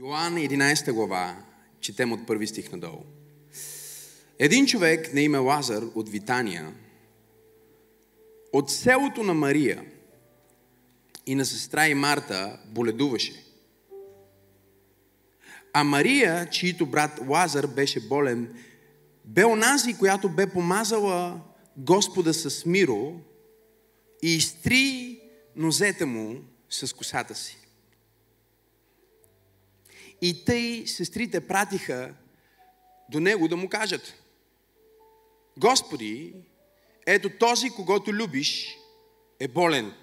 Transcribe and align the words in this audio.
Йоан 0.00 0.34
11 0.34 0.92
глава, 0.92 1.36
четем 1.80 2.12
от 2.12 2.26
първи 2.26 2.46
стих 2.46 2.72
надолу. 2.72 3.02
Един 4.38 4.66
човек 4.66 5.14
на 5.14 5.20
име 5.20 5.38
Лазар 5.38 5.82
от 5.94 6.08
Витания, 6.08 6.74
от 8.52 8.70
селото 8.70 9.22
на 9.22 9.34
Мария 9.34 9.84
и 11.26 11.34
на 11.34 11.44
сестра 11.44 11.88
и 11.88 11.94
Марта 11.94 12.60
боледуваше. 12.66 13.44
А 15.72 15.84
Мария, 15.84 16.50
чието 16.50 16.86
брат 16.86 17.20
Лазар 17.28 17.66
беше 17.66 18.08
болен, 18.08 18.54
бе 19.24 19.44
онази, 19.44 19.94
която 19.94 20.28
бе 20.28 20.46
помазала 20.46 21.40
Господа 21.76 22.34
с 22.34 22.66
миро 22.66 23.20
и 24.22 24.36
изтри 24.36 25.20
нозете 25.56 26.04
му 26.04 26.36
с 26.70 26.92
косата 26.92 27.34
си. 27.34 27.67
И 30.22 30.44
тъй 30.44 30.86
сестрите 30.86 31.46
пратиха 31.46 32.14
до 33.10 33.20
него 33.20 33.48
да 33.48 33.56
му 33.56 33.68
кажат 33.68 34.14
Господи, 35.58 36.34
ето 37.06 37.30
този, 37.30 37.70
когато 37.70 38.12
любиш, 38.12 38.78
е 39.40 39.48
болен. 39.48 39.94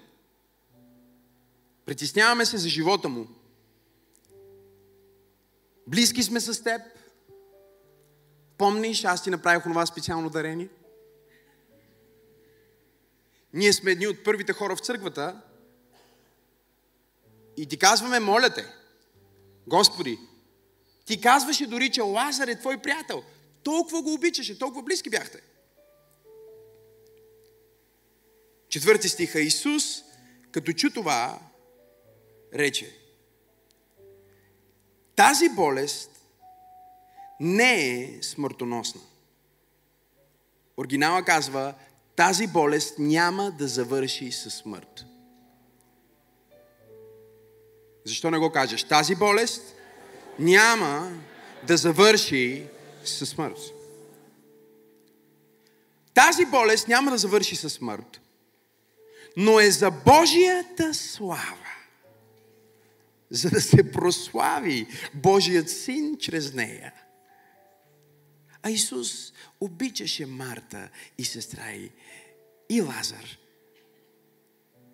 Притесняваме 1.84 2.46
се 2.46 2.56
за 2.56 2.68
живота 2.68 3.08
му. 3.08 3.26
Близки 5.86 6.22
сме 6.22 6.40
с 6.40 6.62
теб. 6.62 6.80
Помниш, 8.58 9.04
аз 9.04 9.22
ти 9.22 9.30
направих 9.30 9.62
това 9.62 9.86
специално 9.86 10.30
дарение. 10.30 10.68
Ние 13.52 13.72
сме 13.72 13.90
едни 13.90 14.06
от 14.06 14.24
първите 14.24 14.52
хора 14.52 14.76
в 14.76 14.80
църквата 14.80 15.40
и 17.56 17.66
ти 17.66 17.78
казваме, 17.78 18.20
моля 18.20 18.50
те, 18.50 18.74
Господи, 19.66 20.18
ти 21.04 21.20
казваше 21.20 21.66
дори, 21.66 21.90
че 21.90 22.00
Лазар 22.00 22.48
е 22.48 22.60
твой 22.60 22.78
приятел. 22.78 23.22
Толкова 23.62 24.02
го 24.02 24.14
обичаше, 24.14 24.58
толкова 24.58 24.82
близки 24.82 25.10
бяхте. 25.10 25.40
Четвърти 28.68 29.08
стиха. 29.08 29.40
Исус, 29.40 30.02
като 30.50 30.72
чу 30.72 30.90
това, 30.90 31.40
рече, 32.54 32.98
тази 35.16 35.48
болест 35.48 36.10
не 37.40 38.00
е 38.00 38.22
смъртоносна. 38.22 39.00
Оригинала 40.76 41.24
казва, 41.24 41.74
тази 42.16 42.46
болест 42.46 42.98
няма 42.98 43.50
да 43.50 43.68
завърши 43.68 44.32
със 44.32 44.54
смърт. 44.54 45.05
Защо 48.06 48.30
не 48.30 48.38
го 48.38 48.50
кажеш? 48.50 48.84
Тази 48.84 49.14
болест 49.14 49.74
няма 50.38 51.12
да 51.66 51.76
завърши 51.76 52.66
със 53.04 53.28
смърт. 53.28 53.58
Тази 56.14 56.44
болест 56.44 56.88
няма 56.88 57.10
да 57.10 57.18
завърши 57.18 57.56
със 57.56 57.72
смърт, 57.72 58.20
но 59.36 59.60
е 59.60 59.70
за 59.70 59.90
Божията 59.90 60.94
слава. 60.94 61.56
За 63.30 63.50
да 63.50 63.60
се 63.60 63.92
прослави 63.92 64.86
Божият 65.14 65.70
син 65.70 66.16
чрез 66.20 66.52
нея. 66.52 66.92
А 68.62 68.70
Исус 68.70 69.32
обичаше 69.60 70.26
Марта 70.26 70.88
и 71.18 71.24
сестра 71.24 71.72
й 71.72 71.90
и 72.70 72.80
Лазар. 72.80 73.38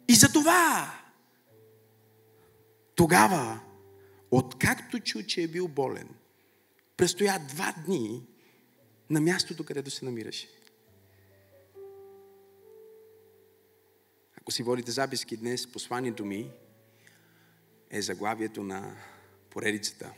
И 0.08 0.14
за 0.14 0.32
това 0.32 1.01
тогава, 2.94 3.60
откакто 4.30 5.00
чу, 5.00 5.22
че 5.22 5.42
е 5.42 5.48
бил 5.48 5.68
болен, 5.68 6.08
престоя 6.96 7.38
два 7.48 7.74
дни 7.86 8.26
на 9.10 9.20
мястото, 9.20 9.64
където 9.64 9.90
се 9.90 10.04
намираше. 10.04 10.48
Ако 14.40 14.52
си 14.52 14.62
водите 14.62 14.90
записки 14.90 15.36
днес, 15.36 15.72
посланието 15.72 16.24
ми 16.24 16.50
е 17.90 18.02
заглавието 18.02 18.62
на 18.62 18.96
поредицата. 19.50 20.12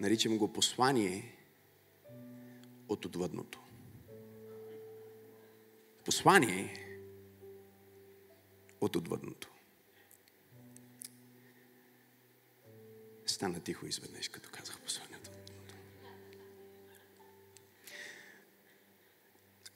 Наричам 0.00 0.38
го 0.38 0.52
послание 0.52 1.36
от 2.88 3.04
отвъдното. 3.04 3.60
Послание 6.04 6.86
от 8.80 8.96
отвъдното. 8.96 9.50
Стана 13.40 13.60
тихо 13.60 13.86
изведнъж, 13.86 14.28
като 14.28 14.50
казах 14.52 14.80
посланието. 14.80 15.30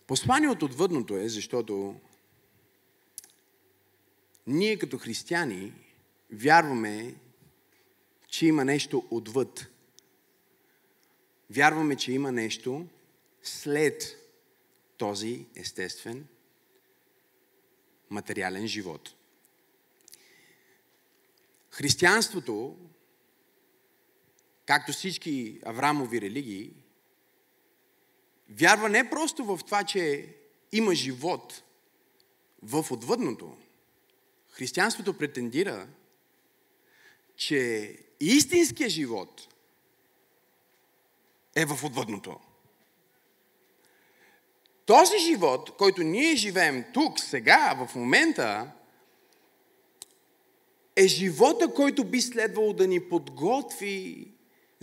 Послание 0.07 0.49
от 0.49 0.63
отвъдното 0.63 1.17
е, 1.17 1.29
защото 1.29 2.01
ние 4.47 4.79
като 4.79 4.99
християни 4.99 5.73
вярваме, 6.33 7.15
че 8.29 8.47
има 8.47 8.65
нещо 8.65 9.07
отвъд. 9.11 9.67
Вярваме, 11.51 11.97
че 11.97 12.13
има 12.13 12.33
нещо 12.33 12.87
след 13.43 14.17
този 14.97 15.47
естествен 15.57 16.27
материален 18.11 18.67
живот. 18.67 19.15
Християнството 21.71 22.77
както 24.67 24.93
всички 24.93 25.61
Аврамови 25.65 26.21
религии, 26.21 26.73
вярва 28.51 28.89
не 28.89 29.11
просто 29.11 29.45
в 29.45 29.61
това, 29.67 29.85
че 29.85 30.35
има 30.73 30.95
живот 30.95 31.63
в 32.63 32.87
отвъдното. 32.91 33.57
Християнството 34.51 35.19
претендира, 35.19 35.89
че 37.37 37.97
истинският 38.21 38.91
живот 38.91 39.49
е 41.55 41.65
в 41.65 41.85
отвъдното. 41.85 42.41
Този 44.87 45.19
живот, 45.19 45.77
който 45.77 46.03
ние 46.03 46.37
живеем 46.37 46.85
тук, 46.95 47.21
сега, 47.21 47.87
в 47.87 47.95
момента, 47.95 48.73
е 50.97 51.07
живота, 51.07 51.75
който 51.75 52.05
би 52.05 52.21
следвало 52.21 52.73
да 52.73 52.87
ни 52.87 53.09
подготви 53.09 54.34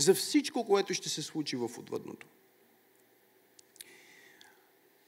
за 0.01 0.13
всичко, 0.13 0.67
което 0.67 0.93
ще 0.93 1.09
се 1.09 1.21
случи 1.21 1.55
в 1.55 1.63
отвъдното. 1.77 2.27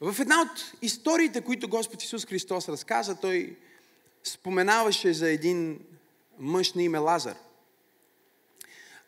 В 0.01 0.19
една 0.19 0.41
от 0.41 0.73
историите, 0.81 1.41
които 1.41 1.69
Господ 1.69 2.03
Исус 2.03 2.25
Христос 2.25 2.69
разказа, 2.69 3.19
той 3.19 3.57
споменаваше 4.23 5.13
за 5.13 5.29
един 5.29 5.79
мъж 6.39 6.73
на 6.73 6.83
име 6.83 6.97
Лазар. 6.97 7.37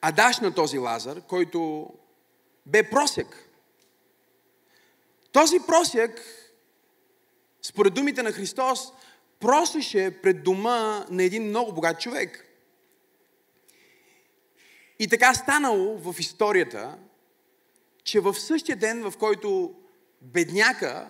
А 0.02 0.12
даш 0.12 0.40
на 0.40 0.54
този 0.54 0.78
Лазар, 0.78 1.22
който 1.22 1.90
бе 2.66 2.90
просек. 2.90 3.50
Този 5.32 5.60
просек, 5.68 6.22
според 7.62 7.94
думите 7.94 8.24
на 8.24 8.32
Христос, 8.32 8.92
просеше 9.40 10.22
пред 10.22 10.44
дома 10.44 11.06
на 11.10 11.24
един 11.24 11.44
много 11.44 11.74
богат 11.74 12.00
човек. 12.00 12.45
И 15.00 15.08
така 15.08 15.34
станало 15.34 15.98
в 15.98 16.20
историята, 16.20 16.98
че 18.04 18.20
в 18.20 18.34
същия 18.34 18.76
ден, 18.76 19.12
в 19.12 19.18
който 19.18 19.76
бедняка, 20.22 21.10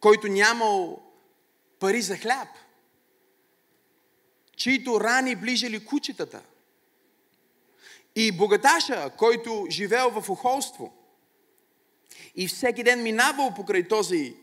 който 0.00 0.28
нямал 0.28 1.02
пари 1.78 2.02
за 2.02 2.16
хляб, 2.16 2.48
чието 4.56 5.00
рани 5.00 5.36
ближали 5.36 5.84
кучетата, 5.84 6.42
и 8.16 8.32
богаташа, 8.32 9.10
който 9.16 9.66
живеел 9.70 10.10
в 10.10 10.30
охолство, 10.30 10.92
и 12.36 12.48
всеки 12.48 12.82
ден 12.82 13.02
минавал 13.02 13.54
покрай 13.54 13.88
този 13.88 14.36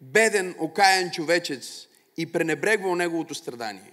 беден, 0.00 0.54
окаян 0.58 1.10
човечец 1.10 1.88
и 2.16 2.32
пренебрегвал 2.32 2.94
неговото 2.94 3.34
страдание. 3.34 3.92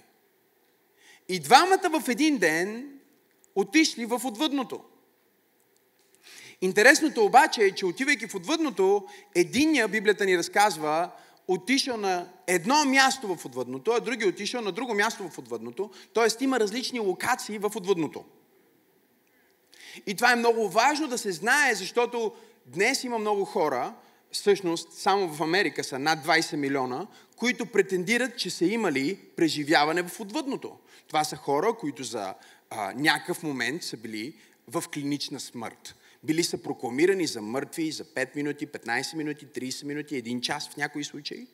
И 1.28 1.40
двамата 1.40 2.00
в 2.00 2.08
един 2.08 2.38
ден 2.38 2.99
отишли 3.54 4.06
в 4.06 4.20
отвъдното. 4.24 4.80
Интересното 6.60 7.24
обаче 7.24 7.62
е, 7.62 7.74
че 7.74 7.86
отивайки 7.86 8.26
в 8.26 8.34
отвъдното, 8.34 9.06
единия, 9.34 9.88
Библията 9.88 10.24
ни 10.24 10.38
разказва, 10.38 11.10
отишъл 11.48 11.96
на 11.96 12.28
едно 12.46 12.84
място 12.84 13.34
в 13.34 13.46
отвъдното, 13.46 13.90
а 13.90 14.00
другия 14.00 14.28
отишъл 14.28 14.62
на 14.62 14.72
друго 14.72 14.94
място 14.94 15.28
в 15.28 15.38
отвъдното. 15.38 15.90
Тоест 16.12 16.40
има 16.40 16.60
различни 16.60 17.00
локации 17.00 17.58
в 17.58 17.72
отвъдното. 17.76 18.24
И 20.06 20.14
това 20.14 20.32
е 20.32 20.36
много 20.36 20.68
важно 20.68 21.08
да 21.08 21.18
се 21.18 21.32
знае, 21.32 21.74
защото 21.74 22.32
днес 22.66 23.04
има 23.04 23.18
много 23.18 23.44
хора, 23.44 23.94
всъщност 24.32 24.92
само 24.92 25.28
в 25.28 25.42
Америка 25.42 25.84
са 25.84 25.98
над 25.98 26.26
20 26.26 26.56
милиона, 26.56 27.06
които 27.36 27.66
претендират, 27.66 28.38
че 28.38 28.50
са 28.50 28.64
имали 28.64 29.18
преживяване 29.36 30.02
в 30.02 30.20
отвъдното. 30.20 30.78
Това 31.08 31.24
са 31.24 31.36
хора, 31.36 31.74
които 31.80 32.04
за 32.04 32.34
а, 32.70 32.92
някакъв 32.96 33.42
момент 33.42 33.82
са 33.82 33.96
били 33.96 34.34
в 34.68 34.84
клинична 34.94 35.40
смърт. 35.40 35.94
Били 36.22 36.44
са 36.44 36.62
прокламирани 36.62 37.26
за 37.26 37.42
мъртви 37.42 37.92
за 37.92 38.04
5 38.04 38.36
минути, 38.36 38.66
15 38.66 39.16
минути, 39.16 39.46
30 39.46 39.84
минути, 39.84 40.22
1 40.22 40.40
час 40.40 40.68
в 40.68 40.76
някои 40.76 41.04
случаи. 41.04 41.46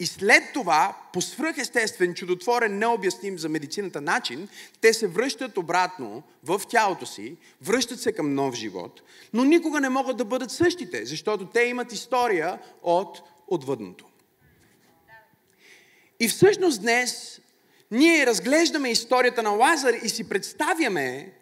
И 0.00 0.06
след 0.06 0.42
това, 0.54 0.96
по 1.12 1.22
свръхестествен, 1.22 2.14
чудотворен, 2.14 2.78
необясним 2.78 3.38
за 3.38 3.48
медицината 3.48 4.00
начин, 4.00 4.48
те 4.80 4.92
се 4.92 5.06
връщат 5.06 5.58
обратно 5.58 6.22
в 6.44 6.62
тялото 6.68 7.06
си, 7.06 7.36
връщат 7.62 8.00
се 8.00 8.12
към 8.12 8.34
нов 8.34 8.54
живот, 8.54 9.02
но 9.32 9.44
никога 9.44 9.80
не 9.80 9.88
могат 9.88 10.16
да 10.16 10.24
бъдат 10.24 10.50
същите, 10.50 11.06
защото 11.06 11.46
те 11.46 11.62
имат 11.62 11.92
история 11.92 12.58
от 12.82 13.22
отвъдното. 13.48 14.06
И 16.20 16.28
всъщност 16.28 16.80
днес 16.80 17.40
ние 17.90 18.26
разглеждаме 18.26 18.90
историята 18.90 19.42
на 19.42 19.50
Лазар 19.50 19.94
и 20.02 20.08
си 20.08 20.28
представяме 20.28 21.32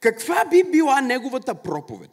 каква 0.00 0.44
би 0.44 0.64
била 0.64 1.00
неговата 1.00 1.54
проповед. 1.54 2.10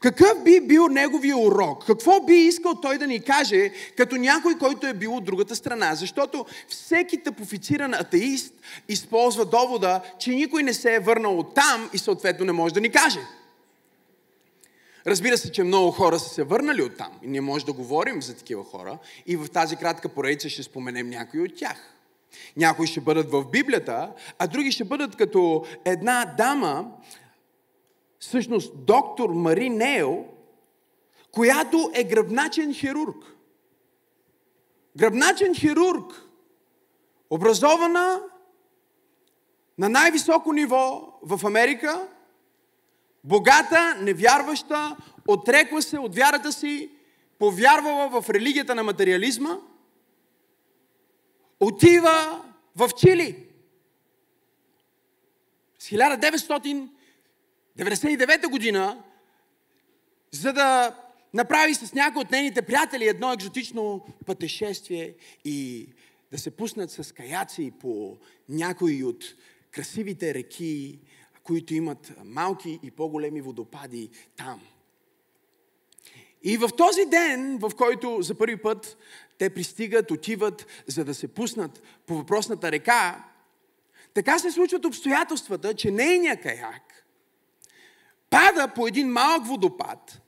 Какъв 0.00 0.42
би 0.44 0.60
бил 0.60 0.88
неговия 0.88 1.36
урок? 1.36 1.86
Какво 1.86 2.20
би 2.20 2.34
искал 2.34 2.74
той 2.74 2.98
да 2.98 3.06
ни 3.06 3.20
каже 3.20 3.70
като 3.96 4.16
някой, 4.16 4.58
който 4.58 4.86
е 4.86 4.94
бил 4.94 5.16
от 5.16 5.24
другата 5.24 5.56
страна? 5.56 5.94
Защото 5.94 6.46
всеки 6.68 7.22
тъпофициран 7.22 7.94
атеист 7.94 8.54
използва 8.88 9.44
довода, 9.44 10.00
че 10.18 10.30
никой 10.30 10.62
не 10.62 10.74
се 10.74 10.94
е 10.94 11.00
върнал 11.00 11.38
от 11.38 11.54
там 11.54 11.90
и 11.92 11.98
съответно 11.98 12.44
не 12.44 12.52
може 12.52 12.74
да 12.74 12.80
ни 12.80 12.90
каже. 12.90 13.20
Разбира 15.08 15.38
се, 15.38 15.52
че 15.52 15.64
много 15.64 15.90
хора 15.90 16.18
са 16.18 16.28
се 16.28 16.42
върнали 16.42 16.82
от 16.82 16.96
там 16.96 17.12
и 17.22 17.26
ние 17.26 17.40
може 17.40 17.66
да 17.66 17.72
говорим 17.72 18.22
за 18.22 18.36
такива 18.36 18.64
хора 18.64 18.98
и 19.26 19.36
в 19.36 19.48
тази 19.48 19.76
кратка 19.76 20.08
поредица 20.08 20.48
ще 20.48 20.62
споменем 20.62 21.10
някои 21.10 21.40
от 21.40 21.56
тях. 21.56 21.94
Някои 22.56 22.86
ще 22.86 23.00
бъдат 23.00 23.30
в 23.30 23.44
Библията, 23.44 24.12
а 24.38 24.46
други 24.46 24.72
ще 24.72 24.84
бъдат 24.84 25.16
като 25.16 25.64
една 25.84 26.34
дама, 26.38 26.90
всъщност 28.18 28.72
доктор 28.76 29.30
Мари 29.30 29.70
Нейл, 29.70 30.24
която 31.32 31.90
е 31.94 32.04
гръбначен 32.04 32.74
хирург. 32.74 33.24
Гръбначен 34.96 35.54
хирург, 35.54 36.22
образована 37.30 38.20
на 39.78 39.88
най-високо 39.88 40.52
ниво 40.52 41.12
в 41.22 41.46
Америка, 41.46 42.08
богата, 43.24 43.96
невярваща, 44.00 44.96
отрекла 45.26 45.82
се 45.82 45.98
от 45.98 46.16
вярата 46.16 46.52
си, 46.52 46.90
повярвала 47.38 48.20
в 48.20 48.30
религията 48.30 48.74
на 48.74 48.82
материализма, 48.82 49.58
отива 51.60 52.44
в 52.76 52.90
Чили. 52.98 53.44
С 55.78 55.88
1999 55.88 58.50
година, 58.50 59.02
за 60.30 60.52
да 60.52 60.96
направи 61.34 61.74
с 61.74 61.92
някои 61.92 62.22
от 62.22 62.30
нейните 62.30 62.62
приятели 62.62 63.08
едно 63.08 63.32
екзотично 63.32 64.06
пътешествие 64.26 65.14
и 65.44 65.88
да 66.30 66.38
се 66.38 66.50
пуснат 66.50 66.90
с 66.90 67.14
каяци 67.14 67.72
по 67.80 68.18
някои 68.48 69.04
от 69.04 69.24
красивите 69.70 70.34
реки, 70.34 70.98
които 71.48 71.74
имат 71.74 72.12
малки 72.24 72.80
и 72.82 72.90
по-големи 72.90 73.40
водопади 73.40 74.10
там. 74.36 74.60
И 76.42 76.56
в 76.56 76.68
този 76.76 77.04
ден, 77.06 77.58
в 77.58 77.72
който 77.76 78.22
за 78.22 78.34
първи 78.34 78.56
път 78.56 78.98
те 79.38 79.50
пристигат, 79.50 80.10
отиват, 80.10 80.66
за 80.86 81.04
да 81.04 81.14
се 81.14 81.28
пуснат 81.28 81.82
по 82.06 82.14
въпросната 82.14 82.72
река, 82.72 83.24
така 84.14 84.38
се 84.38 84.50
случват 84.50 84.84
обстоятелствата, 84.84 85.74
че 85.74 85.90
нейният 85.90 86.42
каяк 86.42 87.06
пада 88.30 88.72
по 88.74 88.86
един 88.86 89.08
малък 89.08 89.46
водопад 89.46 90.20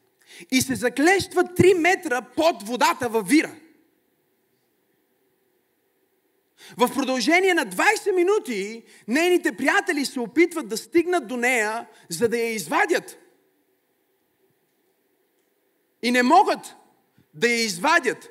и 0.51 0.63
се 0.63 0.75
заклещва 0.75 1.45
3 1.45 1.79
метра 1.79 2.23
под 2.23 2.63
водата 2.63 3.09
във 3.09 3.29
вира. 3.29 3.57
В 6.77 6.95
продължение 6.95 7.55
на 7.55 7.67
20 7.67 8.15
минути 8.15 8.83
нейните 9.09 9.53
приятели 9.53 10.05
се 10.05 10.21
опитват 10.21 10.69
да 10.69 10.77
стигнат 10.77 11.27
до 11.27 11.37
нея, 11.37 11.87
за 12.09 12.29
да 12.29 12.39
я 12.39 12.55
извадят. 12.55 13.19
И 16.03 16.11
не 16.11 16.23
могат 16.23 16.77
да 17.35 17.49
я 17.49 17.65
извадят. 17.65 18.31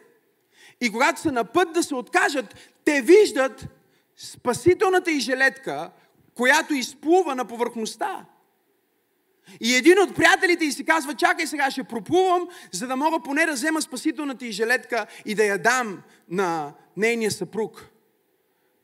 И 0.81 0.91
когато 0.91 1.21
са 1.21 1.31
на 1.31 1.43
път 1.43 1.73
да 1.73 1.83
се 1.83 1.95
откажат, 1.95 2.55
те 2.85 3.01
виждат 3.01 3.65
спасителната 4.17 5.11
и 5.11 5.19
жилетка, 5.19 5.91
която 6.35 6.73
изплува 6.73 7.35
на 7.35 7.45
повърхността. 7.45 8.25
И 9.61 9.75
един 9.75 9.99
от 9.99 10.15
приятелите 10.15 10.65
й 10.65 10.71
си 10.71 10.85
казва, 10.85 11.15
чакай 11.15 11.47
сега, 11.47 11.71
ще 11.71 11.83
проплувам, 11.83 12.47
за 12.71 12.87
да 12.87 12.95
мога 12.95 13.19
поне 13.19 13.45
да 13.45 13.53
взема 13.53 13.81
спасителната 13.81 14.45
и 14.45 14.51
жилетка 14.51 15.05
и 15.25 15.35
да 15.35 15.43
я 15.43 15.57
дам 15.57 16.01
на 16.29 16.73
нейния 16.97 17.31
съпруг. 17.31 17.89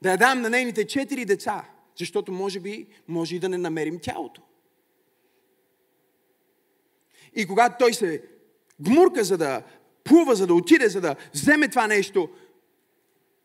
Да 0.02 0.12
я 0.12 0.18
дам 0.18 0.42
на 0.42 0.50
нейните 0.50 0.88
четири 0.88 1.26
деца, 1.26 1.70
защото 2.00 2.32
може 2.32 2.60
би 2.60 2.88
може 3.08 3.36
и 3.36 3.40
да 3.40 3.50
не 3.50 3.58
намерим 3.58 4.00
тялото. 4.00 4.42
И 7.36 7.48
когато 7.48 7.76
той 7.80 7.94
се 7.94 8.24
гмурка, 8.82 9.24
за 9.24 9.38
да 9.38 9.64
плува, 10.04 10.36
за 10.36 10.48
да 10.48 10.54
отиде, 10.54 10.90
за 10.90 11.02
да 11.02 11.16
вземе 11.34 11.68
това 11.68 11.88
нещо, 11.88 12.30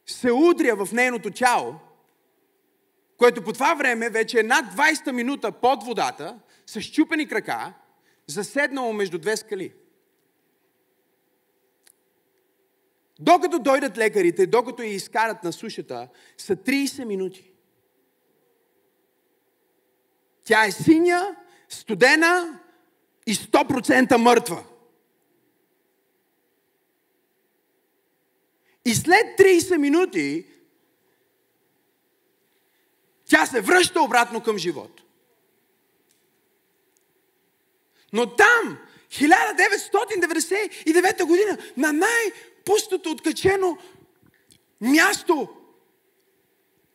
се 0.07 0.33
удря 0.33 0.85
в 0.85 0.93
нейното 0.93 1.31
тяло, 1.31 1.75
което 3.17 3.43
по 3.43 3.53
това 3.53 3.75
време 3.75 4.11
вече 4.11 4.41
е 4.41 4.43
над 4.43 4.65
20 4.75 5.13
минута 5.13 5.53
под 5.53 5.85
водата, 5.85 6.39
с 6.67 6.81
щупени 6.81 7.29
крака, 7.29 7.73
заседнало 8.27 8.93
между 8.93 9.19
две 9.19 9.37
скали. 9.37 9.73
Докато 13.21 13.59
дойдат 13.59 13.99
лекарите, 13.99 14.47
докато 14.47 14.83
я 14.83 14.89
изкарат 14.89 15.45
на 15.45 15.53
сушата, 15.53 16.09
са 16.39 16.57
30 16.57 17.05
минути. 17.05 17.53
Тя 20.45 20.65
е 20.65 20.73
синя, 20.73 21.37
студена 21.69 22.61
и 23.27 23.35
100% 23.35 24.17
мъртва. 24.17 24.65
И 28.85 28.95
след 28.95 29.39
30 29.39 29.77
минути 29.77 30.47
тя 33.25 33.47
се 33.47 33.61
връща 33.61 34.03
обратно 34.03 34.43
към 34.43 34.59
живот. 34.59 35.03
Но 38.13 38.37
там, 38.37 38.79
1999 39.11 41.25
година, 41.25 41.59
на 41.77 41.93
най-пустото 42.61 43.11
откачено 43.11 43.79
място, 44.81 45.49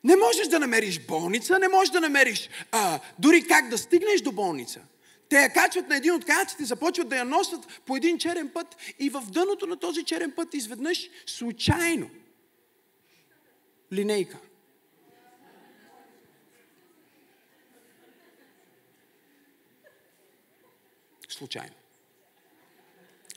не 0.03 0.15
можеш 0.15 0.47
да 0.47 0.59
намериш 0.59 0.99
болница, 0.99 1.59
не 1.59 1.67
можеш 1.67 1.91
да 1.91 2.01
намериш 2.01 2.49
а, 2.71 2.99
дори 3.19 3.47
как 3.47 3.69
да 3.69 3.77
стигнеш 3.77 4.21
до 4.21 4.31
болница. 4.31 4.81
Те 5.29 5.35
я 5.35 5.53
качват 5.53 5.89
на 5.89 5.97
един 5.97 6.13
от 6.13 6.25
каяците, 6.25 6.65
започват 6.65 7.09
да 7.09 7.17
я 7.17 7.25
носят 7.25 7.81
по 7.85 7.97
един 7.97 8.17
черен 8.17 8.49
път 8.49 8.75
и 8.99 9.09
в 9.09 9.23
дъното 9.29 9.67
на 9.67 9.77
този 9.79 10.03
черен 10.03 10.31
път 10.31 10.53
изведнъж 10.53 11.09
случайно 11.25 12.09
линейка. 13.93 14.37
Случайно. 21.29 21.84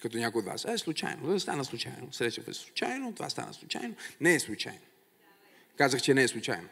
Като 0.03 0.17
някой 0.17 0.39
от 0.39 0.47
вас. 0.47 0.65
Е, 0.65 0.79
случайно. 0.79 1.33
Да 1.33 1.41
стана 1.41 1.65
случайно. 1.65 2.13
Среща 2.13 2.55
се 2.55 2.61
случайно, 2.61 3.15
това 3.15 3.31
стана 3.31 3.55
случайно. 3.55 3.95
Не 4.21 4.35
е 4.35 4.41
случайно. 4.41 4.79
Казах, 5.79 6.03
че 6.03 6.15
не 6.15 6.23
е 6.23 6.29
случайно. 6.29 6.69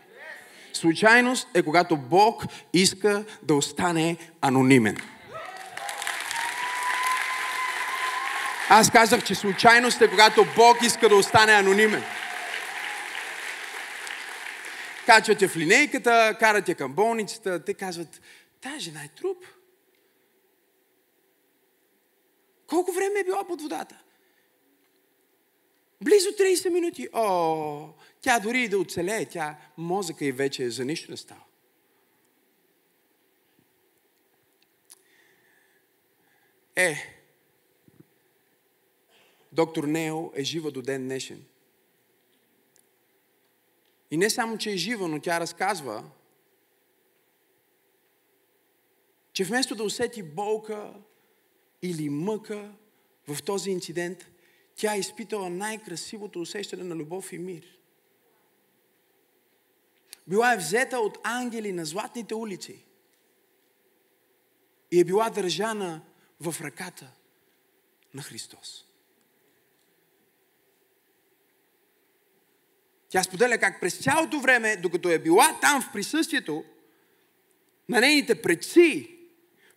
Случайност 0.73 1.49
е 1.55 1.63
когато 1.63 1.97
Бог 1.97 2.45
иска 2.73 3.25
да 3.43 3.55
остане 3.55 4.17
анонимен. 4.41 4.97
Аз 8.69 8.91
казах, 8.91 9.25
че 9.25 9.35
случайност 9.35 10.01
е 10.01 10.09
когато 10.09 10.47
Бог 10.57 10.83
иска 10.83 11.09
да 11.09 11.17
остане 11.17 11.53
анонимен. 11.53 12.03
Качвате 15.07 15.49
в 15.49 15.57
линейката, 15.57 16.37
карате 16.41 16.75
към 16.75 16.93
болницата, 16.93 17.65
те 17.65 17.75
казват, 17.75 18.21
тази 18.61 18.81
жена 18.81 19.05
е 19.05 19.09
труп. 19.09 19.37
Колко 22.67 22.93
време 22.93 23.21
е 23.21 23.25
била 23.25 23.47
под 23.47 23.63
водата? 23.63 24.03
Близо 26.03 26.29
30 26.29 26.69
минути. 26.69 27.09
О, 27.13 27.89
тя 28.21 28.41
дори 28.41 28.63
и 28.63 28.69
да 28.69 28.79
оцелее, 28.79 29.27
тя 29.27 29.59
мозъка 29.77 30.25
и 30.25 30.33
вече 30.33 30.71
за 30.71 30.85
нищо 30.85 31.11
не 31.11 31.17
става. 31.17 31.43
Е, 36.77 36.97
доктор 39.53 39.85
Нео 39.85 40.33
е 40.35 40.45
жива 40.45 40.71
до 40.71 40.83
ден 40.83 41.03
днешен. 41.03 41.45
И 44.11 44.17
не 44.17 44.31
само, 44.31 44.59
че 44.59 44.73
е 44.73 44.77
жива, 44.77 45.09
но 45.09 45.21
тя 45.21 45.41
разказва 45.41 46.05
че 49.37 49.45
вместо 49.45 49.75
да 49.75 49.85
усети 49.85 50.23
болка 50.23 50.93
или 51.83 52.09
мъка 52.09 52.73
в 53.29 53.43
този 53.43 53.71
инцидент, 53.71 54.27
тя 54.77 54.95
е 54.95 54.99
изпитала 54.99 55.51
най-красивото 55.51 56.41
усещане 56.41 56.85
на 56.85 56.97
любов 56.97 57.33
и 57.33 57.39
мир. 57.39 57.79
Била 60.27 60.53
е 60.53 60.57
взета 60.57 60.99
от 60.99 61.19
ангели 61.23 61.73
на 61.73 61.85
златните 61.85 62.35
улици 62.35 62.85
и 64.91 65.01
е 65.01 65.05
била 65.05 65.31
държана 65.31 66.03
в 66.41 66.55
ръката 66.61 67.13
на 68.15 68.23
Христос. 68.23 68.87
Тя 73.09 73.23
споделя 73.23 73.59
как 73.59 73.81
през 73.81 73.99
цялото 73.99 74.41
време, 74.41 74.77
докато 74.77 75.09
е 75.09 75.19
била 75.19 75.59
там 75.61 75.83
в 75.83 75.93
присъствието 75.93 76.65
на 77.89 78.01
нейните 78.01 78.43
предци, 78.43 79.19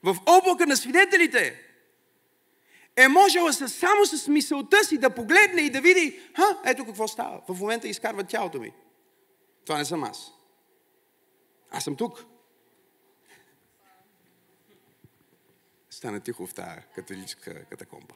в 0.03 0.17
облака 0.25 0.65
на 0.65 0.77
свидетелите, 0.77 1.68
е 2.99 3.07
можела 3.07 3.53
само 3.53 4.05
с 4.05 4.27
мисълта 4.27 4.83
си 4.83 4.97
да 4.97 5.09
погледне 5.09 5.61
и 5.61 5.69
да 5.69 5.81
види, 5.81 6.19
ха, 6.35 6.61
ето 6.65 6.85
какво 6.85 7.07
става. 7.07 7.41
В 7.49 7.59
момента 7.59 7.87
изкарват 7.87 8.27
тялото 8.27 8.59
ми. 8.59 8.73
Това 9.65 9.77
не 9.77 9.85
съм 9.85 10.03
аз. 10.03 10.31
Аз 11.71 11.83
съм 11.83 11.95
тук. 11.95 12.25
Стана 15.89 16.19
тихо 16.19 16.47
в 16.47 16.53
тази 16.53 16.81
католическа 16.95 17.65
катакомба. 17.65 18.15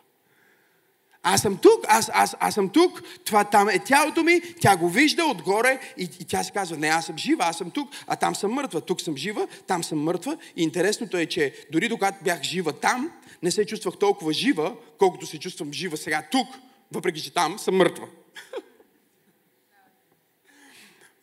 Аз 1.25 1.41
съм 1.41 1.57
тук, 1.57 1.85
аз, 1.87 2.11
аз, 2.13 2.35
аз 2.39 2.53
съм 2.53 2.69
тук, 2.69 3.03
това 3.25 3.43
там 3.43 3.69
е 3.69 3.79
тялото 3.79 4.23
ми, 4.23 4.41
тя 4.61 4.77
го 4.77 4.89
вижда 4.89 5.25
отгоре 5.25 5.79
и, 5.97 6.09
и 6.19 6.25
тя 6.25 6.43
си 6.43 6.51
казва, 6.51 6.77
не, 6.77 6.87
аз 6.87 7.05
съм 7.05 7.17
жива, 7.17 7.45
аз 7.45 7.57
съм 7.57 7.71
тук, 7.71 7.89
а 8.07 8.15
там 8.15 8.35
съм 8.35 8.51
мъртва. 8.51 8.81
Тук 8.81 9.01
съм 9.01 9.17
жива, 9.17 9.47
там 9.67 9.83
съм 9.83 9.99
мъртва. 9.99 10.37
И 10.55 10.63
интересното 10.63 11.17
е, 11.17 11.25
че 11.25 11.53
дори 11.71 11.89
докато 11.89 12.23
бях 12.23 12.41
жива 12.41 12.73
там, 12.73 13.11
не 13.43 13.51
се 13.51 13.65
чувствах 13.65 13.97
толкова 13.97 14.33
жива, 14.33 14.75
колкото 14.97 15.25
се 15.25 15.39
чувствам 15.39 15.73
жива 15.73 15.97
сега 15.97 16.23
тук, 16.31 16.47
въпреки 16.91 17.21
че 17.21 17.33
там 17.33 17.59
съм 17.59 17.75
мъртва. 17.75 18.07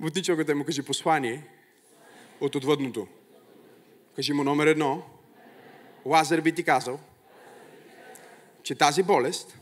Бутничокът 0.01 0.57
му 0.57 0.65
кажи 0.65 0.83
послание 0.83 1.43
от 2.41 2.55
отвъдното. 2.55 3.07
Кажи 4.17 4.33
му 4.33 4.45
номер 4.45 4.67
едно. 4.67 5.03
Лазар 6.05 6.41
би 6.41 6.53
ти 6.53 6.63
казал, 6.63 6.99
че 8.63 8.75
тази 8.75 9.03
болест 9.03 9.60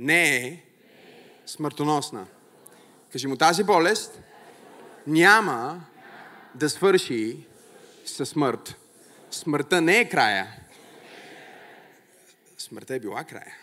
не 0.00 0.36
е 0.36 0.62
смъртоносна. 1.46 2.26
Кажи 3.12 3.26
му, 3.26 3.36
тази 3.36 3.64
болест 3.64 4.20
няма 5.06 5.84
да 6.54 6.70
свърши 6.70 7.46
със 8.06 8.28
смърт. 8.28 8.76
Смъртта 9.30 9.80
не 9.80 9.98
е 9.98 10.08
края. 10.08 10.46
Смъртта 12.58 12.94
е 12.94 13.00
била 13.00 13.24
края. 13.24 13.54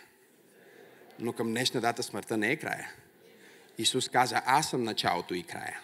Но 1.18 1.32
към 1.32 1.48
днешна 1.48 1.80
дата 1.80 2.02
смъртта 2.02 2.36
не 2.36 2.50
е 2.50 2.56
края. 2.56 2.90
Исус 3.78 4.08
каза, 4.08 4.42
аз 4.46 4.70
съм 4.70 4.84
началото 4.84 5.34
и 5.34 5.42
края. 5.42 5.80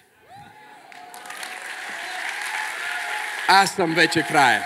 Аз 3.49 3.75
съм 3.75 3.95
вече 3.95 4.27
края. 4.29 4.63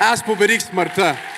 Аз 0.00 0.24
победих 0.24 0.62
смъртта. 0.62 1.29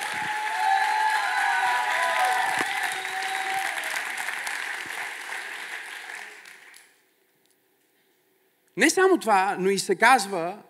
Не 8.77 8.89
само 8.89 9.19
това, 9.19 9.55
но 9.59 9.69
и 9.69 9.79
се 9.79 9.95
казва 9.95 10.63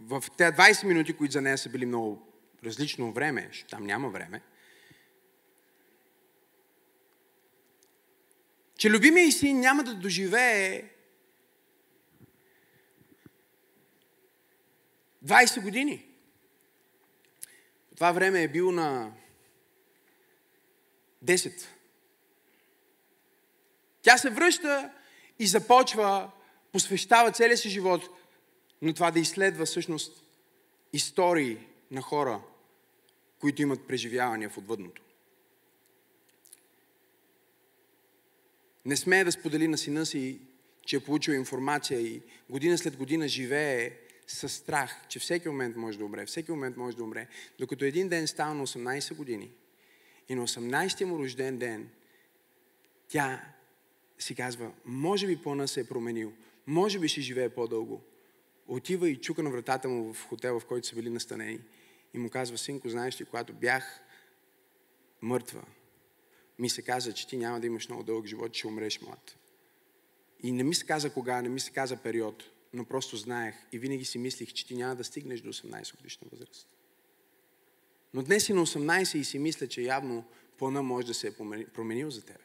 в 0.00 0.24
тези 0.36 0.56
20 0.56 0.86
минути, 0.86 1.12
които 1.12 1.32
за 1.32 1.40
нея 1.40 1.58
са 1.58 1.68
били 1.68 1.86
много 1.86 2.32
различно 2.64 3.12
време, 3.12 3.48
защото 3.52 3.70
там 3.70 3.86
няма 3.86 4.08
време, 4.08 4.42
че 8.76 8.90
любимия 8.90 9.32
син 9.32 9.60
няма 9.60 9.84
да 9.84 9.94
доживее 9.94 10.90
20 15.24 15.62
години. 15.62 16.06
Това 17.94 18.12
време 18.12 18.42
е 18.42 18.48
бил 18.48 18.72
на 18.72 19.12
10. 21.24 21.66
Тя 24.02 24.18
се 24.18 24.30
връща 24.30 24.92
и 25.38 25.46
започва, 25.46 26.30
посвещава 26.74 27.32
целия 27.32 27.56
си 27.56 27.68
живот 27.68 28.08
на 28.82 28.94
това 28.94 29.10
да 29.10 29.20
изследва 29.20 29.64
всъщност 29.64 30.24
истории 30.92 31.58
на 31.90 32.02
хора, 32.02 32.40
които 33.40 33.62
имат 33.62 33.86
преживявания 33.86 34.50
в 34.50 34.58
отвъдното. 34.58 35.02
Не 38.84 38.96
смее 38.96 39.24
да 39.24 39.32
сподели 39.32 39.68
на 39.68 39.78
сина 39.78 40.06
си, 40.06 40.40
че 40.86 40.96
е 40.96 41.00
получил 41.00 41.32
информация 41.32 42.00
и 42.00 42.22
година 42.50 42.78
след 42.78 42.96
година 42.96 43.28
живее 43.28 43.98
със 44.26 44.52
страх, 44.52 45.06
че 45.08 45.18
всеки 45.18 45.48
момент 45.48 45.76
може 45.76 45.98
да 45.98 46.04
умре, 46.04 46.26
всеки 46.26 46.50
момент 46.50 46.76
може 46.76 46.96
да 46.96 47.04
умре, 47.04 47.28
докато 47.58 47.84
един 47.84 48.08
ден 48.08 48.26
става 48.26 48.54
на 48.54 48.66
18 48.66 49.14
години 49.14 49.50
и 50.28 50.34
на 50.34 50.46
18-ти 50.48 51.04
му 51.04 51.18
рожден 51.18 51.58
ден 51.58 51.88
тя 53.08 53.44
си 54.18 54.34
казва, 54.34 54.72
може 54.84 55.26
би 55.26 55.42
плана 55.42 55.68
се 55.68 55.80
е 55.80 55.86
променил, 55.86 56.32
може 56.66 56.98
би 56.98 57.08
ще 57.08 57.20
живее 57.20 57.48
по-дълго. 57.48 58.02
Отива 58.66 59.08
и 59.08 59.20
чука 59.20 59.42
на 59.42 59.50
вратата 59.50 59.88
му 59.88 60.14
в 60.14 60.26
хотел, 60.28 60.60
в 60.60 60.66
който 60.66 60.86
са 60.86 60.94
били 60.94 61.10
настанени 61.10 61.60
и 62.14 62.18
му 62.18 62.30
казва, 62.30 62.58
синко, 62.58 62.88
знаеш 62.88 63.20
ли, 63.20 63.24
когато 63.24 63.52
бях 63.52 64.00
мъртва, 65.22 65.64
ми 66.58 66.68
се 66.68 66.82
каза, 66.82 67.12
че 67.12 67.26
ти 67.26 67.36
няма 67.36 67.60
да 67.60 67.66
имаш 67.66 67.88
много 67.88 68.02
дълъг 68.02 68.26
живот, 68.26 68.54
ще 68.54 68.66
умреш 68.66 69.00
млад. 69.00 69.36
И 70.42 70.52
не 70.52 70.64
ми 70.64 70.74
се 70.74 70.86
каза 70.86 71.12
кога, 71.12 71.42
не 71.42 71.48
ми 71.48 71.60
се 71.60 71.70
каза 71.70 71.96
период, 71.96 72.50
но 72.72 72.84
просто 72.84 73.16
знаех 73.16 73.54
и 73.72 73.78
винаги 73.78 74.04
си 74.04 74.18
мислих, 74.18 74.52
че 74.52 74.66
ти 74.66 74.74
няма 74.74 74.96
да 74.96 75.04
стигнеш 75.04 75.40
до 75.40 75.52
18 75.52 75.96
годишна 75.96 76.28
възраст. 76.32 76.68
Но 78.14 78.22
днес 78.22 78.44
си 78.44 78.52
на 78.52 78.66
18 78.66 79.16
и 79.18 79.24
си 79.24 79.38
мисля, 79.38 79.66
че 79.66 79.82
явно 79.82 80.24
плана 80.58 80.82
може 80.82 81.06
да 81.06 81.14
се 81.14 81.26
е 81.26 81.32
променил 81.74 82.10
за 82.10 82.24
тебе. 82.24 82.44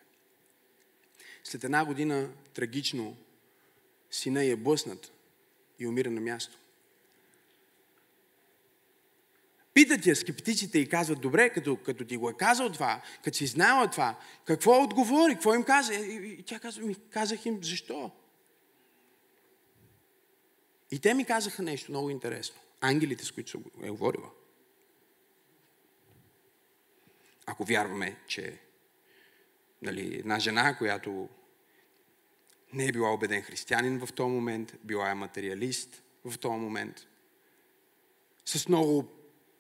След 1.44 1.64
една 1.64 1.86
година 1.86 2.30
трагично 2.54 3.18
сина 4.12 4.44
е 4.44 4.56
блъснат 4.56 5.12
и 5.80 5.88
умира 5.88 6.12
на 6.12 6.22
място. 6.22 6.58
Питат 9.74 10.06
я 10.06 10.16
скептиците 10.16 10.80
и 10.80 10.90
казват, 10.90 11.22
добре, 11.22 11.50
като, 11.50 11.78
като 11.78 12.06
ти 12.06 12.18
го 12.18 12.30
е 12.30 12.34
казал 12.34 12.72
това, 12.72 13.02
като 13.24 13.38
си 13.38 13.48
знала 13.48 13.90
това, 13.90 14.20
какво 14.46 14.84
отговори, 14.84 15.34
какво 15.34 15.54
им 15.54 15.64
каза? 15.64 15.94
И 15.96 16.44
тя 16.44 16.60
казва, 16.60 16.84
ми 16.84 16.96
казах 17.10 17.46
им, 17.46 17.64
защо? 17.64 18.12
И 20.92 21.00
те 21.00 21.14
ми 21.14 21.26
казаха 21.26 21.64
нещо 21.64 21.92
много 21.92 22.10
интересно. 22.10 22.60
Ангелите, 22.82 23.26
с 23.26 23.32
които 23.32 23.62
е 23.84 23.90
говорила. 23.90 24.30
Ако 27.46 27.64
вярваме, 27.64 28.16
че 28.28 28.60
нали, 29.82 30.16
една 30.20 30.40
жена, 30.40 30.78
която 30.78 31.30
не 32.74 32.86
е 32.86 32.92
била 32.92 33.14
убеден 33.14 33.42
християнин 33.42 34.00
в 34.06 34.14
този 34.14 34.30
момент, 34.30 34.74
била 34.84 35.10
е 35.10 35.14
материалист 35.14 36.04
в 36.26 36.38
този 36.38 36.60
момент, 36.60 37.08
с 38.46 38.68
много 38.68 39.08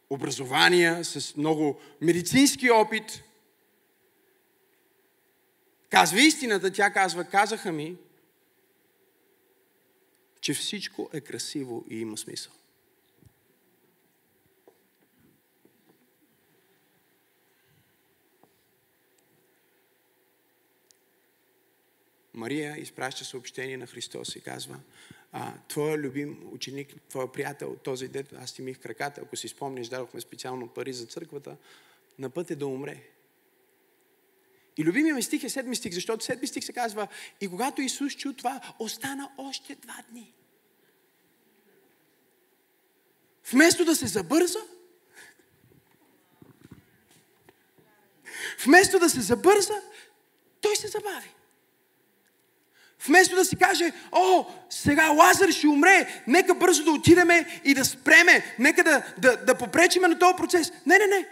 образования, 0.10 1.06
с 1.06 1.36
много 1.36 1.80
медицински 2.02 2.72
опит. 2.72 3.24
Казва 5.90 6.22
истината, 6.22 6.72
тя 6.72 6.94
казва, 6.94 7.24
казаха 7.24 7.72
ми, 7.72 7.98
че 10.42 10.54
всичко 10.54 11.10
е 11.14 11.22
красиво 11.22 11.86
и 11.90 12.00
има 12.00 12.18
смисъл. 12.18 12.54
Мария 22.40 22.78
изпраща 22.78 23.26
съобщение 23.26 23.78
на 23.78 23.88
Христос 23.88 24.36
и 24.36 24.42
казва, 24.42 24.80
а, 25.32 25.54
твоя 25.68 25.98
любим 25.98 26.40
ученик, 26.52 26.96
твоя 27.10 27.32
приятел, 27.32 27.76
този 27.84 28.08
дет, 28.08 28.34
аз 28.34 28.54
ти 28.54 28.62
мих 28.62 28.80
краката, 28.80 29.22
ако 29.22 29.36
си 29.36 29.48
спомниш, 29.48 29.88
дадохме 29.88 30.22
специално 30.22 30.68
пари 30.68 30.94
за 30.94 31.06
църквата, 31.06 31.58
на 32.20 32.30
път 32.30 32.52
е 32.52 32.56
да 32.56 32.68
умре. 32.68 33.04
И 34.78 34.84
любимия 34.84 35.16
ми 35.16 35.24
стих 35.24 35.44
е 35.44 35.50
седми 35.50 35.76
стих, 35.76 35.94
защото 35.94 36.26
седми 36.26 36.48
стих 36.48 36.64
се 36.64 36.74
казва, 36.74 37.08
и 37.42 37.48
когато 37.48 37.82
Исус 37.82 38.16
чу 38.16 38.34
това, 38.34 38.74
остана 38.80 39.32
още 39.38 39.76
два 39.76 40.04
дни. 40.10 40.34
Вместо 43.52 43.86
да 43.86 43.96
се 43.96 44.08
забърза, 44.08 44.60
вместо 48.66 49.00
да 49.00 49.10
се 49.10 49.22
забърза, 49.22 49.82
той 50.62 50.76
се 50.76 50.88
забави. 50.88 51.30
Вместо 53.08 53.36
да 53.36 53.46
си 53.46 53.56
каже, 53.56 53.92
о, 54.12 54.46
сега 54.70 55.08
Лазар 55.08 55.50
ще 55.50 55.68
умре, 55.68 56.22
нека 56.28 56.56
бързо 56.56 56.84
да 56.84 56.92
отидеме 56.92 57.46
и 57.66 57.74
да 57.74 57.86
спреме, 57.86 58.56
нека 58.60 58.84
да, 58.84 59.02
да, 59.18 59.38
да 59.38 59.56
попречиме 59.56 60.08
на 60.08 60.20
този 60.20 60.34
процес. 60.38 60.72
Не, 60.86 60.98
не, 60.98 61.08
не. 61.08 61.26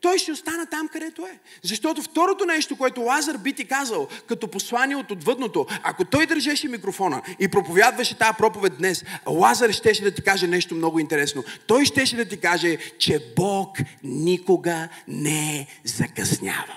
Той 0.00 0.18
ще 0.18 0.32
остана 0.32 0.66
там, 0.66 0.88
където 0.88 1.26
е. 1.26 1.38
Защото 1.62 2.02
второто 2.02 2.44
нещо, 2.44 2.76
което 2.76 3.00
Лазар 3.00 3.36
би 3.36 3.52
ти 3.52 3.64
казал, 3.64 4.08
като 4.28 4.48
послание 4.48 4.96
от 4.96 5.10
отвъдното, 5.10 5.66
ако 5.82 6.04
той 6.04 6.26
държеше 6.26 6.68
микрофона 6.68 7.22
и 7.40 7.48
проповядваше 7.48 8.18
тази 8.18 8.36
проповед 8.38 8.72
днес, 8.78 9.04
Лазар 9.26 9.70
щеше 9.70 10.02
да 10.02 10.10
ти 10.10 10.22
каже 10.22 10.46
нещо 10.46 10.74
много 10.74 10.98
интересно. 10.98 11.44
Той 11.66 11.84
щеше 11.84 12.16
да 12.16 12.24
ти 12.24 12.36
каже, 12.36 12.78
че 12.98 13.32
Бог 13.36 13.78
никога 14.02 14.88
не 15.08 15.66
закъснява. 15.84 16.74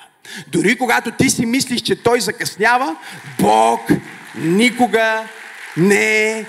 Дори 0.48 0.78
когато 0.78 1.12
ти 1.12 1.30
си 1.30 1.46
мислиш, 1.46 1.82
че 1.82 2.04
той 2.04 2.22
закъснява, 2.22 2.96
Бог 3.40 3.82
никога 4.36 5.24
не 5.78 6.46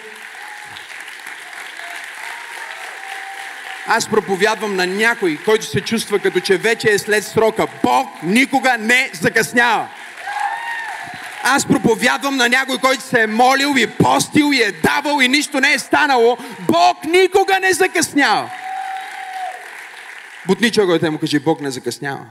Аз 3.91 4.09
проповядвам 4.09 4.77
на 4.77 4.87
някой, 4.87 5.39
който 5.45 5.65
се 5.65 5.81
чувства 5.81 6.19
като 6.19 6.41
че 6.41 6.57
вече 6.57 6.91
е 6.91 6.99
след 6.99 7.25
срока. 7.25 7.67
Бог 7.83 8.09
никога 8.23 8.77
не 8.79 9.11
закъснява. 9.13 9.89
Аз 11.43 11.67
проповядвам 11.67 12.37
на 12.37 12.49
някой, 12.49 12.79
който 12.79 13.03
се 13.03 13.23
е 13.23 13.27
молил 13.27 13.75
и 13.77 13.87
постил 13.87 14.51
и 14.53 14.63
е 14.63 14.73
давал 14.73 15.21
и 15.21 15.29
нищо 15.29 15.61
не 15.61 15.73
е 15.73 15.79
станало. 15.79 16.39
Бог 16.69 17.05
никога 17.05 17.61
не 17.61 17.73
закъснява. 17.73 18.51
Бутни 20.47 20.71
човекът 20.71 21.13
му 21.13 21.19
кажи, 21.19 21.39
Бог 21.39 21.61
не 21.61 21.71
закъснява. 21.71 22.27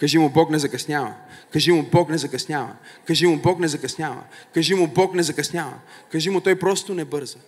Кажи 0.00 0.18
му, 0.18 0.28
Бог 0.28 0.50
не 0.50 0.58
закъснява. 0.58 1.12
Кажи 1.52 1.72
му, 1.72 1.82
Бог 1.82 2.08
не 2.08 2.18
закъснява. 2.18 2.76
Кажи 3.06 3.26
му, 3.26 3.36
Бог 3.36 3.58
не 3.58 3.68
закъснява. 3.68 4.24
Кажи 4.54 4.74
му, 4.74 4.86
Бог 4.86 5.14
не 5.14 5.22
закъснява. 5.22 5.80
Кажи 6.12 6.30
му, 6.30 6.40
той 6.40 6.58
просто 6.58 6.94
не 6.94 7.04
бърза. 7.04 7.38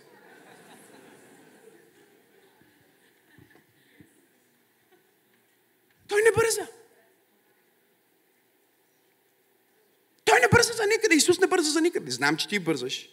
Той 6.09 6.23
не 6.23 6.31
бърза. 6.37 6.67
Той 10.25 10.41
не 10.41 10.49
бърза 10.53 10.73
за 10.73 10.87
никъде. 10.87 11.15
Исус 11.15 11.39
не 11.39 11.47
бърза 11.47 11.71
за 11.71 11.81
никъде. 11.81 12.11
Знам, 12.11 12.37
че 12.37 12.49
ти 12.49 12.59
бързаш. 12.59 13.09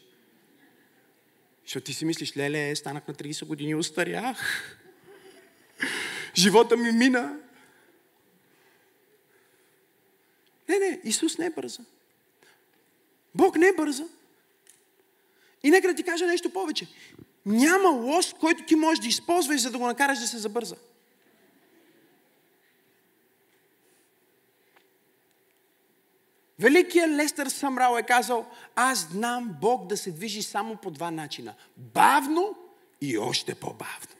Защото 1.65 1.86
ти 1.86 1.94
си 1.94 2.06
мислиш, 2.06 2.38
леле, 2.38 2.75
станах 2.75 3.08
на 3.08 3.13
30 3.13 3.46
години, 3.46 3.75
устарях. 3.75 4.72
Живота 6.36 6.77
ми 6.77 6.92
мина. 6.92 7.39
Не, 10.69 10.79
не, 10.79 11.01
Исус 11.03 11.38
не 11.38 11.45
е 11.45 11.50
бърза. 11.50 11.84
Бог 13.36 13.55
не 13.55 13.67
е 13.67 13.74
бърза. 13.74 14.05
И 15.63 15.69
нека 15.69 15.88
да 15.88 15.95
ти 15.95 16.03
кажа 16.03 16.27
нещо 16.27 16.50
повече. 16.50 16.88
Няма 17.45 17.89
лост, 17.89 18.34
който 18.34 18.65
ти 18.65 18.75
можеш 18.75 19.00
да 19.00 19.07
използваш, 19.07 19.62
за 19.62 19.72
да 19.72 19.77
го 19.77 19.86
накараш 19.86 20.19
да 20.19 20.27
се 20.27 20.38
забърза. 20.38 20.75
Великият 26.60 27.10
Лестър 27.10 27.48
Самрал 27.48 27.98
е 27.98 28.03
казал, 28.03 28.45
аз 28.75 29.07
знам 29.12 29.55
Бог 29.62 29.88
да 29.88 29.98
се 29.98 30.12
движи 30.12 30.43
само 30.43 30.75
по 30.75 30.91
два 30.91 31.12
начина. 31.12 31.53
Бавно 31.77 32.55
и 33.01 33.17
още 33.17 33.55
по-бавно. 33.55 34.15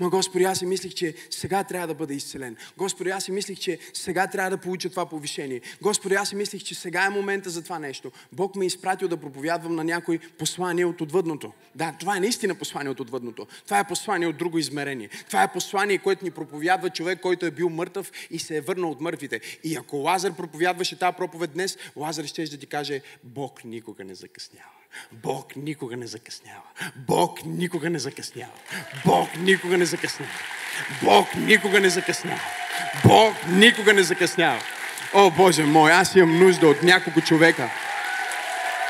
Но 0.00 0.10
Господи, 0.10 0.44
аз 0.44 0.58
си 0.58 0.66
мислих, 0.66 0.94
че 0.94 1.14
сега 1.30 1.64
трябва 1.64 1.86
да 1.86 1.94
бъда 1.94 2.14
изцелен. 2.14 2.56
Господи, 2.76 3.10
аз 3.10 3.24
си 3.24 3.32
мислих, 3.32 3.58
че 3.58 3.78
сега 3.92 4.26
трябва 4.26 4.50
да 4.50 4.58
получа 4.58 4.90
това 4.90 5.06
повишение. 5.06 5.60
Господи, 5.82 6.14
аз 6.14 6.28
си 6.28 6.36
мислих, 6.36 6.62
че 6.62 6.74
сега 6.74 7.04
е 7.04 7.10
момента 7.10 7.50
за 7.50 7.62
това 7.62 7.78
нещо. 7.78 8.12
Бог 8.32 8.56
ме 8.56 8.64
е 8.64 8.66
изпратил 8.66 9.08
да 9.08 9.16
проповядвам 9.16 9.74
на 9.74 9.84
някой 9.84 10.18
послание 10.18 10.84
от 10.84 11.00
отвъдното. 11.00 11.52
Да, 11.74 11.94
това 12.00 12.16
е 12.16 12.20
наистина 12.20 12.54
послание 12.54 12.90
от 12.90 13.00
отвъдното. 13.00 13.46
Това 13.64 13.78
е 13.78 13.88
послание 13.88 14.28
от 14.28 14.36
друго 14.36 14.58
измерение. 14.58 15.08
Това 15.08 15.42
е 15.42 15.52
послание, 15.52 15.98
което 15.98 16.24
ни 16.24 16.30
проповядва 16.30 16.90
човек, 16.90 17.20
който 17.20 17.46
е 17.46 17.50
бил 17.50 17.68
мъртъв 17.68 18.12
и 18.30 18.38
се 18.38 18.56
е 18.56 18.60
върнал 18.60 18.90
от 18.90 19.00
мъртвите. 19.00 19.40
И 19.64 19.76
ако 19.76 19.96
Лазар 19.96 20.36
проповядваше 20.36 20.98
тази 20.98 21.16
проповед 21.16 21.52
днес, 21.52 21.78
Лазар 21.96 22.24
ще 22.24 22.44
да 22.44 22.56
ти 22.56 22.66
каже, 22.66 23.00
Бог 23.24 23.64
никога 23.64 24.04
не 24.04 24.14
закъснява. 24.14 24.70
Бог 25.12 25.56
никога 25.56 25.96
не 25.96 26.06
закъснява. 26.06 26.62
Бог 26.96 27.38
никога 27.44 27.90
не 27.90 27.98
закъснява. 27.98 28.52
Бог 29.04 29.36
никога 29.36 29.78
не 29.78 29.86
закъснява. 29.86 30.32
Бог 31.02 31.34
никога 31.34 31.80
не 31.80 31.90
закъснява. 31.90 32.40
Бог 33.04 33.34
никога 33.46 33.92
не 33.94 34.02
закъснява. 34.02 34.60
О, 35.14 35.30
Боже 35.30 35.62
мой, 35.62 35.92
аз 35.92 36.14
имам 36.14 36.38
нужда 36.38 36.68
от 36.68 36.82
няколко 36.82 37.20
човека. 37.20 37.70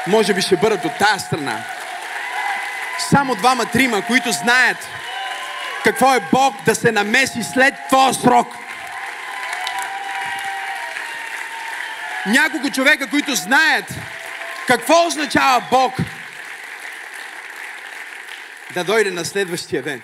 Може 0.06 0.34
би 0.34 0.42
ще 0.42 0.56
бъдат 0.56 0.84
от 0.84 0.98
тази 0.98 1.24
страна. 1.24 1.64
Само 3.10 3.34
двама-трима, 3.34 4.06
които 4.06 4.32
знаят 4.32 4.88
какво 5.84 6.14
е 6.14 6.20
Бог 6.32 6.54
да 6.64 6.74
се 6.74 6.92
намеси 6.92 7.42
след 7.42 7.74
този 7.90 8.20
срок. 8.20 8.46
Няколко 12.26 12.70
човека, 12.70 13.10
които 13.10 13.34
знаят 13.34 13.84
какво 14.66 15.06
означава 15.06 15.66
Бог 15.70 15.92
да 18.74 18.84
дойде 18.84 19.10
на 19.10 19.24
следващия 19.24 19.82
ден? 19.82 20.02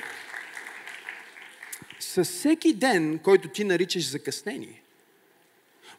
Със 2.00 2.28
всеки 2.28 2.72
ден, 2.72 3.18
който 3.18 3.48
ти 3.48 3.64
наричаш 3.64 4.10
закъснение, 4.10 4.82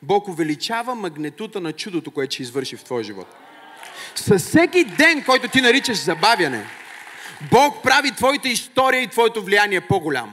Бог 0.01 0.27
увеличава 0.27 0.95
магнитута 0.95 1.59
на 1.59 1.73
чудото, 1.73 2.11
което 2.11 2.33
ще 2.33 2.43
извърши 2.43 2.77
в 2.77 2.83
твоя 2.83 3.03
живот. 3.03 3.35
Със 4.15 4.43
всеки 4.47 4.83
ден, 4.83 5.23
който 5.23 5.47
ти 5.47 5.61
наричаш 5.61 5.97
забавяне, 5.97 6.65
Бог 7.51 7.83
прави 7.83 8.11
твоята 8.11 8.49
история 8.49 9.01
и 9.01 9.07
твоето 9.07 9.43
влияние 9.43 9.81
по-голямо. 9.81 10.31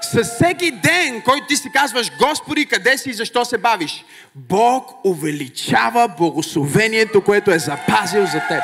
С 0.00 0.24
всеки 0.24 0.70
ден, 0.70 1.22
който 1.22 1.46
ти 1.46 1.56
си 1.56 1.70
казваш, 1.72 2.12
Господи, 2.18 2.66
къде 2.66 2.98
си 2.98 3.10
и 3.10 3.14
защо 3.14 3.44
се 3.44 3.58
бавиш? 3.58 4.04
Бог 4.34 5.04
увеличава 5.04 6.08
благословението, 6.18 7.24
което 7.24 7.50
е 7.50 7.58
запазил 7.58 8.26
за 8.26 8.42
теб. 8.48 8.62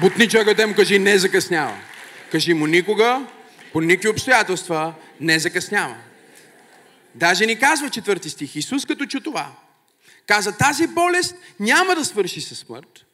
Бутни 0.00 0.28
човекът 0.28 0.68
му 0.68 0.74
кажи, 0.74 0.98
не 0.98 1.18
закъснява. 1.18 1.76
Кажи 2.30 2.54
му 2.54 2.66
никога, 2.66 3.26
по 3.72 3.80
никакви 3.80 4.08
обстоятелства, 4.08 4.94
не 5.20 5.38
закъснява. 5.38 5.96
Даже 7.14 7.46
ни 7.46 7.58
казва 7.58 7.90
четвърти 7.90 8.30
стих. 8.30 8.56
Исус 8.56 8.86
като 8.86 9.06
чу 9.06 9.20
това, 9.20 9.52
каза, 10.26 10.56
тази 10.56 10.86
болест 10.86 11.36
няма 11.60 11.94
да 11.94 12.04
свърши 12.04 12.40
със 12.40 12.58
смърт. 12.58 13.06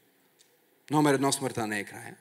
Номер 0.90 1.14
едно, 1.14 1.32
смъртта 1.32 1.66
не 1.66 1.78
е 1.78 1.84
края. 1.84 2.14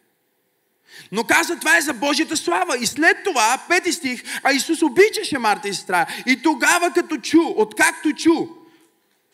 Но 1.11 1.23
каза, 1.23 1.59
това 1.59 1.77
е 1.77 1.81
за 1.81 1.93
Божията 1.93 2.37
слава. 2.37 2.77
И 2.77 2.85
след 2.85 3.17
това, 3.23 3.61
пети 3.69 3.93
стих, 3.93 4.23
а 4.43 4.51
Исус 4.51 4.81
обичаше 4.81 5.37
Марта 5.37 5.69
и 5.69 5.73
сестра. 5.73 6.05
И 6.25 6.41
тогава 6.41 6.93
като 6.93 7.17
чу, 7.17 7.41
откакто 7.55 8.13
чу, 8.13 8.47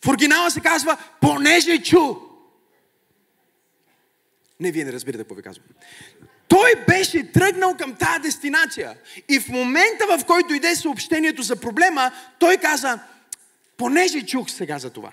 в 0.04 0.08
оригинала 0.08 0.50
се 0.50 0.60
казва, 0.60 0.96
понеже 1.20 1.82
чу. 1.82 2.14
Не, 4.60 4.72
вие 4.72 4.84
не 4.84 4.92
разбирате 4.92 5.22
какво 5.22 5.34
ви 5.34 5.42
казвам. 5.42 5.66
Той 6.48 6.74
беше 6.88 7.32
тръгнал 7.32 7.76
към 7.76 7.94
тази 7.94 8.20
дестинация. 8.22 8.96
И 9.28 9.40
в 9.40 9.48
момента, 9.48 10.18
в 10.18 10.24
който 10.24 10.54
иде 10.54 10.76
съобщението 10.76 11.42
за 11.42 11.56
проблема, 11.56 12.12
той 12.38 12.56
каза, 12.56 12.98
понеже 13.76 14.26
чух 14.26 14.50
сега 14.50 14.78
за 14.78 14.90
това. 14.90 15.12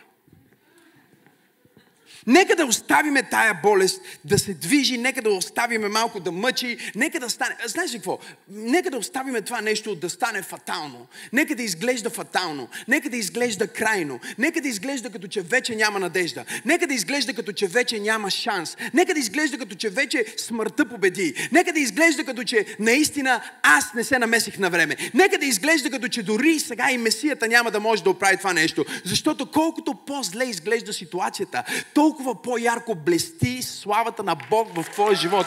Нека 2.28 2.56
да 2.56 2.66
оставиме 2.66 3.24
тая 3.24 3.54
болест 3.64 4.02
да 4.26 4.40
се 4.40 4.54
движи, 4.54 4.98
нека 4.98 5.22
да 5.22 5.30
оставиме 5.30 5.88
малко 5.88 6.20
да 6.20 6.32
мъчи, 6.32 6.78
нека 6.96 7.20
да 7.20 7.30
стане... 7.30 7.56
Знаеш 7.66 7.94
ли 7.94 7.96
какво? 7.96 8.20
Нека 8.50 8.92
да 8.92 8.98
оставиме 8.98 9.42
това 9.42 9.62
нещо 9.62 9.96
да 9.96 10.10
стане 10.10 10.42
фатално. 10.42 11.08
Нека 11.34 11.56
да 11.56 11.64
изглежда 11.64 12.10
фатално. 12.10 12.68
Нека 12.88 13.10
да 13.10 13.18
изглежда 13.18 13.68
крайно. 13.68 14.20
Нека 14.38 14.62
да 14.62 14.68
изглежда 14.68 15.10
като 15.10 15.28
че 15.28 15.42
вече 15.42 15.76
няма 15.76 16.00
надежда. 16.00 16.46
Нека 16.66 16.88
да 16.88 16.94
изглежда 16.94 17.34
като 17.34 17.52
че 17.52 17.68
вече 17.68 18.00
няма 18.00 18.32
шанс. 18.32 18.78
Нека 18.94 19.14
да 19.14 19.20
изглежда 19.20 19.58
като 19.58 19.76
че 19.76 19.90
вече 19.90 20.26
смъртта 20.38 20.86
победи. 20.86 21.50
Нека 21.52 21.74
да 21.74 21.80
изглежда 21.80 22.24
като 22.24 22.44
че 22.44 22.66
наистина 22.80 23.42
аз 23.64 23.94
не 23.94 24.04
се 24.04 24.20
намесих 24.20 24.58
на 24.58 24.70
време. 24.70 24.96
Нека 25.14 25.38
да 25.38 25.46
изглежда 25.46 25.90
като 25.90 26.08
че 26.08 26.24
дори 26.24 26.60
сега 26.60 26.92
и 26.92 26.98
Месията 26.98 27.48
няма 27.48 27.72
да 27.72 27.80
може 27.80 28.04
да 28.04 28.10
оправи 28.10 28.38
това 28.38 28.54
нещо. 28.54 28.86
Защото 29.06 29.46
колкото 29.46 29.94
по-зле 29.94 30.46
изглежда 30.46 30.94
ситуацията, 30.94 31.64
толкова 31.94 32.11
толкова 32.12 32.42
по-ярко 32.42 32.96
блести 32.96 33.62
славата 33.62 34.24
на 34.24 34.36
Бог 34.50 34.76
в 34.76 34.90
твоя 34.90 35.16
живот. 35.16 35.46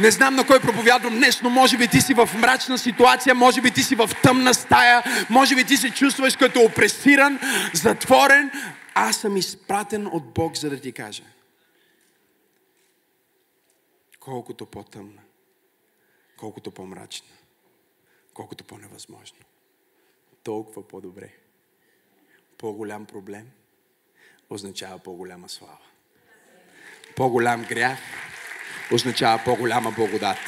Не 0.00 0.10
знам 0.10 0.34
на 0.34 0.46
кой 0.46 0.60
проповядвам 0.60 1.14
днес, 1.14 1.42
но 1.42 1.50
може 1.50 1.78
би 1.78 1.88
ти 1.88 2.00
си 2.00 2.14
в 2.14 2.30
мрачна 2.38 2.78
ситуация, 2.78 3.34
може 3.34 3.60
би 3.60 3.70
ти 3.70 3.82
си 3.82 3.94
в 3.94 4.10
тъмна 4.22 4.54
стая, 4.54 5.26
може 5.30 5.54
би 5.54 5.64
ти 5.64 5.76
се 5.76 5.90
чувстваш 5.90 6.36
като 6.36 6.60
опресиран, 6.60 7.38
затворен. 7.74 8.50
Аз 8.94 9.16
съм 9.16 9.36
изпратен 9.36 10.06
от 10.06 10.34
Бог, 10.34 10.56
за 10.56 10.70
да 10.70 10.80
ти 10.80 10.92
кажа. 10.92 11.22
колкото 14.20 14.66
по-тъмна, 14.66 15.22
колкото 16.36 16.70
по-мрачна, 16.70 17.36
колкото 18.34 18.64
по-невъзможно, 18.64 19.38
толкова 20.42 20.88
по-добре. 20.88 21.45
По-голям 22.58 23.06
проблем 23.06 23.50
означава 24.48 24.98
по-голяма 24.98 25.48
слава. 25.48 25.80
По-голям 27.14 27.64
грях 27.64 27.98
означава 28.90 29.38
по-голяма 29.44 29.90
благодат. 29.90 30.38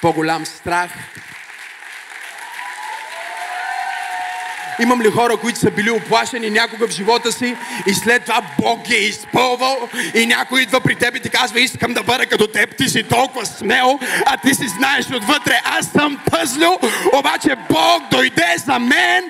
По-голям 0.00 0.46
страх 0.46 0.90
Имам 4.82 5.02
ли 5.02 5.10
хора, 5.10 5.36
които 5.36 5.58
са 5.58 5.70
били 5.70 5.90
оплашени 5.90 6.50
някога 6.50 6.88
в 6.88 6.90
живота 6.90 7.32
си 7.32 7.56
и 7.86 7.94
след 7.94 8.22
това 8.22 8.42
Бог 8.60 8.86
ги 8.86 8.94
е 8.94 8.98
изпълвал 8.98 9.88
и 10.14 10.26
някой 10.26 10.62
идва 10.62 10.80
при 10.80 10.94
теб 10.94 11.16
и 11.16 11.20
ти 11.20 11.30
казва, 11.30 11.60
искам 11.60 11.92
да 11.94 12.02
бъда 12.02 12.26
като 12.26 12.46
теб, 12.46 12.76
ти 12.76 12.88
си 12.88 13.02
толкова 13.02 13.46
смел, 13.46 13.98
а 14.26 14.36
ти 14.36 14.54
си 14.54 14.68
знаеш 14.68 15.06
отвътре, 15.06 15.60
аз 15.64 15.86
съм 15.86 16.18
пъзлил, 16.30 16.78
обаче 17.12 17.56
Бог 17.70 18.02
дойде 18.10 18.54
за 18.66 18.78
мен 18.78 19.24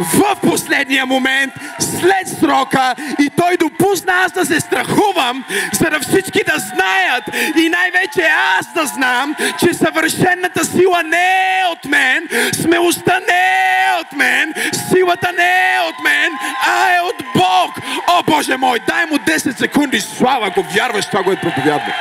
в 0.00 0.36
последния 0.42 1.06
момент, 1.06 1.52
след 1.80 2.40
срока 2.40 2.94
и 3.20 3.30
Той 3.36 3.56
допусна 3.56 4.12
аз 4.12 4.32
да 4.32 4.46
се 4.46 4.60
страхувам, 4.60 5.44
за 5.72 5.90
да 5.90 6.00
всички 6.00 6.40
да 6.46 6.58
знаят 6.58 7.24
и 7.56 7.68
най-вече 7.68 8.30
аз 8.58 8.66
да 8.74 8.86
знам, 8.86 9.34
че 9.58 9.74
съвършенната 9.74 10.64
сила 10.64 11.02
не 11.02 11.60
е 11.60 11.66
от 11.72 11.84
мен, 11.84 12.28
смелостта 12.52 13.20
не 13.28 13.34
е 13.34 14.00
от 14.00 14.12
мен, 14.12 14.54
Силата 14.72 15.32
не 15.32 15.74
е 15.74 15.80
от 15.80 16.04
мен, 16.04 16.32
а 16.66 16.96
е 16.96 17.00
от 17.00 17.16
Бог. 17.34 17.84
О, 18.08 18.22
Боже 18.22 18.56
мой, 18.56 18.78
дай 18.86 19.06
му 19.06 19.16
10 19.16 19.58
секунди 19.58 20.00
слава, 20.00 20.46
ако 20.46 20.62
вярваш 20.62 21.06
това, 21.06 21.22
което 21.22 21.40
проповядва. 21.40 21.94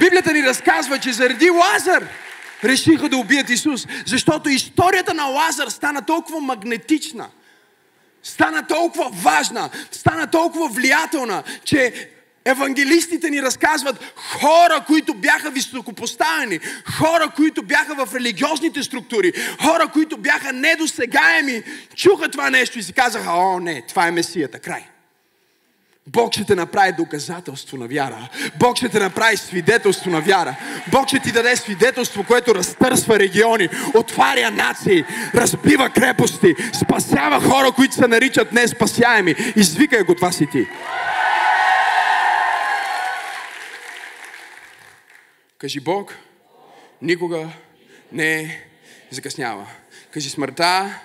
Библията 0.00 0.32
ни 0.32 0.42
разказва, 0.42 0.98
че 0.98 1.12
заради 1.12 1.50
Лазар 1.50 2.04
решиха 2.64 3.08
да 3.08 3.16
убият 3.16 3.50
Исус, 3.50 3.86
защото 4.06 4.48
историята 4.48 5.14
на 5.14 5.24
Лазар 5.24 5.68
стана 5.68 6.02
толкова 6.02 6.40
магнетична, 6.40 7.28
стана 8.22 8.66
толкова 8.66 9.10
важна, 9.12 9.70
стана 9.90 10.26
толкова 10.26 10.68
влиятелна, 10.68 11.42
че 11.64 12.10
Евангелистите 12.44 13.30
ни 13.30 13.42
разказват 13.42 14.12
хора, 14.16 14.84
които 14.86 15.14
бяха 15.14 15.50
високопоставени, 15.50 16.60
хора, 16.98 17.32
които 17.36 17.62
бяха 17.62 18.06
в 18.06 18.14
религиозните 18.14 18.82
структури, 18.82 19.32
хора, 19.62 19.88
които 19.92 20.16
бяха 20.16 20.52
недосегаеми, 20.52 21.62
чуха 21.94 22.28
това 22.28 22.50
нещо 22.50 22.78
и 22.78 22.82
си 22.82 22.92
казаха, 22.92 23.30
о 23.32 23.60
не, 23.60 23.82
това 23.88 24.06
е 24.06 24.10
Месията, 24.10 24.58
край. 24.58 24.84
Бог 26.06 26.32
ще 26.32 26.44
те 26.44 26.54
направи 26.54 26.92
доказателство 26.92 27.76
на 27.76 27.86
вяра. 27.86 28.28
Бог 28.58 28.76
ще 28.76 28.88
те 28.88 28.98
направи 28.98 29.36
свидетелство 29.36 30.10
на 30.10 30.20
вяра. 30.20 30.56
Бог 30.92 31.08
ще 31.08 31.18
ти 31.18 31.32
даде 31.32 31.56
свидетелство, 31.56 32.24
което 32.24 32.54
разтърсва 32.54 33.18
региони, 33.18 33.68
отваря 33.94 34.50
нации, 34.50 35.04
разбива 35.34 35.90
крепости, 35.90 36.54
спасява 36.72 37.40
хора, 37.40 37.72
които 37.72 37.94
се 37.94 38.06
наричат 38.06 38.52
неспасяеми. 38.52 39.34
Извикай 39.56 40.02
го, 40.02 40.14
това 40.14 40.32
си 40.32 40.46
ти. 40.52 40.66
Кажи 45.60 45.80
Бог, 45.80 46.14
никога 47.02 47.52
не 48.12 48.64
закъснява. 49.10 49.66
Кажи 50.10 50.30
смъртта 50.30 51.00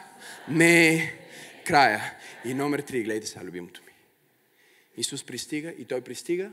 не 0.49 0.95
е 0.95 1.13
края. 1.65 2.17
И 2.45 2.53
номер 2.53 2.79
три, 2.79 3.03
гледайте 3.03 3.27
сега 3.27 3.45
любимото 3.45 3.81
ми. 3.85 3.91
Исус 4.97 5.23
пристига 5.23 5.69
и 5.69 5.85
той 5.85 6.01
пристига 6.01 6.51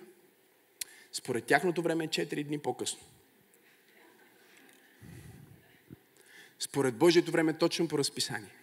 според 1.13 1.45
тяхното 1.45 1.83
време 1.83 2.09
4 2.09 2.45
дни 2.45 2.59
по-късно. 2.59 3.01
Според 6.59 6.95
Божието 6.95 7.31
време 7.31 7.53
точно 7.53 7.89
по 7.89 7.99
разписание. 7.99 8.55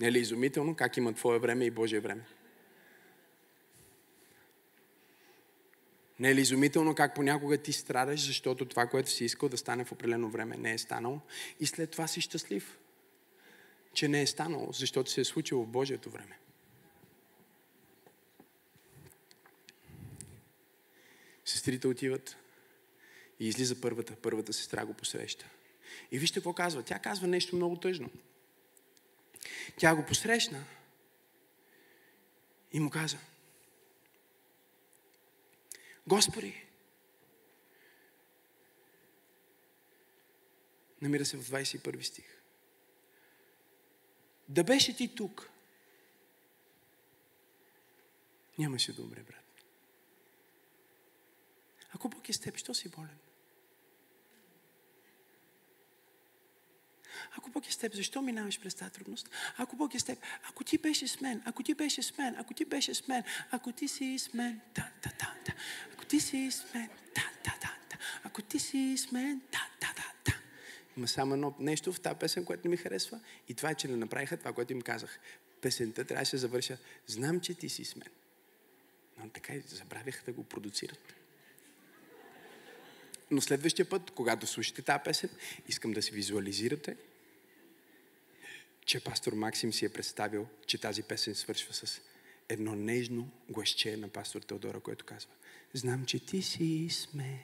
Не 0.00 0.08
е 0.08 0.12
ли 0.12 0.18
изумително 0.18 0.76
как 0.76 0.96
има 0.96 1.12
Твое 1.12 1.38
време 1.38 1.64
и 1.64 1.70
Божие 1.70 2.00
време? 2.00 2.24
Не 6.18 6.30
е 6.30 6.34
ли 6.34 6.40
изумително 6.40 6.94
как 6.94 7.14
понякога 7.14 7.58
ти 7.58 7.72
страдаш, 7.72 8.26
защото 8.26 8.64
това, 8.64 8.86
което 8.86 9.10
си 9.10 9.24
искал 9.24 9.48
да 9.48 9.58
стане 9.58 9.84
в 9.84 9.92
определено 9.92 10.30
време, 10.30 10.56
не 10.56 10.72
е 10.72 10.78
станало 10.78 11.20
и 11.60 11.66
след 11.66 11.90
това 11.90 12.06
си 12.06 12.20
щастлив, 12.20 12.78
че 13.94 14.08
не 14.08 14.22
е 14.22 14.26
станало, 14.26 14.72
защото 14.72 15.10
се 15.10 15.20
е 15.20 15.24
случило 15.24 15.64
в 15.64 15.68
Божието 15.68 16.10
време. 16.10 16.38
Сестрите 21.44 21.88
отиват 21.88 22.36
и 23.40 23.48
излиза 23.48 23.80
първата. 23.80 24.16
Първата 24.16 24.52
сестра 24.52 24.84
го 24.84 24.94
посреща. 24.94 25.46
И 26.10 26.18
вижте 26.18 26.34
какво 26.34 26.52
казва. 26.52 26.82
Тя 26.82 26.98
казва 26.98 27.26
нещо 27.26 27.56
много 27.56 27.76
тъжно. 27.76 28.10
Тя 29.76 29.94
го 29.94 30.06
посрещна 30.06 30.64
и 32.72 32.80
му 32.80 32.90
каза– 32.90 33.18
Господи, 36.06 36.66
намира 41.02 41.24
се 41.24 41.36
в 41.36 41.50
21 41.50 42.02
стих. 42.02 42.42
Да 44.48 44.64
беше 44.64 44.96
ти 44.96 45.14
тук, 45.14 45.50
нямаше 48.58 48.92
да 48.92 49.02
умре, 49.02 49.22
брат. 49.22 49.64
Ако 51.92 52.08
Бог 52.08 52.28
е 52.28 52.32
с 52.32 52.40
теб, 52.40 52.56
що 52.56 52.74
си 52.74 52.88
болен? 52.88 53.18
Ако 57.38 57.50
Бог 57.50 57.68
е 57.68 57.72
с 57.72 57.76
теб, 57.76 57.94
защо 57.94 58.22
минаваш 58.22 58.60
през 58.60 58.74
тази 58.74 58.92
трудност? 58.92 59.30
Ако 59.56 59.76
Бог 59.76 59.94
е 59.94 59.98
с 59.98 60.04
теб, 60.04 60.18
ако 60.48 60.64
ти 60.64 60.78
беше 60.78 61.08
с 61.08 61.20
мен, 61.20 61.42
ако 61.44 61.62
ти 61.62 61.74
беше 61.74 62.02
с 62.02 62.18
мен, 62.18 62.34
ако 62.38 62.54
ти 62.54 62.64
беше 62.64 62.94
с 62.94 63.08
мен, 63.08 63.22
ако 63.50 63.72
ти 63.72 63.88
си 63.88 64.18
с 64.18 64.34
мен, 64.34 64.60
да, 64.74 64.88
да, 65.02 65.10
да, 65.18 65.34
да. 65.46 65.52
Ако 65.92 66.04
ти 66.04 66.20
си 66.20 66.50
с 66.50 66.74
мен, 66.74 66.88
да, 67.14 67.30
да, 67.44 67.54
да, 67.60 67.74
да. 67.90 67.98
Ако 68.24 68.42
ти 68.42 68.58
си 68.58 68.96
с 68.98 69.12
мен, 69.12 69.40
да, 69.52 69.68
да, 69.80 69.92
да, 69.96 70.12
да. 70.24 70.38
Има 70.96 71.08
само 71.08 71.34
едно 71.34 71.54
нещо 71.58 71.92
в 71.92 72.00
тази 72.00 72.18
песен, 72.18 72.44
което 72.44 72.62
не 72.64 72.70
ми 72.70 72.76
харесва 72.76 73.20
и 73.48 73.54
това 73.54 73.70
е, 73.70 73.74
че 73.74 73.88
не 73.88 73.96
направиха 73.96 74.36
това, 74.36 74.52
което 74.52 74.72
им 74.72 74.82
казах. 74.82 75.18
Песента 75.60 76.04
трябваше 76.04 76.30
да 76.30 76.38
завърша. 76.38 76.78
Знам, 77.06 77.40
че 77.40 77.54
ти 77.54 77.68
си 77.68 77.84
с 77.84 77.96
мен. 77.96 78.08
Но 79.18 79.28
така 79.28 79.54
и 79.54 79.60
забравяха 79.60 80.24
да 80.24 80.32
го 80.32 80.44
продуцират. 80.44 81.14
Но 83.30 83.40
следващия 83.40 83.88
път, 83.88 84.10
когато 84.10 84.46
слушате 84.46 84.82
тази 84.82 85.04
песен, 85.04 85.30
искам 85.68 85.92
да 85.92 86.02
си 86.02 86.10
визуализирате, 86.10 86.96
че 88.84 89.00
пастор 89.00 89.32
Максим 89.32 89.72
си 89.72 89.84
е 89.84 89.88
представил, 89.88 90.46
че 90.66 90.78
тази 90.78 91.02
песен 91.02 91.34
свършва 91.34 91.74
с 91.74 92.00
едно 92.48 92.74
нежно 92.74 93.30
гласче 93.48 93.96
на 93.96 94.08
пастор 94.08 94.40
Теодора, 94.40 94.80
което 94.80 95.04
казва 95.04 95.30
Знам, 95.74 96.04
че 96.06 96.26
ти 96.26 96.42
си 96.42 96.88
с 96.90 97.14
мен. 97.14 97.38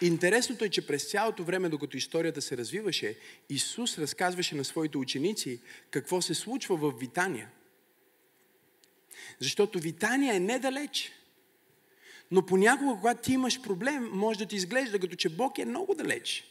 Интересното 0.00 0.64
е, 0.64 0.68
че 0.68 0.86
през 0.86 1.10
цялото 1.10 1.44
време, 1.44 1.68
докато 1.68 1.96
историята 1.96 2.42
се 2.42 2.56
развиваше, 2.56 3.18
Исус 3.48 3.98
разказваше 3.98 4.54
на 4.54 4.64
своите 4.64 4.98
ученици 4.98 5.60
какво 5.90 6.22
се 6.22 6.34
случва 6.34 6.76
в 6.76 6.98
Витания. 7.00 7.50
Защото 9.40 9.78
Витания 9.78 10.34
е 10.34 10.40
недалеч. 10.40 11.12
Но 12.32 12.46
понякога, 12.46 12.96
когато 13.00 13.22
ти 13.22 13.32
имаш 13.32 13.62
проблем, 13.62 14.10
може 14.12 14.38
да 14.38 14.46
ти 14.46 14.56
изглежда 14.56 14.98
като 14.98 15.16
че 15.16 15.28
Бог 15.28 15.58
е 15.58 15.64
много 15.64 15.94
далеч. 15.94 16.44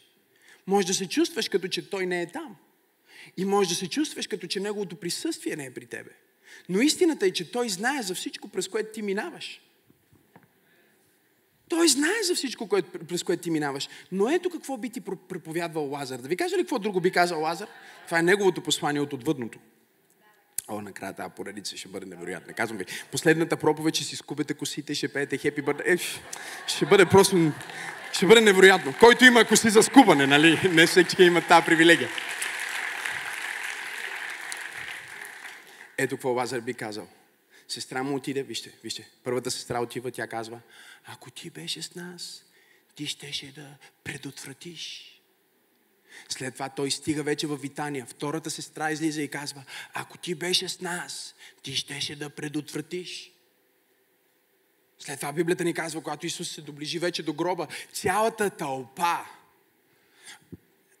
Може 0.66 0.86
да 0.86 0.94
се 0.94 1.08
чувстваш 1.08 1.48
като 1.48 1.68
че 1.68 1.90
Той 1.90 2.06
не 2.06 2.22
е 2.22 2.26
там. 2.26 2.56
И 3.36 3.44
може 3.44 3.68
да 3.68 3.74
се 3.74 3.88
чувстваш 3.88 4.26
като 4.26 4.46
че 4.46 4.60
Неговото 4.60 4.96
присъствие 4.96 5.56
не 5.56 5.66
е 5.66 5.74
при 5.74 5.86
тебе. 5.86 6.10
Но 6.68 6.80
истината 6.80 7.26
е, 7.26 7.30
че 7.30 7.50
Той 7.50 7.68
знае 7.68 8.02
за 8.02 8.14
всичко, 8.14 8.48
през 8.48 8.68
което 8.68 8.92
ти 8.92 9.02
минаваш. 9.02 9.60
Той 11.68 11.88
знае 11.88 12.22
за 12.22 12.34
всичко, 12.34 12.68
през 13.08 13.22
което 13.22 13.42
ти 13.42 13.50
минаваш. 13.50 13.88
Но 14.12 14.28
ето 14.28 14.50
какво 14.50 14.76
би 14.76 14.90
ти 14.90 15.00
проповядвал 15.00 15.90
Лазар. 15.90 16.18
Да 16.18 16.28
ви 16.28 16.36
кажа 16.36 16.56
ли 16.56 16.60
какво 16.60 16.78
друго 16.78 17.00
би 17.00 17.10
казал 17.10 17.40
Лазар? 17.40 17.68
Това 18.06 18.18
е 18.18 18.22
неговото 18.22 18.62
послание 18.62 19.00
от 19.00 19.12
отвъдното. 19.12 19.58
О, 20.68 20.80
накрая 20.80 21.12
тази 21.12 21.30
поредица 21.36 21.76
ще 21.76 21.88
бъде 21.88 22.06
невероятна. 22.06 22.52
Казвам 22.52 22.78
ви, 22.78 22.84
последната 23.10 23.56
проповед, 23.56 23.94
че 23.94 24.04
си 24.04 24.16
скубете 24.16 24.54
косите, 24.54 24.94
ще 24.94 25.12
пеете 25.12 25.38
хепи 25.38 25.62
бърде. 25.62 25.82
Е, 25.86 25.96
ще 26.66 26.86
бъде 26.86 27.06
просто... 27.06 27.52
Ще 28.12 28.26
бъде 28.26 28.40
невероятно. 28.40 28.94
Който 29.00 29.24
има 29.24 29.44
коси 29.44 29.70
за 29.70 29.82
скубане, 29.82 30.26
нали? 30.26 30.60
Не 30.72 30.86
всеки 30.86 31.22
има 31.22 31.40
тази 31.40 31.66
привилегия. 31.66 32.08
Ето 35.98 36.16
какво 36.16 36.28
Лазар 36.28 36.60
би 36.60 36.74
казал. 36.74 37.08
Сестра 37.68 38.02
му 38.02 38.16
отиде, 38.16 38.42
вижте, 38.42 38.72
вижте. 38.84 39.08
Първата 39.24 39.50
сестра 39.50 39.80
отива, 39.80 40.10
тя 40.10 40.26
казва, 40.26 40.60
ако 41.04 41.30
ти 41.30 41.50
беше 41.50 41.82
с 41.82 41.94
нас, 41.94 42.44
ти 42.94 43.06
щеше 43.06 43.52
да 43.52 43.66
предотвратиш. 44.04 45.11
След 46.28 46.54
това 46.54 46.68
той 46.68 46.90
стига 46.90 47.22
вече 47.22 47.46
в 47.46 47.56
Витания. 47.56 48.06
Втората 48.06 48.50
сестра 48.50 48.92
излиза 48.92 49.22
и 49.22 49.28
казва, 49.28 49.64
ако 49.94 50.18
ти 50.18 50.34
беше 50.34 50.68
с 50.68 50.80
нас, 50.80 51.34
ти 51.62 51.76
щеше 51.76 52.16
да 52.16 52.30
предотвратиш. 52.30 53.32
След 54.98 55.20
това 55.20 55.32
Библията 55.32 55.64
ни 55.64 55.74
казва, 55.74 56.02
когато 56.02 56.26
Исус 56.26 56.50
се 56.50 56.62
доближи 56.62 56.98
вече 56.98 57.22
до 57.22 57.32
гроба, 57.32 57.66
цялата 57.92 58.50
тълпа. 58.50 59.18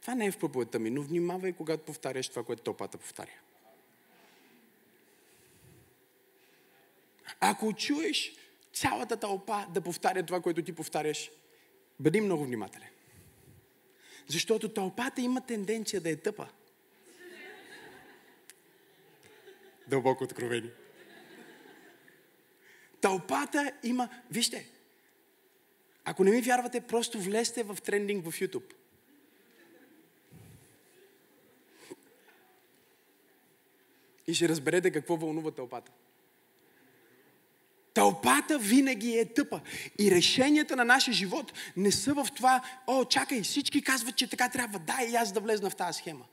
Това 0.00 0.14
не 0.14 0.26
е 0.26 0.30
в 0.30 0.38
проповедта 0.38 0.78
ми, 0.78 0.90
но 0.90 1.02
внимавай, 1.02 1.52
когато 1.52 1.84
повтаряш 1.84 2.28
това, 2.28 2.44
което 2.44 2.62
тълпата 2.62 2.98
повтаря. 2.98 3.30
Ако 7.40 7.72
чуеш 7.72 8.32
цялата 8.72 9.16
тълпа 9.16 9.66
да 9.70 9.80
повтаря 9.80 10.26
това, 10.26 10.40
което 10.40 10.62
ти 10.62 10.72
повтаряш, 10.72 11.30
бъди 12.00 12.20
много 12.20 12.44
внимателен. 12.44 12.91
Защото 14.26 14.68
тълпата 14.68 15.20
има 15.20 15.46
тенденция 15.46 16.00
да 16.00 16.10
е 16.10 16.16
тъпа. 16.16 16.48
Дълбоко 19.88 20.24
откровение. 20.24 20.70
Тълпата 23.00 23.72
има... 23.82 24.08
Вижте, 24.30 24.68
ако 26.04 26.24
не 26.24 26.30
ми 26.30 26.40
вярвате, 26.40 26.80
просто 26.80 27.20
влезте 27.20 27.62
в 27.62 27.78
трендинг 27.84 28.24
в 28.24 28.40
YouTube. 28.40 28.72
И 34.26 34.34
ще 34.34 34.48
разберете 34.48 34.90
какво 34.90 35.16
вълнува 35.16 35.50
тълпата. 35.50 35.92
Тълпата 37.94 38.58
винаги 38.58 39.18
е 39.18 39.24
тъпа. 39.24 39.60
И 39.98 40.10
решенията 40.10 40.76
на 40.76 40.84
нашия 40.84 41.14
живот 41.14 41.52
не 41.76 41.92
са 41.92 42.14
в 42.14 42.28
това, 42.36 42.60
о, 42.86 43.04
чакай, 43.04 43.42
всички 43.42 43.82
казват, 43.82 44.16
че 44.16 44.26
така 44.26 44.48
трябва, 44.48 44.78
дай 44.78 45.06
и 45.06 45.14
аз 45.14 45.32
да 45.32 45.40
влезна 45.40 45.70
в 45.70 45.76
тази 45.76 45.98
схема. 45.98 46.24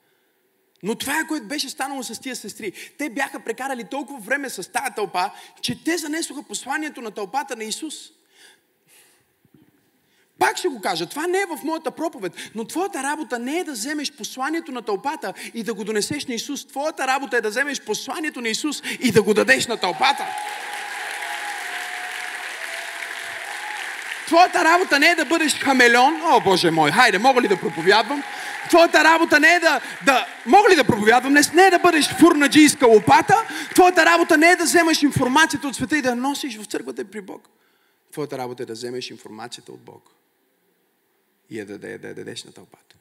Но 0.84 0.96
това 0.96 1.20
е 1.20 1.28
което 1.28 1.48
беше 1.48 1.70
станало 1.70 2.04
с 2.04 2.20
тия 2.22 2.36
сестри. 2.36 2.72
Те 2.98 3.10
бяха 3.10 3.40
прекарали 3.40 3.84
толкова 3.84 4.20
време 4.20 4.50
с 4.50 4.72
тази 4.72 4.94
тълпа, 4.96 5.32
че 5.62 5.84
те 5.84 5.98
занесоха 5.98 6.44
посланието 6.44 7.02
на 7.02 7.12
тълпата 7.12 7.56
на 7.56 7.64
Исус. 7.64 7.96
Пак 10.40 10.58
ще 10.58 10.68
го 10.68 10.82
кажа, 10.82 11.06
това 11.06 11.28
не 11.28 11.38
е 11.38 11.46
в 11.46 11.64
моята 11.64 11.92
проповед, 11.92 12.34
но 12.56 12.66
твоята 12.66 13.04
работа 13.04 13.40
не 13.40 13.58
е 13.58 13.64
да 13.64 13.72
вземеш 13.72 14.12
посланието 14.12 14.72
на 14.72 14.82
тълпата 14.82 15.34
и 15.54 15.64
да 15.64 15.74
го 15.74 15.84
донесеш 15.84 16.26
на 16.26 16.34
Исус. 16.34 16.66
Твоята 16.66 17.08
работа 17.08 17.38
е 17.38 17.42
да 17.42 17.50
вземеш 17.50 17.82
посланието 17.82 18.42
на 18.42 18.50
Исус 18.50 18.82
и 19.00 19.12
да 19.12 19.24
го 19.24 19.34
дадеш 19.34 19.68
на 19.68 19.78
тълпата. 19.78 20.26
Твоята 24.30 24.64
работа 24.64 25.00
не 25.00 25.10
е 25.10 25.16
да 25.16 25.26
бъдеш 25.26 25.60
хамелеон. 25.60 26.22
О, 26.24 26.42
Боже 26.42 26.72
мой, 26.72 26.92
хайде, 26.92 27.18
мога 27.18 27.42
ли 27.42 27.48
да 27.48 27.60
проповядвам? 27.60 28.24
Твоята 28.70 29.04
работа 29.04 29.40
не 29.40 29.56
е 29.56 29.60
да, 29.60 29.82
да 30.06 30.28
мога 30.46 30.70
ли 30.70 30.76
да 30.76 30.84
проповядвам? 30.84 31.34
Не, 31.34 31.42
не 31.54 31.68
е 31.68 31.70
да 31.70 31.80
бъдеш 31.80 32.10
фурнаджийска 32.10 32.88
лопата. 32.88 33.36
Твоята 33.74 34.06
работа 34.06 34.38
не 34.38 34.52
е 34.52 34.56
да 34.56 34.64
вземаш 34.64 35.04
информацията 35.04 35.68
от 35.68 35.76
света 35.76 35.98
и 35.98 36.02
да 36.02 36.16
носиш 36.16 36.58
в 36.58 36.66
църквата 36.66 37.06
при 37.06 37.22
Бог. 37.22 37.50
Твоята 38.12 38.38
работа 38.38 38.64
е 38.64 38.66
да 38.66 38.74
вземеш 38.74 39.10
информацията 39.10 39.72
от 39.72 39.82
Бог 39.82 40.12
и 41.50 41.60
я 41.60 41.66
да, 41.66 41.78
да, 41.78 42.00
да 42.00 42.14
дадеш 42.14 42.44
на 42.44 42.52
тълпата. 42.52 42.96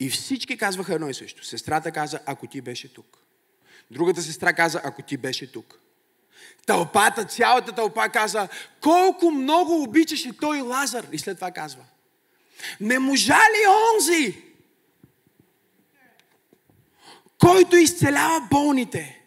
И 0.00 0.10
всички 0.10 0.58
казваха 0.58 0.94
едно 0.94 1.08
и 1.08 1.14
също. 1.14 1.44
Сестрата 1.44 1.92
каза, 1.92 2.20
ако 2.26 2.46
ти 2.46 2.60
беше 2.60 2.94
тук. 2.94 3.18
Другата 3.90 4.22
сестра 4.22 4.52
каза, 4.52 4.80
ако 4.84 5.02
ти 5.02 5.16
беше 5.16 5.52
тук. 5.52 5.78
Тълпата, 6.66 7.24
цялата 7.24 7.72
тълпа 7.72 8.08
каза, 8.08 8.48
колко 8.80 9.30
много 9.30 9.82
обичаше 9.82 10.36
той 10.36 10.60
Лазар. 10.60 11.06
И 11.12 11.18
след 11.18 11.36
това 11.36 11.50
казва, 11.50 11.84
не 12.80 12.98
можа 12.98 13.38
ли 13.38 13.66
онзи, 13.94 14.42
който 17.38 17.76
изцелява 17.76 18.40
болните, 18.50 19.22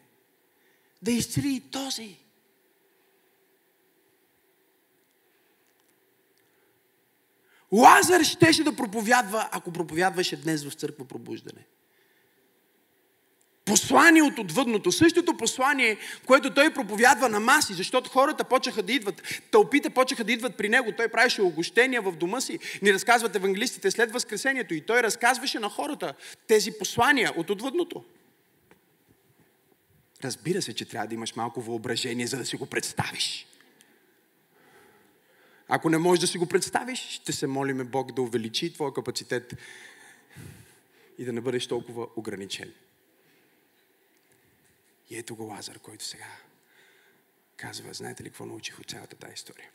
да 1.02 1.12
изцели 1.12 1.56
и 1.56 1.60
този? 1.60 2.18
Лазар 7.72 8.24
щеше 8.24 8.64
да 8.64 8.76
проповядва, 8.76 9.50
ако 9.52 9.72
проповядваше 9.72 10.42
днес 10.42 10.64
в 10.64 10.74
църква 10.74 11.06
пробуждане 11.06 11.66
послание 13.66 14.24
от 14.24 14.40
отвъдното. 14.40 14.92
Същото 14.92 15.38
послание, 15.38 15.98
което 16.26 16.54
той 16.54 16.74
проповядва 16.74 17.30
на 17.30 17.40
маси, 17.40 17.74
защото 17.74 18.10
хората 18.10 18.44
почнаха 18.44 18.84
да 18.84 18.94
идват, 18.94 19.42
тълпите 19.52 19.90
почнаха 19.90 20.24
да 20.24 20.32
идват 20.32 20.58
при 20.58 20.70
него. 20.70 20.92
Той 20.98 21.08
правеше 21.08 21.42
огощения 21.42 22.02
в 22.02 22.12
дома 22.12 22.42
си. 22.42 22.60
Ни 22.82 22.94
разказват 22.94 23.36
евангелистите 23.36 23.92
след 23.92 24.12
Възкресението. 24.12 24.74
И 24.74 24.82
той 24.82 25.04
разказваше 25.04 25.60
на 25.60 25.70
хората 25.70 26.14
тези 26.48 26.72
послания 26.72 27.34
от 27.38 27.50
отвъдното. 27.50 28.04
Разбира 30.24 30.62
се, 30.62 30.74
че 30.74 30.86
трябва 30.86 31.08
да 31.08 31.14
имаш 31.14 31.36
малко 31.36 31.62
въображение, 31.62 32.28
за 32.28 32.38
да 32.38 32.46
си 32.46 32.56
го 32.56 32.66
представиш. 32.66 33.48
Ако 35.68 35.90
не 35.90 35.98
можеш 35.98 36.20
да 36.20 36.28
си 36.28 36.38
го 36.38 36.46
представиш, 36.46 37.10
ще 37.10 37.34
се 37.34 37.48
молиме 37.48 37.84
Бог 37.84 38.12
да 38.12 38.22
увеличи 38.22 38.74
твоя 38.74 38.94
капацитет 38.94 39.54
и 41.18 41.26
да 41.26 41.34
не 41.34 41.42
бъдеш 41.42 41.68
толкова 41.68 42.08
ограничен. 42.16 42.74
И 45.10 45.18
ето 45.18 45.36
го 45.36 45.44
Лазар, 45.44 45.80
който 45.80 46.04
сега 46.04 46.38
казва, 47.58 47.94
знаете 47.94 48.24
ли 48.24 48.28
какво 48.28 48.46
научих 48.46 48.80
от 48.80 48.90
цялата 48.90 49.16
тази 49.16 49.34
история? 49.34 49.70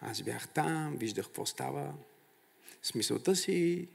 Аз 0.00 0.22
бях 0.22 0.48
там, 0.48 0.96
виждах 0.96 1.26
какво 1.26 1.46
става, 1.46 1.94
смисълта 2.82 3.36
си, 3.36 3.88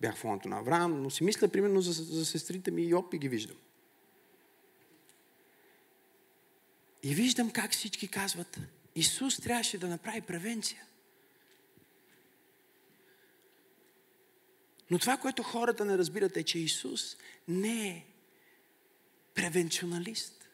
бях 0.00 0.16
в 0.16 0.24
лоното 0.24 0.48
на 0.48 0.58
Авраам, 0.58 1.02
но 1.02 1.10
си 1.10 1.24
мисля 1.24 1.48
примерно 1.48 1.80
за, 1.80 1.92
за 1.92 2.26
сестрите 2.26 2.70
ми 2.70 2.82
и 2.82 2.94
опи 2.94 3.18
ги 3.18 3.28
виждам. 3.28 3.56
И 7.02 7.14
виждам 7.14 7.50
как 7.50 7.72
всички 7.72 8.08
казват, 8.08 8.58
Исус 8.94 9.36
трябваше 9.36 9.78
да 9.78 9.88
направи 9.88 10.20
превенция. 10.20 10.82
Но 14.90 14.98
това, 14.98 15.16
което 15.16 15.42
хората 15.42 15.84
не 15.84 15.98
разбират 15.98 16.36
е, 16.36 16.42
че 16.42 16.58
Исус 16.58 17.16
не 17.48 17.88
е 17.88 18.06
превенционалист. 19.36 20.48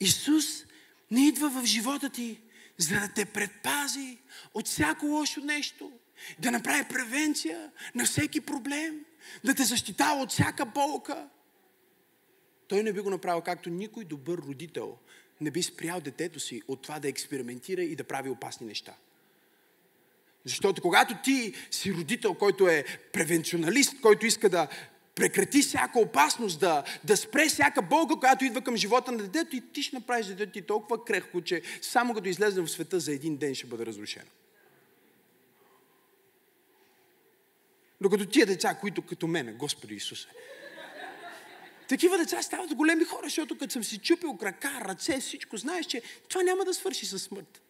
Исус 0.00 0.64
не 1.10 1.28
идва 1.28 1.50
в 1.50 1.64
живота 1.64 2.10
ти, 2.10 2.40
за 2.78 3.00
да 3.00 3.12
те 3.14 3.24
предпази 3.24 4.18
от 4.54 4.68
всяко 4.68 5.06
лошо 5.06 5.40
нещо, 5.40 5.92
да 6.38 6.50
направи 6.50 6.88
превенция 6.88 7.72
на 7.94 8.04
всеки 8.04 8.40
проблем, 8.40 9.04
да 9.44 9.54
те 9.54 9.64
защитава 9.64 10.22
от 10.22 10.30
всяка 10.30 10.66
болка. 10.66 11.28
Той 12.68 12.82
не 12.82 12.92
би 12.92 13.00
го 13.00 13.10
направил 13.10 13.42
както 13.42 13.70
никой 13.70 14.04
добър 14.04 14.38
родител 14.38 14.98
не 15.42 15.50
би 15.50 15.62
спрял 15.62 16.00
детето 16.00 16.40
си 16.40 16.62
от 16.68 16.82
това 16.82 17.00
да 17.00 17.08
експериментира 17.08 17.82
и 17.82 17.96
да 17.96 18.04
прави 18.04 18.30
опасни 18.30 18.66
неща. 18.66 18.94
Защото 20.44 20.82
когато 20.82 21.14
ти 21.24 21.54
си 21.70 21.94
родител, 21.94 22.34
който 22.34 22.68
е 22.68 22.84
превенционалист, 23.12 24.00
който 24.00 24.26
иска 24.26 24.48
да 24.48 24.68
прекрати 25.14 25.62
всяка 25.62 25.98
опасност, 25.98 26.60
да, 26.60 26.84
да 27.04 27.16
спре 27.16 27.48
всяка 27.48 27.82
болка, 27.82 28.16
която 28.16 28.44
идва 28.44 28.60
към 28.60 28.76
живота 28.76 29.12
на 29.12 29.18
детето 29.18 29.56
и 29.56 29.60
ти 29.72 29.82
ще 29.82 29.96
направиш 29.96 30.26
детето 30.26 30.52
ти 30.52 30.62
толкова 30.62 31.04
крехко, 31.04 31.40
че 31.40 31.62
само 31.82 32.14
като 32.14 32.28
излезе 32.28 32.60
в 32.60 32.68
света 32.68 33.00
за 33.00 33.12
един 33.12 33.36
ден 33.36 33.54
ще 33.54 33.66
бъде 33.66 33.86
разрушено. 33.86 34.30
Докато 38.00 38.26
тия 38.26 38.46
деца, 38.46 38.74
които 38.74 39.02
като 39.02 39.26
мене, 39.26 39.52
Господи 39.52 39.94
Исусе, 39.94 40.28
такива 41.88 42.18
деца 42.18 42.42
стават 42.42 42.74
големи 42.74 43.04
хора, 43.04 43.22
защото 43.24 43.58
като 43.58 43.72
съм 43.72 43.84
си 43.84 43.98
чупил 43.98 44.36
крака, 44.36 44.80
ръце, 44.84 45.20
всичко, 45.20 45.56
знаеш, 45.56 45.86
че 45.86 46.02
това 46.28 46.42
няма 46.42 46.64
да 46.64 46.74
свърши 46.74 47.06
със 47.06 47.22
смърт. 47.22 47.62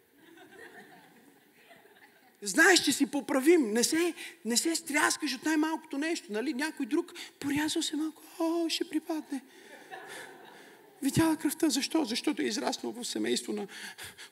Знаеш, 2.42 2.80
че 2.80 2.92
си 2.92 3.06
поправим. 3.06 3.72
Не 3.72 3.84
се, 3.84 4.14
не 4.44 4.56
се 4.56 4.76
стряскаш 4.76 5.34
от 5.34 5.44
най-малкото 5.44 5.98
нещо. 5.98 6.32
Нали? 6.32 6.54
Някой 6.54 6.86
друг 6.86 7.12
порязал 7.40 7.82
се 7.82 7.96
малко. 7.96 8.22
О, 8.38 8.68
ще 8.68 8.88
припадне. 8.88 9.40
Видяла 11.02 11.36
кръвта. 11.36 11.68
Защо? 11.68 12.04
Защото 12.04 12.42
е 12.42 12.44
израснал 12.44 12.92
в 12.92 13.04
семейство 13.04 13.52
на 13.52 13.66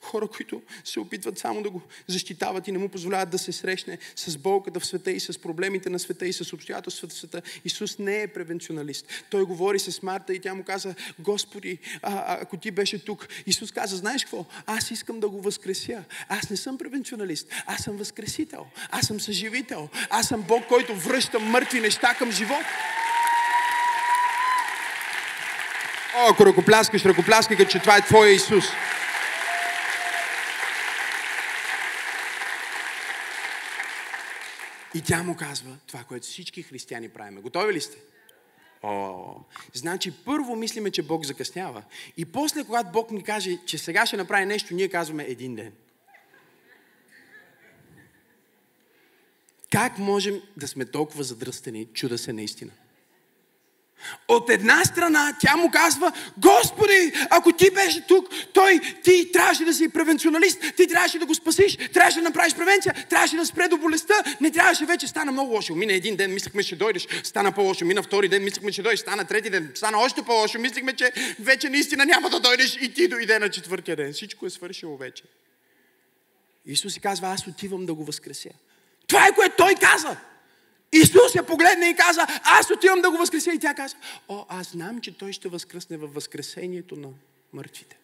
хора, 0.01 0.27
които 0.27 0.61
се 0.83 0.99
опитват 0.99 1.39
само 1.39 1.63
да 1.63 1.69
го 1.69 1.81
защитават 2.07 2.67
и 2.67 2.71
не 2.71 2.77
му 2.77 2.89
позволяват 2.89 3.29
да 3.29 3.37
се 3.37 3.51
срещне 3.51 3.97
с 4.15 4.37
болката 4.37 4.79
в 4.79 4.85
света 4.85 5.11
и 5.11 5.19
с 5.19 5.39
проблемите 5.39 5.89
на 5.89 5.99
света 5.99 6.27
и 6.27 6.33
с 6.33 6.53
обстоятелствата 6.53 7.15
в 7.15 7.17
света. 7.17 7.41
Исус 7.65 7.99
не 7.99 8.21
е 8.21 8.27
превенционалист. 8.27 9.07
Той 9.29 9.43
говори 9.43 9.79
с 9.79 10.01
Марта 10.01 10.33
и 10.33 10.39
тя 10.39 10.53
му 10.53 10.63
каза, 10.63 10.95
Господи, 11.19 11.77
а, 12.01 12.37
ако 12.41 12.57
ти 12.57 12.71
беше 12.71 13.05
тук. 13.05 13.27
Исус 13.45 13.71
каза, 13.71 13.97
знаеш 13.97 14.23
какво? 14.23 14.45
Аз 14.65 14.91
искам 14.91 15.19
да 15.19 15.29
го 15.29 15.41
възкреся. 15.41 16.03
Аз 16.29 16.49
не 16.49 16.57
съм 16.57 16.77
превенционалист. 16.77 17.47
Аз 17.65 17.83
съм 17.83 17.97
възкресител. 17.97 18.65
Аз 18.89 19.07
съм 19.07 19.19
съживител. 19.19 19.89
Аз 20.09 20.27
съм 20.27 20.41
Бог, 20.41 20.67
който 20.67 20.95
връща 20.95 21.39
мъртви 21.39 21.79
неща 21.79 22.15
към 22.19 22.31
живот. 22.31 22.65
О, 26.15 26.29
ако 26.31 26.45
ръкопляскаш, 26.45 27.05
ръкопляскай, 27.05 27.57
като 27.57 27.71
че 27.71 27.79
това 27.79 27.97
е 27.97 28.01
Твоя 28.01 28.31
Исус. 28.31 28.65
И 34.95 35.01
тя 35.01 35.23
му 35.23 35.35
казва 35.35 35.77
това, 35.87 36.03
което 36.03 36.27
всички 36.27 36.63
християни 36.63 37.09
правиме. 37.09 37.41
Готови 37.41 37.73
ли 37.73 37.81
сте? 37.81 37.97
О, 38.83 39.35
значи 39.73 40.11
първо 40.25 40.55
мислиме, 40.55 40.91
че 40.91 41.03
Бог 41.03 41.25
закъснява. 41.25 41.83
И 42.17 42.25
после, 42.25 42.63
когато 42.63 42.91
Бог 42.91 43.11
ни 43.11 43.23
каже, 43.23 43.59
че 43.65 43.77
сега 43.77 44.05
ще 44.05 44.17
направи 44.17 44.45
нещо, 44.45 44.73
ние 44.73 44.89
казваме 44.89 45.23
един 45.23 45.55
ден. 45.55 45.73
Как 49.71 49.97
можем 49.97 50.41
да 50.57 50.67
сме 50.67 50.85
толкова 50.85 51.23
задръстени, 51.23 51.85
чуда 51.93 52.17
се 52.17 52.33
наистина? 52.33 52.71
От 54.27 54.49
една 54.49 54.85
страна 54.85 55.35
тя 55.39 55.55
му 55.55 55.71
казва, 55.71 56.11
Господи, 56.37 57.13
ако 57.29 57.51
ти 57.51 57.71
беше 57.71 58.07
тук, 58.07 58.29
той, 58.53 58.79
ти 59.03 59.31
трябваше 59.31 59.65
да 59.65 59.73
си 59.73 59.89
превенционалист, 59.89 60.61
ти 60.77 60.87
трябваше 60.87 61.19
да 61.19 61.25
го 61.25 61.35
спасиш, 61.35 61.77
трябваше 61.93 62.17
да 62.17 62.23
направиш 62.23 62.55
превенция, 62.55 63.05
трябваше 63.09 63.35
да 63.35 63.45
спре 63.45 63.67
до 63.67 63.77
болестта, 63.77 64.13
не 64.41 64.51
трябваше 64.51 64.85
вече, 64.85 65.07
стана 65.07 65.31
много 65.31 65.51
лошо. 65.51 65.75
Мина 65.75 65.93
един 65.93 66.15
ден, 66.15 66.33
мислехме, 66.33 66.63
че 66.63 66.75
дойдеш, 66.75 67.07
стана 67.23 67.51
по-лошо. 67.51 67.85
Мина 67.85 68.03
втори 68.03 68.27
ден, 68.27 68.43
мислехме, 68.43 68.71
че 68.71 68.83
дойдеш, 68.83 68.99
стана 68.99 69.25
трети 69.25 69.49
ден, 69.49 69.71
стана 69.75 69.97
още 69.97 70.21
по-лошо. 70.21 70.59
Мислехме, 70.59 70.93
че 70.93 71.11
вече 71.39 71.69
наистина 71.69 72.05
няма 72.05 72.29
да 72.29 72.39
дойдеш 72.39 72.77
и 72.81 72.93
ти 72.93 73.07
дойде 73.07 73.39
на 73.39 73.49
четвъртия 73.49 73.95
ден. 73.95 74.13
Всичко 74.13 74.45
е 74.45 74.49
свършило 74.49 74.97
вече. 74.97 75.23
Исус 76.65 76.93
си 76.93 76.99
казва, 76.99 77.27
аз 77.27 77.47
отивам 77.47 77.85
да 77.85 77.93
го 77.93 78.05
възкреся. 78.05 78.49
Това 79.07 79.27
е 79.27 79.35
което 79.35 79.55
той 79.57 79.75
каза. 79.75 80.17
Исус 80.93 81.35
я 81.35 81.43
погледна 81.43 81.89
и 81.89 81.95
каза, 81.95 82.27
аз 82.43 82.71
отивам 82.71 83.01
да 83.01 83.11
го 83.11 83.17
възкреся. 83.17 83.53
И 83.53 83.59
тя 83.59 83.73
каза, 83.73 83.95
о, 84.27 84.45
аз 84.49 84.71
знам, 84.71 85.01
че 85.01 85.17
той 85.17 85.33
ще 85.33 85.49
възкръсне 85.49 85.97
във 85.97 86.13
възкресението 86.13 86.95
на 86.95 87.07
мъртвите. 87.53 88.00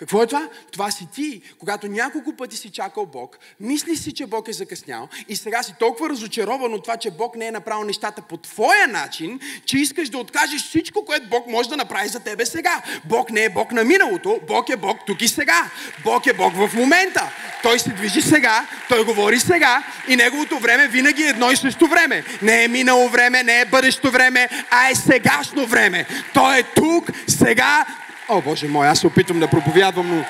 Какво 0.00 0.22
е 0.22 0.26
това? 0.26 0.48
Това 0.72 0.90
си 0.90 1.08
ти, 1.14 1.42
когато 1.58 1.88
няколко 1.88 2.36
пъти 2.36 2.56
си 2.56 2.70
чакал 2.70 3.06
Бог, 3.06 3.38
мислиш 3.60 3.98
си, 3.98 4.12
че 4.12 4.26
Бог 4.26 4.48
е 4.48 4.52
закъснял 4.52 5.08
и 5.28 5.36
сега 5.36 5.62
си 5.62 5.74
толкова 5.78 6.08
разочарован 6.08 6.74
от 6.74 6.82
това, 6.82 6.96
че 6.96 7.10
Бог 7.10 7.36
не 7.36 7.46
е 7.46 7.50
направил 7.50 7.84
нещата 7.84 8.22
по 8.22 8.36
твоя 8.36 8.86
начин, 8.86 9.40
че 9.64 9.78
искаш 9.78 10.08
да 10.08 10.18
откажеш 10.18 10.62
всичко, 10.62 11.04
което 11.04 11.28
Бог 11.28 11.46
може 11.46 11.68
да 11.68 11.76
направи 11.76 12.08
за 12.08 12.20
тебе 12.20 12.46
сега. 12.46 12.82
Бог 13.04 13.30
не 13.30 13.44
е 13.44 13.48
Бог 13.48 13.72
на 13.72 13.84
миналото, 13.84 14.40
Бог 14.46 14.68
е 14.68 14.76
Бог 14.76 14.98
тук 15.06 15.22
и 15.22 15.28
сега. 15.28 15.70
Бог 16.04 16.26
е 16.26 16.32
Бог 16.32 16.52
в 16.54 16.74
момента. 16.74 17.32
Той 17.62 17.78
се 17.78 17.90
движи 17.90 18.22
сега, 18.22 18.66
Той 18.88 19.04
говори 19.04 19.40
сега 19.40 19.82
и 20.08 20.16
Неговото 20.16 20.58
време 20.58 20.88
винаги 20.88 21.22
е 21.22 21.28
едно 21.28 21.50
и 21.50 21.56
също 21.56 21.86
време. 21.86 22.24
Не 22.42 22.64
е 22.64 22.68
минало 22.68 23.08
време, 23.08 23.42
не 23.42 23.60
е 23.60 23.64
бъдещо 23.64 24.10
време, 24.10 24.48
а 24.70 24.90
е 24.90 24.94
сегашно 24.94 25.66
време. 25.66 26.06
Той 26.34 26.58
е 26.58 26.62
тук, 26.62 27.10
сега, 27.26 27.86
О, 28.32 28.40
Боже 28.40 28.68
мой, 28.68 28.88
аз 28.88 28.98
се 28.98 29.06
опитвам 29.06 29.40
да 29.40 29.48
проповядвам, 29.48 30.08
но 30.08 30.24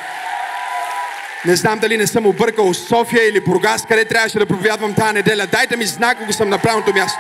не 1.46 1.56
знам 1.56 1.78
дали 1.78 1.96
не 1.96 2.06
съм 2.06 2.26
объркал 2.26 2.74
София 2.74 3.28
или 3.28 3.40
Бургас, 3.40 3.86
къде 3.86 4.04
трябваше 4.04 4.38
да 4.38 4.46
проповядвам 4.46 4.94
тази 4.94 5.14
неделя. 5.14 5.46
Дайте 5.46 5.76
ми 5.76 5.86
знак, 5.86 6.18
ако 6.22 6.32
съм 6.32 6.48
на 6.48 6.58
правилното 6.58 6.94
място. 6.94 7.18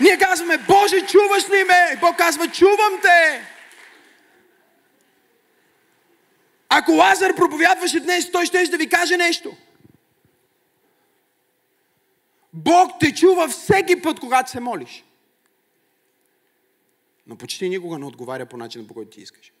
Ние 0.00 0.18
казваме, 0.18 0.58
Боже, 0.58 1.00
чуваш 1.00 1.50
ли 1.50 1.64
ме? 1.64 1.96
Бог 2.00 2.16
казва, 2.16 2.48
чувам 2.48 3.00
те. 3.02 3.40
Ако 6.68 6.92
Лазар 6.92 7.34
проповядваше 7.34 8.00
днес, 8.00 8.32
той 8.32 8.46
ще 8.46 8.66
да 8.66 8.76
ви 8.76 8.88
каже 8.88 9.16
нещо. 9.16 9.56
Бог 12.52 12.90
те 13.00 13.14
чува 13.14 13.48
всеки 13.48 14.02
път, 14.02 14.20
когато 14.20 14.50
се 14.50 14.60
молиш. 14.60 15.04
Но 17.26 17.36
почти 17.36 17.68
никога 17.68 17.98
не 17.98 18.06
отговаря 18.06 18.46
по 18.46 18.56
начина, 18.56 18.86
по 18.86 18.94
който 18.94 19.10
ти 19.10 19.20
искаш. 19.20 19.52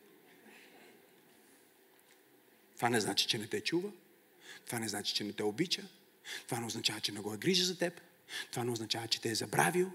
Това 2.76 2.88
не 2.88 3.00
значи, 3.00 3.26
че 3.26 3.38
не 3.38 3.46
те 3.46 3.60
чува. 3.60 3.90
Това 4.66 4.78
не 4.78 4.88
значи, 4.88 5.14
че 5.14 5.24
не 5.24 5.32
те 5.32 5.42
обича. 5.42 5.82
Това 6.46 6.60
не 6.60 6.66
означава, 6.66 7.00
че 7.00 7.12
не 7.12 7.20
го 7.20 7.34
е 7.34 7.38
грижа 7.38 7.64
за 7.64 7.78
теб. 7.78 8.00
Това 8.50 8.64
не 8.64 8.70
означава, 8.70 9.08
че 9.08 9.20
те 9.20 9.30
е 9.30 9.34
забравил. 9.34 9.90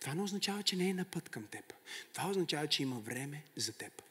Това 0.00 0.14
не 0.14 0.22
означава, 0.22 0.62
че 0.62 0.76
не 0.76 0.88
е 0.88 0.94
на 0.94 1.04
път 1.04 1.28
към 1.28 1.46
теб. 1.46 1.72
Това 2.12 2.30
означава, 2.30 2.66
че 2.66 2.82
има 2.82 3.00
време 3.00 3.42
за 3.56 3.72
теб. 3.72 4.02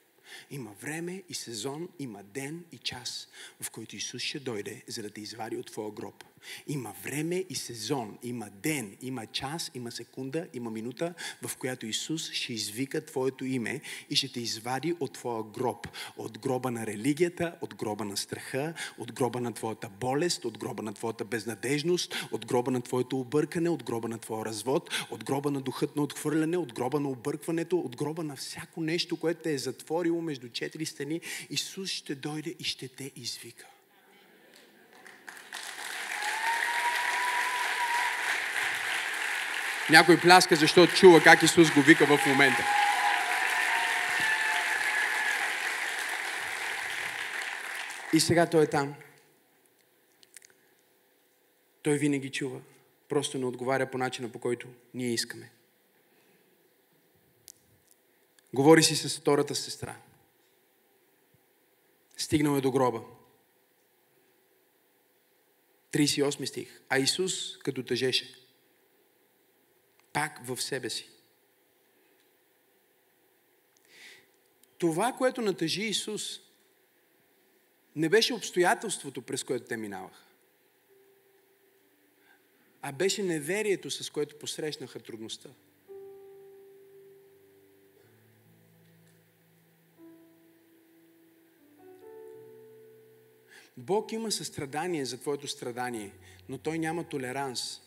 Има 0.50 0.72
време 0.72 1.24
и 1.30 1.34
сезон, 1.34 1.90
има 2.00 2.24
ден 2.24 2.66
и 2.72 2.78
час, 2.78 3.28
в 3.62 3.72
който 3.72 3.96
Исус 3.96 4.22
ще 4.22 4.40
дойде, 4.40 4.84
за 4.88 5.02
да 5.02 5.10
те 5.10 5.22
извади 5.22 5.58
от 5.58 5.68
твоя 5.68 5.92
гроб. 5.92 6.24
Има 6.68 6.94
време 7.04 7.46
и 7.50 7.56
сезон, 7.56 8.18
има 8.24 8.50
ден, 8.64 8.98
има 9.02 9.26
час, 9.26 9.72
има 9.74 9.92
секунда, 9.92 10.48
има 10.54 10.72
минута, 10.72 11.14
в 11.48 11.58
която 11.58 11.86
Исус 11.86 12.32
ще 12.32 12.54
извика 12.54 13.06
Твоето 13.06 13.46
име 13.46 13.82
и 14.10 14.16
ще 14.16 14.32
те 14.32 14.40
извади 14.40 14.96
от 15.00 15.14
Твоя 15.14 15.44
гроб. 15.44 15.88
От 16.18 16.40
гроба 16.40 16.72
на 16.72 16.88
религията, 16.88 17.56
от 17.62 17.76
гроба 17.76 18.06
на 18.06 18.18
страха, 18.18 18.74
от 18.98 19.12
гроба 19.12 19.42
на 19.42 19.54
Твоята 19.54 19.90
болест, 19.90 20.46
от 20.46 20.58
гроба 20.58 20.84
на 20.84 20.94
Твоята 20.94 21.26
безнадежност, 21.26 22.28
от 22.32 22.46
гроба 22.46 22.72
на 22.72 22.82
Твоето 22.82 23.20
объркане, 23.20 23.70
от 23.70 23.84
гроба 23.84 24.08
на 24.08 24.18
Твоя 24.18 24.46
развод, 24.46 24.90
от 25.12 25.24
гроба 25.24 25.52
на 25.52 25.62
духът 25.62 25.96
на 25.96 26.02
отхвърляне, 26.02 26.58
от 26.58 26.74
гроба 26.74 27.00
на 27.00 27.10
объркването, 27.10 27.78
от 27.78 27.96
гроба 27.96 28.24
на 28.24 28.36
всяко 28.36 28.82
нещо, 28.82 29.18
което 29.18 29.42
те 29.42 29.54
е 29.54 29.58
затворило 29.58 30.22
между 30.22 30.50
четири 30.50 30.86
стени. 30.86 31.22
Исус 31.50 31.90
ще 31.90 32.16
дойде 32.16 32.56
и 32.60 32.64
ще 32.64 32.88
те 32.88 33.12
извика. 33.16 33.66
Някой 39.92 40.20
пляска, 40.20 40.56
защото 40.56 40.96
чува 40.96 41.24
как 41.24 41.44
Исус 41.44 41.72
го 41.72 41.82
вика 41.82 42.06
в 42.06 42.26
момента. 42.26 42.64
И 48.14 48.20
сега 48.20 48.46
той 48.46 48.64
е 48.64 48.68
там. 48.68 48.96
Той 51.82 51.98
винаги 51.98 52.32
чува. 52.32 52.60
Просто 53.10 53.38
не 53.38 53.46
отговаря 53.46 53.92
по 53.92 53.98
начина, 53.98 54.32
по 54.32 54.40
който 54.40 54.68
ние 54.94 55.14
искаме. 55.14 55.52
Говори 58.54 58.84
си 58.84 58.96
с 58.96 59.20
втората 59.20 59.56
сестра. 59.56 59.96
Стигнал 62.18 62.58
е 62.58 62.62
до 62.62 62.72
гроба. 62.72 63.02
38 65.92 66.46
стих. 66.46 66.82
А 66.90 66.98
Исус, 66.98 67.58
като 67.58 67.84
тъжеше, 67.84 68.41
пак 70.14 70.46
в 70.46 70.62
себе 70.62 70.90
си. 70.90 71.10
Това, 74.78 75.14
което 75.14 75.42
натъжи 75.42 75.84
Исус, 75.84 76.40
не 77.96 78.10
беше 78.10 78.34
обстоятелството, 78.34 79.22
през 79.22 79.44
което 79.44 79.66
те 79.66 79.78
минаваха, 79.78 80.24
а 82.82 82.92
беше 82.92 83.24
неверието, 83.24 83.92
с 83.92 84.10
което 84.10 84.40
посрещнаха 84.40 85.00
трудността. 85.00 85.50
Бог 93.78 94.12
има 94.12 94.32
състрадание 94.32 95.06
за 95.06 95.18
твоето 95.18 95.48
страдание, 95.48 96.12
но 96.50 96.58
Той 96.58 96.80
няма 96.80 97.04
толеранс 97.04 97.82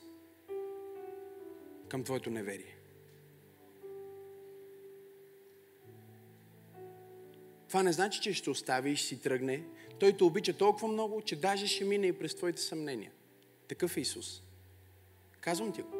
към 1.94 2.04
твоето 2.04 2.30
неверие. 2.30 2.76
Това 7.68 7.82
не 7.82 7.92
значи, 7.92 8.20
че 8.20 8.32
ще 8.32 8.50
остави 8.50 8.90
и 8.90 8.96
ще 8.96 9.06
си 9.06 9.20
тръгне. 9.20 9.64
Той 9.98 10.12
те 10.12 10.24
обича 10.24 10.56
толкова 10.56 10.88
много, 10.88 11.22
че 11.22 11.36
даже 11.36 11.66
ще 11.66 11.84
мине 11.84 12.06
и 12.06 12.12
през 12.12 12.34
твоите 12.34 12.62
съмнения. 12.62 13.12
Такъв 13.68 13.96
е 13.96 14.00
Исус. 14.00 14.42
Казвам 15.40 15.72
ти 15.72 15.82
го. 15.82 15.90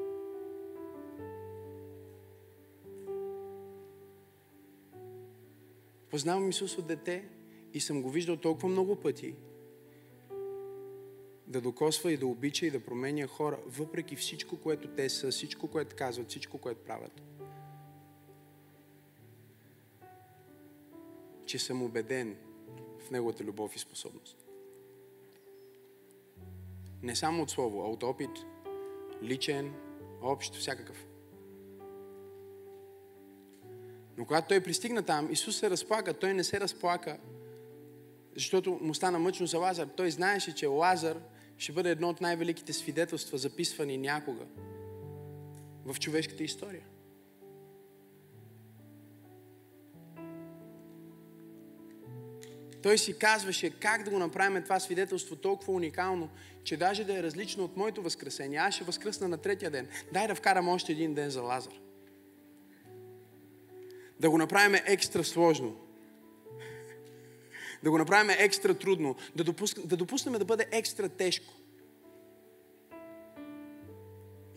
Познавам 6.11 6.51
Исус 6.51 6.79
от 6.79 6.87
дете 6.87 7.29
и 7.75 7.81
съм 7.81 8.03
го 8.03 8.11
виждал 8.11 8.37
толкова 8.37 8.69
много 8.69 8.97
пъти, 8.97 9.35
да 11.47 11.61
докосва 11.61 12.13
и 12.13 12.17
да 12.17 12.27
обича 12.27 12.67
и 12.67 12.71
да 12.71 12.85
променя 12.85 13.27
хора, 13.27 13.59
въпреки 13.67 14.17
всичко, 14.17 14.57
което 14.57 14.89
те 14.89 15.09
са, 15.09 15.31
всичко, 15.31 15.69
което 15.69 15.97
казват, 15.97 16.31
всичко, 16.31 16.59
което 16.59 16.85
правят. 16.85 17.23
Че 21.47 21.59
съм 21.59 21.83
убеден 21.83 22.37
в 23.07 23.11
Неговата 23.11 23.45
любов 23.45 23.77
и 23.77 23.79
способност. 23.79 24.47
Не 27.03 27.17
само 27.17 27.43
от 27.43 27.51
слово, 27.51 27.83
а 27.83 27.89
от 27.89 28.03
опит, 28.03 28.31
личен, 29.23 29.75
общ, 30.23 30.55
всякакъв. 30.55 31.07
Но 34.17 34.25
когато 34.27 34.49
той 34.49 34.61
пристигна 34.61 35.03
там, 35.03 35.33
Исус 35.33 35.57
се 35.57 35.71
разплака. 35.71 36.15
Той 36.15 36.35
не 36.35 36.45
се 36.45 36.61
разплака, 36.61 37.19
защото 38.35 38.79
му 38.83 38.95
стана 38.95 39.19
мъчно 39.19 39.47
за 39.47 39.59
Лазар. 39.59 39.89
Той 39.97 40.11
знаеше, 40.11 40.55
че 40.55 40.67
Лазар 40.67 41.21
ще 41.59 41.73
бъде 41.73 41.91
едно 41.91 42.09
от 42.09 42.21
най-великите 42.21 42.73
свидетелства, 42.73 43.39
записвани 43.39 43.99
някога 43.99 44.45
в 45.85 45.99
човешката 46.01 46.43
история. 46.43 46.85
Той 52.83 52.99
си 52.99 53.19
казваше 53.19 53.71
как 53.71 54.03
да 54.03 54.11
го 54.11 54.19
направим 54.19 54.63
това 54.63 54.81
свидетелство 54.81 55.37
толкова 55.37 55.73
уникално, 55.73 56.31
че 56.65 56.77
даже 56.77 57.05
да 57.05 57.19
е 57.19 57.23
различно 57.23 57.65
от 57.65 57.77
моето 57.77 58.03
възкресение. 58.03 58.59
Аз 58.59 58.75
ще 58.75 58.85
възкръсна 58.85 59.29
на 59.29 59.39
третия 59.39 59.71
ден. 59.71 59.89
Дай 60.13 60.27
да 60.29 60.35
вкарам 60.35 60.69
още 60.69 60.93
един 60.93 61.15
ден 61.15 61.31
за 61.31 61.43
Лазар. 61.43 61.73
Да 64.21 64.31
го 64.31 64.39
направим 64.39 64.81
екстра 64.87 65.25
сложно. 65.25 65.84
Да 67.85 67.91
го 67.91 67.99
направим 67.99 68.37
екстра 68.39 68.75
трудно. 68.75 69.17
Да, 69.37 69.45
допуск... 69.45 69.87
да 69.87 69.97
допуснем 69.97 70.39
да 70.39 70.45
бъде 70.45 70.67
екстра 70.73 71.09
тежко. 71.09 71.53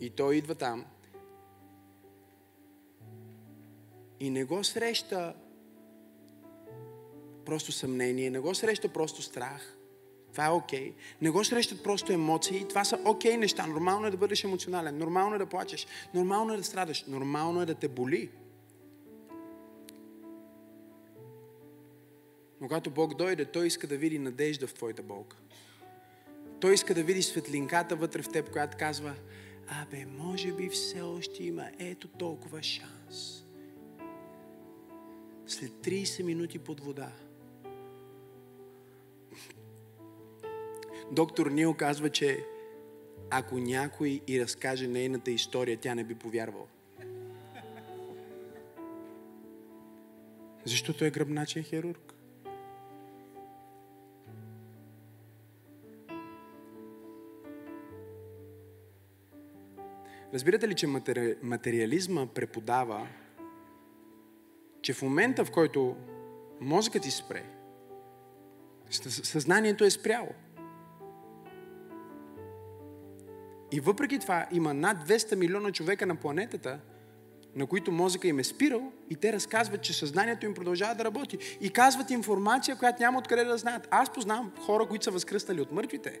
И 0.00 0.10
той 0.10 0.36
идва 0.36 0.54
там. 0.54 0.84
И 4.20 4.30
не 4.30 4.44
го 4.44 4.64
среща 4.64 5.34
просто 7.44 7.72
съмнение, 7.72 8.30
не 8.30 8.38
го 8.38 8.54
среща 8.54 8.88
просто 8.88 9.22
страх. 9.22 9.76
Това 10.32 10.46
е 10.46 10.50
окей. 10.50 10.90
Okay. 10.90 10.94
Не 11.22 11.30
го 11.30 11.44
срещат 11.44 11.82
просто 11.82 12.12
емоции. 12.12 12.68
Това 12.68 12.84
са 12.84 12.98
окей 13.04 13.32
okay 13.32 13.36
неща. 13.36 13.66
Нормално 13.66 14.06
е 14.06 14.10
да 14.10 14.16
бъдеш 14.16 14.44
емоционален. 14.44 14.98
Нормално 14.98 15.34
е 15.34 15.38
да 15.38 15.46
плачеш. 15.46 15.86
Нормално 16.14 16.54
е 16.54 16.56
да 16.56 16.64
страдаш. 16.64 17.04
Нормално 17.06 17.62
е 17.62 17.66
да 17.66 17.74
те 17.74 17.88
боли. 17.88 18.30
Но 22.60 22.68
когато 22.68 22.90
Бог 22.90 23.14
дойде, 23.14 23.44
Той 23.44 23.66
иска 23.66 23.86
да 23.86 23.96
види 23.96 24.18
надежда 24.18 24.66
в 24.66 24.74
твоята 24.74 25.02
болка. 25.02 25.36
Той 26.60 26.74
иска 26.74 26.94
да 26.94 27.02
види 27.02 27.22
светлинката 27.22 27.96
вътре 27.96 28.22
в 28.22 28.28
теб, 28.28 28.50
която 28.50 28.76
казва, 28.76 29.14
абе, 29.68 30.06
може 30.06 30.52
би 30.52 30.68
все 30.68 31.00
още 31.00 31.44
има 31.44 31.70
ето 31.78 32.08
толкова 32.08 32.62
шанс. 32.62 33.44
След 35.46 35.70
30 35.70 36.22
минути 36.22 36.58
под 36.58 36.80
вода, 36.80 37.12
Доктор 41.12 41.46
Нил 41.46 41.74
казва, 41.74 42.10
че 42.10 42.44
ако 43.30 43.58
някой 43.58 44.20
и 44.28 44.40
разкаже 44.40 44.86
нейната 44.86 45.30
история, 45.30 45.78
тя 45.80 45.94
не 45.94 46.04
би 46.04 46.14
повярвала. 46.14 46.66
Защото 50.64 51.04
е 51.04 51.10
гръбначен 51.10 51.62
хирург. 51.62 52.17
Разбирате 60.34 60.68
ли, 60.68 60.74
че 60.74 60.86
матери... 60.86 61.36
материализма 61.42 62.26
преподава, 62.26 63.06
че 64.82 64.92
в 64.92 65.02
момента, 65.02 65.44
в 65.44 65.50
който 65.50 65.96
мозъкът 66.60 67.02
ти 67.02 67.10
спре, 67.10 67.44
съзнанието 68.90 69.84
е 69.84 69.90
спряло. 69.90 70.28
И 73.72 73.80
въпреки 73.80 74.18
това 74.18 74.46
има 74.52 74.74
над 74.74 75.08
200 75.08 75.34
милиона 75.34 75.72
човека 75.72 76.06
на 76.06 76.16
планетата, 76.16 76.80
на 77.54 77.66
които 77.66 77.92
мозъка 77.92 78.28
им 78.28 78.38
е 78.38 78.44
спирал 78.44 78.92
и 79.10 79.16
те 79.16 79.32
разказват, 79.32 79.82
че 79.82 79.92
съзнанието 79.92 80.46
им 80.46 80.54
продължава 80.54 80.94
да 80.94 81.04
работи. 81.04 81.38
И 81.60 81.70
казват 81.70 82.10
информация, 82.10 82.76
която 82.76 83.02
няма 83.02 83.18
откъде 83.18 83.44
да 83.44 83.58
знаят. 83.58 83.88
Аз 83.90 84.12
познавам 84.12 84.52
хора, 84.60 84.86
които 84.86 85.04
са 85.04 85.10
възкръснали 85.10 85.60
от 85.60 85.72
мъртвите. 85.72 86.20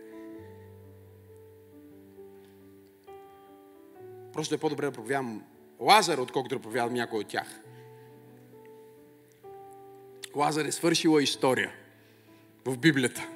Просто 4.38 4.54
е 4.54 4.58
по-добре 4.58 4.86
да 4.86 4.92
проповядам 4.92 5.42
Лазар, 5.80 6.18
отколкото 6.18 6.54
да 6.54 6.62
проповядам 6.62 6.94
някой 6.94 7.18
от 7.20 7.28
тях. 7.28 7.46
Лазар 10.36 10.64
е 10.64 10.72
свършила 10.72 11.22
история 11.22 11.70
в 12.66 12.76
Библията. 12.76 13.26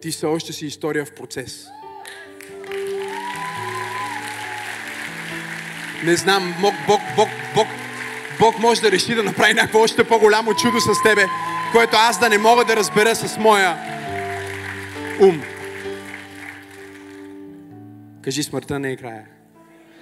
Ти 0.00 0.10
все 0.10 0.26
още 0.26 0.52
си 0.52 0.66
история 0.66 1.04
в 1.04 1.14
процес. 1.14 1.68
Не 6.04 6.16
знам, 6.16 6.54
Бог, 6.60 6.74
Бог, 6.86 7.00
Бог, 7.16 7.28
Бог, 7.54 7.66
Бог 8.40 8.58
може 8.58 8.80
да 8.80 8.90
реши 8.90 9.14
да 9.14 9.22
направи 9.22 9.54
някакво 9.54 9.78
още 9.80 10.04
по-голямо 10.04 10.54
чудо 10.54 10.80
с 10.80 11.02
тебе, 11.02 11.26
което 11.72 11.96
аз 11.96 12.20
да 12.20 12.28
не 12.28 12.38
мога 12.38 12.64
да 12.64 12.76
разбера 12.76 13.14
с 13.14 13.38
моя 13.38 13.76
ум. 15.20 15.42
Кажи, 18.22 18.42
смъртта 18.42 18.78
не 18.78 18.92
е 18.92 18.96
края. 18.96 19.26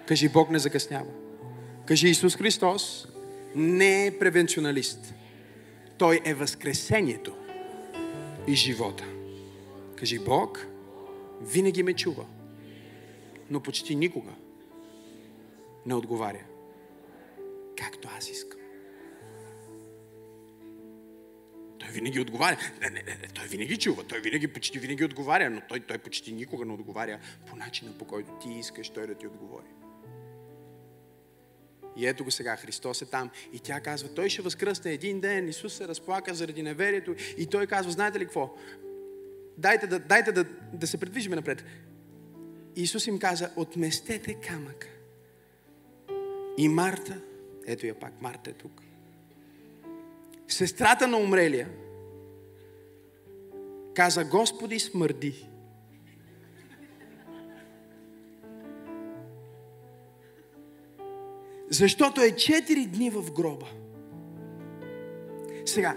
Кажи, 0.06 0.28
Бог 0.28 0.50
не 0.50 0.58
закъснява. 0.58 1.10
Кажи, 1.86 2.08
Исус 2.08 2.36
Христос 2.36 3.08
не 3.54 4.06
е 4.06 4.18
превенционалист. 4.18 5.14
Той 5.98 6.20
е 6.24 6.34
възкресението 6.34 7.36
и 8.46 8.54
живота. 8.54 9.04
Кажи, 9.96 10.18
Бог 10.18 10.66
винаги 11.40 11.82
ме 11.82 11.94
чува, 11.94 12.24
но 13.50 13.60
почти 13.60 13.94
никога 13.94 14.32
не 15.86 15.94
отговаря. 15.94 16.42
Както 17.76 18.08
аз 18.18 18.30
искам. 18.30 18.57
Той 21.88 21.94
винаги 21.94 22.20
отговаря. 22.20 22.58
Не, 22.80 22.90
не, 22.90 23.02
не, 23.02 23.28
той 23.34 23.46
винаги 23.46 23.76
чува, 23.76 24.04
той 24.04 24.20
винаги, 24.20 24.48
почти 24.48 24.78
винаги 24.78 25.04
отговаря, 25.04 25.50
но 25.50 25.60
той, 25.68 25.80
той 25.80 25.98
почти 25.98 26.32
никога 26.32 26.64
не 26.64 26.72
отговаря 26.72 27.18
по 27.46 27.56
начина, 27.56 27.98
по 27.98 28.04
който 28.04 28.32
ти 28.42 28.48
искаш 28.48 28.90
той 28.90 29.06
да 29.06 29.14
ти 29.14 29.26
отговори. 29.26 29.66
И 31.96 32.06
ето 32.06 32.24
го 32.24 32.30
сега, 32.30 32.56
Христос 32.56 33.02
е 33.02 33.06
там. 33.06 33.30
И 33.52 33.58
тя 33.58 33.80
казва, 33.80 34.14
той 34.14 34.28
ще 34.28 34.42
възкръсне 34.42 34.92
един 34.92 35.20
ден. 35.20 35.48
Исус 35.48 35.74
се 35.74 35.88
разплака 35.88 36.34
заради 36.34 36.62
неверието. 36.62 37.14
И 37.38 37.46
той 37.46 37.66
казва, 37.66 37.92
знаете 37.92 38.18
ли 38.18 38.24
какво? 38.24 38.54
Дайте 39.58 39.86
да, 39.86 39.98
дайте 39.98 40.32
да, 40.32 40.44
да 40.72 40.86
се 40.86 40.98
предвижим 40.98 41.32
напред. 41.32 41.64
Исус 42.76 43.06
им 43.06 43.18
каза, 43.18 43.50
отместете 43.56 44.34
камъка. 44.34 44.88
И 46.58 46.68
Марта, 46.68 47.20
ето 47.66 47.86
я 47.86 47.94
пак, 47.94 48.22
Марта 48.22 48.50
е 48.50 48.52
тук. 48.52 48.82
Сестрата 50.48 51.08
на 51.08 51.16
умрелия 51.16 51.68
каза, 53.94 54.24
Господи, 54.24 54.78
смърди. 54.78 55.48
Защото 61.70 62.20
е 62.20 62.30
4 62.30 62.86
дни 62.86 63.10
в 63.10 63.32
гроба. 63.32 63.66
Сега, 65.66 65.96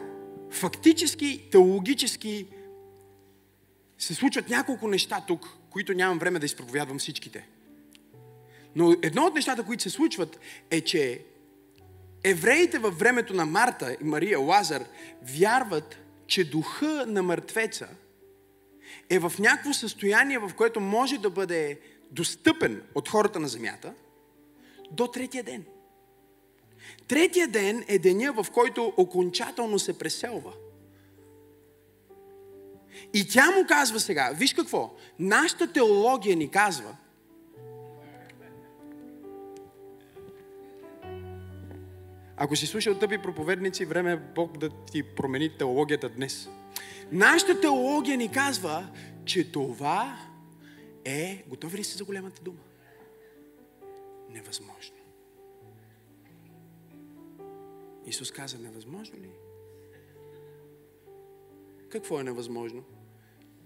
фактически, 0.49 1.49
теологически 1.52 2.47
се 3.97 4.14
случват 4.14 4.49
няколко 4.49 4.88
неща 4.88 5.24
тук, 5.28 5.58
които 5.70 5.93
нямам 5.93 6.20
време 6.20 6.39
да 6.39 6.45
изпроповядвам 6.45 6.99
всичките. 6.99 7.47
Но 8.76 8.95
едно 9.02 9.26
от 9.26 9.34
нещата, 9.34 9.64
които 9.64 9.84
се 9.84 9.89
случват, 9.89 10.39
е, 10.72 10.82
че 10.82 11.26
евреите 12.24 12.80
във 12.80 12.99
времето 12.99 13.34
на 13.34 13.45
Марта 13.45 13.97
и 14.01 14.03
Мария 14.03 14.39
Лазар 14.39 14.84
вярват, 15.24 15.97
че 16.28 16.49
духа 16.49 17.05
на 17.07 17.24
мъртвеца 17.24 17.88
е 19.09 19.19
в 19.19 19.34
някакво 19.39 19.74
състояние, 19.74 20.39
в 20.39 20.51
което 20.57 20.80
може 20.80 21.17
да 21.17 21.30
бъде 21.30 21.80
достъпен 22.11 22.84
от 22.95 23.09
хората 23.09 23.39
на 23.39 23.47
земята 23.47 23.93
до 24.91 25.07
третия 25.07 25.43
ден. 25.43 25.63
Третия 27.07 27.47
ден 27.47 27.84
е 27.88 27.99
деня, 27.99 28.34
в 28.34 28.51
който 28.51 28.93
окончателно 28.97 29.80
се 29.80 29.99
преселва. 29.99 30.53
И 33.13 33.28
тя 33.28 33.51
му 33.51 33.65
казва 33.67 33.99
сега, 33.99 34.32
виж 34.36 34.53
какво, 34.53 34.95
нашата 35.19 35.74
теология 35.74 36.36
ни 36.36 36.49
казва, 36.49 36.97
Ако 42.44 42.56
си 42.56 42.68
слушал 42.68 42.96
тъпи 42.96 43.18
проповедници, 43.18 43.86
време 43.86 44.12
е 44.12 44.18
Бог 44.18 44.58
да 44.58 44.70
ти 44.70 45.04
промени 45.04 45.58
теологията 45.58 46.10
днес. 46.10 46.50
Нашата 47.12 47.62
теология 47.62 48.18
ни 48.18 48.32
казва, 48.32 48.89
че 49.26 49.52
това 49.52 50.18
е... 51.06 51.44
Готови 51.48 51.78
ли 51.78 51.84
сте 51.84 51.98
за 51.98 52.06
голямата 52.06 52.42
дума? 52.44 52.60
Невъзможно. 54.30 54.96
Исус 58.06 58.32
каза, 58.32 58.58
невъзможно 58.60 59.20
ли? 59.20 59.30
Какво 61.89 62.20
е 62.20 62.24
невъзможно? 62.24 62.84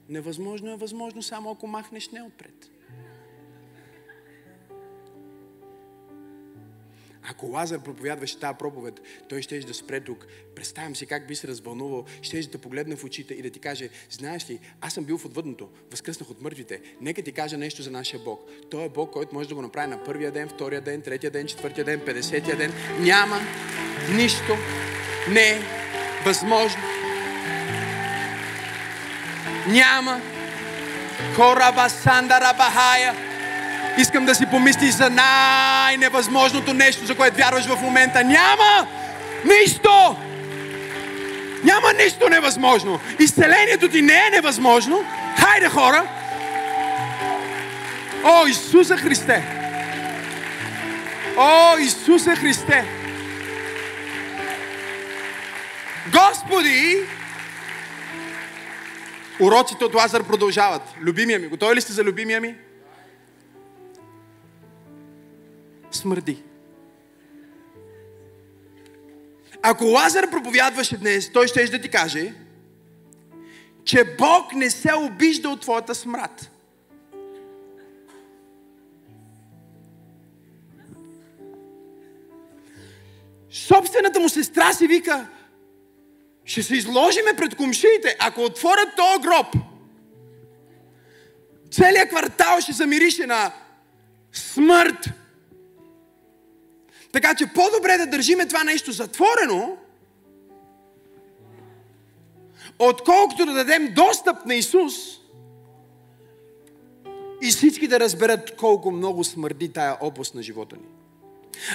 Невъзможно 0.09 0.71
е 0.71 0.77
възможно 0.77 1.23
само 1.23 1.51
ако 1.51 1.67
махнеш 1.67 2.09
не 2.09 2.23
отпред. 2.23 2.74
Ако 7.29 7.45
Лазар 7.45 7.79
проповядваше 7.79 8.39
тази 8.39 8.57
проповед, 8.59 9.01
той 9.29 9.41
ще 9.41 9.59
да 9.59 9.73
спре 9.73 9.99
тук. 9.99 10.27
Представям 10.55 10.95
си 10.95 11.05
как 11.05 11.27
би 11.27 11.35
се 11.35 11.47
развълнувал, 11.47 12.05
ще 12.21 12.41
да 12.41 12.57
погледне 12.57 12.95
в 12.95 13.03
очите 13.03 13.33
и 13.33 13.41
да 13.41 13.49
ти 13.49 13.59
каже, 13.59 13.89
знаеш 14.09 14.49
ли, 14.49 14.59
аз 14.81 14.93
съм 14.93 15.03
бил 15.03 15.17
в 15.17 15.25
отвъдното, 15.25 15.69
възкръснах 15.91 16.29
от 16.29 16.41
мъртвите. 16.41 16.81
Нека 17.01 17.21
ти 17.21 17.31
кажа 17.31 17.57
нещо 17.57 17.83
за 17.83 17.91
нашия 17.91 18.19
Бог. 18.19 18.49
Той 18.71 18.83
е 18.83 18.89
Бог, 18.89 19.11
който 19.11 19.35
може 19.35 19.49
да 19.49 19.55
го 19.55 19.61
направи 19.61 19.87
на 19.87 20.03
първия 20.03 20.31
ден, 20.31 20.49
втория 20.49 20.81
ден, 20.81 21.01
третия 21.01 21.31
ден, 21.31 21.47
четвъртия 21.47 21.85
ден, 21.85 21.99
50 21.99 22.57
ден. 22.57 22.73
Няма 22.99 23.39
нищо 24.15 24.57
не 25.29 25.49
е 25.49 25.59
възможно. 26.25 26.81
Няма. 29.67 30.21
Кораба 31.35 31.89
Сандара 31.89 32.53
Бахая. 32.57 33.34
Искам 33.97 34.25
да 34.25 34.35
си 34.35 34.45
помислиш 34.45 34.93
за 34.93 35.09
най-невъзможното 35.09 36.73
нещо, 36.73 37.05
за 37.05 37.15
което 37.15 37.37
вярваш 37.37 37.65
в 37.65 37.81
момента. 37.81 38.23
Няма 38.23 38.87
нищо! 39.45 40.15
Няма 41.63 41.93
нищо 42.03 42.29
невъзможно. 42.29 42.99
Изцелението 43.19 43.89
ти 43.89 44.01
не 44.01 44.27
е 44.27 44.29
невъзможно. 44.29 45.05
Хайде, 45.37 45.69
хора! 45.69 46.07
О, 48.23 48.47
Исуса 48.47 48.97
Христе! 48.97 49.43
О, 51.37 51.77
Исуса 51.77 52.35
Христе! 52.35 52.85
Господи! 56.07 56.97
Уроците 59.39 59.85
от 59.85 59.93
Лазар 59.93 60.23
продължават. 60.23 60.81
Любимия 61.01 61.39
ми. 61.39 61.47
Готови 61.47 61.75
ли 61.75 61.81
сте 61.81 61.93
за 61.93 62.03
любимия 62.03 62.41
ми? 62.41 62.55
Смърди. 65.95 66.43
Ако 69.61 69.85
Лазар 69.85 70.31
проповядваше 70.31 70.97
днес, 70.97 71.31
той 71.31 71.47
ще 71.47 71.65
да 71.65 71.81
ти 71.81 71.89
каже, 71.89 72.33
че 73.85 74.15
Бог 74.17 74.53
не 74.53 74.69
се 74.69 74.93
обижда 74.95 75.49
от 75.49 75.61
твоята 75.61 75.95
смрад. 75.95 76.51
Собствената 83.49 84.19
му 84.19 84.29
сестра 84.29 84.73
си 84.73 84.87
вика, 84.87 85.27
ще 86.45 86.63
се 86.63 86.75
изложиме 86.75 87.33
пред 87.37 87.55
комшиите, 87.55 88.15
ако 88.19 88.41
отворят 88.41 88.89
този 88.97 89.21
гроб. 89.21 89.55
Целият 91.71 92.09
квартал 92.09 92.61
ще 92.61 92.71
замирише 92.71 93.25
на 93.25 93.51
смърт. 94.33 95.09
Така 97.15 97.35
че 97.35 97.47
по-добре 97.47 97.97
да 97.97 98.07
държиме 98.07 98.47
това 98.47 98.63
нещо 98.63 98.91
затворено, 98.91 99.77
отколкото 102.79 103.45
да 103.45 103.53
дадем 103.53 103.93
достъп 103.93 104.45
на 104.45 104.55
Исус 104.55 104.93
и 107.41 107.49
всички 107.49 107.87
да 107.87 107.99
разберат 107.99 108.55
колко 108.55 108.91
много 108.91 109.23
смърди 109.23 109.69
тая 109.69 109.97
област 110.01 110.35
на 110.35 110.43
живота 110.43 110.75
ни. 110.75 110.87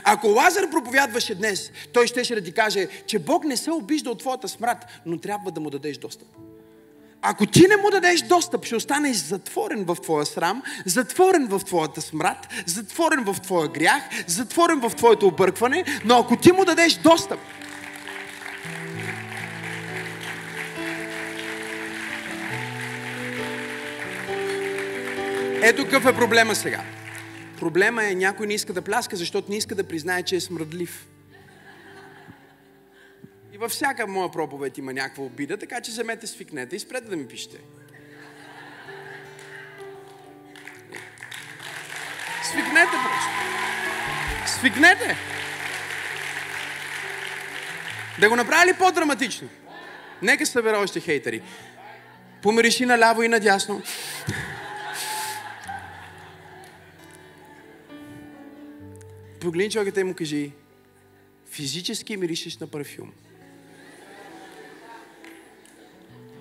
Ако 0.05 0.27
Лазар 0.27 0.71
проповядваше 0.71 1.35
днес, 1.35 1.73
той 1.93 2.07
щеше 2.07 2.35
да 2.35 2.43
ти 2.43 2.53
каже, 2.53 2.89
че 3.07 3.19
Бог 3.19 3.45
не 3.45 3.57
се 3.57 3.71
обижда 3.71 4.11
от 4.11 4.19
твоята 4.19 4.49
смрад, 4.49 4.87
но 5.07 5.19
трябва 5.19 5.51
да 5.51 5.61
му 5.61 5.71
дадеш 5.71 5.99
достъп. 5.99 6.29
Ако 7.23 7.47
ти 7.47 7.67
не 7.69 7.77
му 7.77 7.91
дадеш 7.91 8.23
достъп, 8.23 8.65
ще 8.65 8.77
останеш 8.77 9.17
затворен 9.17 9.85
в 9.85 9.97
твоя 10.03 10.27
срам, 10.27 10.63
затворен 10.87 11.47
в 11.47 11.61
твоята 11.67 12.01
смрад, 12.01 12.49
затворен 12.67 13.25
в 13.25 13.41
твоя 13.41 13.69
грях, 13.69 14.03
затворен 14.27 14.81
в 14.81 14.93
твоето 14.97 15.27
объркване, 15.27 15.85
но 16.05 16.19
ако 16.19 16.37
ти 16.37 16.53
му 16.53 16.65
дадеш 16.65 16.95
достъп, 16.95 17.41
Ето 25.63 25.85
какъв 25.85 26.07
е 26.07 26.17
проблема 26.17 26.55
сега. 26.55 26.81
Проблема 27.59 28.05
е 28.05 28.15
някой 28.15 28.47
не 28.47 28.55
иска 28.55 28.73
да 28.73 28.83
пляска, 28.83 29.17
защото 29.17 29.51
не 29.51 29.57
иска 29.57 29.75
да 29.75 29.85
признае, 29.85 30.23
че 30.23 30.37
е 30.37 30.41
смръдлив 30.41 31.07
във 33.61 33.73
всяка 33.73 34.07
моя 34.07 34.31
проповед 34.31 34.79
има 34.79 34.93
някаква 34.93 35.25
обида, 35.25 35.59
така 35.59 35.81
че 35.81 35.91
вземете, 35.91 36.27
свикнете 36.27 36.77
и 36.77 36.79
спрете 36.79 37.09
да 37.09 37.17
ми 37.17 37.29
пишете. 37.29 37.57
Свикнете 42.45 42.91
просто. 42.91 43.31
Свикнете. 44.47 45.17
Да 48.21 48.29
го 48.29 48.37
направи 48.37 48.73
по-драматично? 48.79 49.49
Нека 50.23 50.47
събера 50.47 50.79
още 50.79 51.01
хейтери. 51.01 51.43
Помириши 52.43 52.87
наляво 52.87 53.23
и 53.23 53.29
надясно. 53.29 53.83
Погледни 59.41 59.71
човеката 59.71 60.01
и 60.01 60.05
му 60.05 60.15
кажи, 60.15 60.53
физически 61.51 62.17
миришеш 62.17 62.59
на 62.59 62.67
парфюм. 62.67 63.13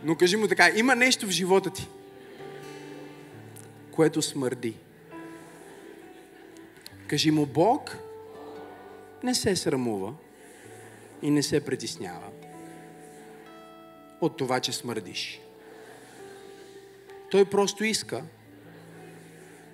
Но 0.04 0.16
кажи 0.16 0.38
му 0.38 0.47
така, 0.47 0.70
има 0.76 0.95
нещо 0.95 1.28
в 1.28 1.30
живота 1.30 1.70
ти, 1.70 1.88
което 3.91 4.22
смърди. 4.22 4.76
Кажи 7.08 7.32
му, 7.32 7.45
Бог 7.45 7.97
не 9.24 9.36
се 9.36 9.56
срамува 9.56 10.14
и 11.22 11.32
не 11.32 11.43
се 11.43 11.66
притеснява 11.66 12.28
от 14.22 14.38
това, 14.38 14.60
че 14.60 14.72
смърдиш. 14.72 15.41
Той 17.32 17.45
просто 17.45 17.84
иска 17.84 18.24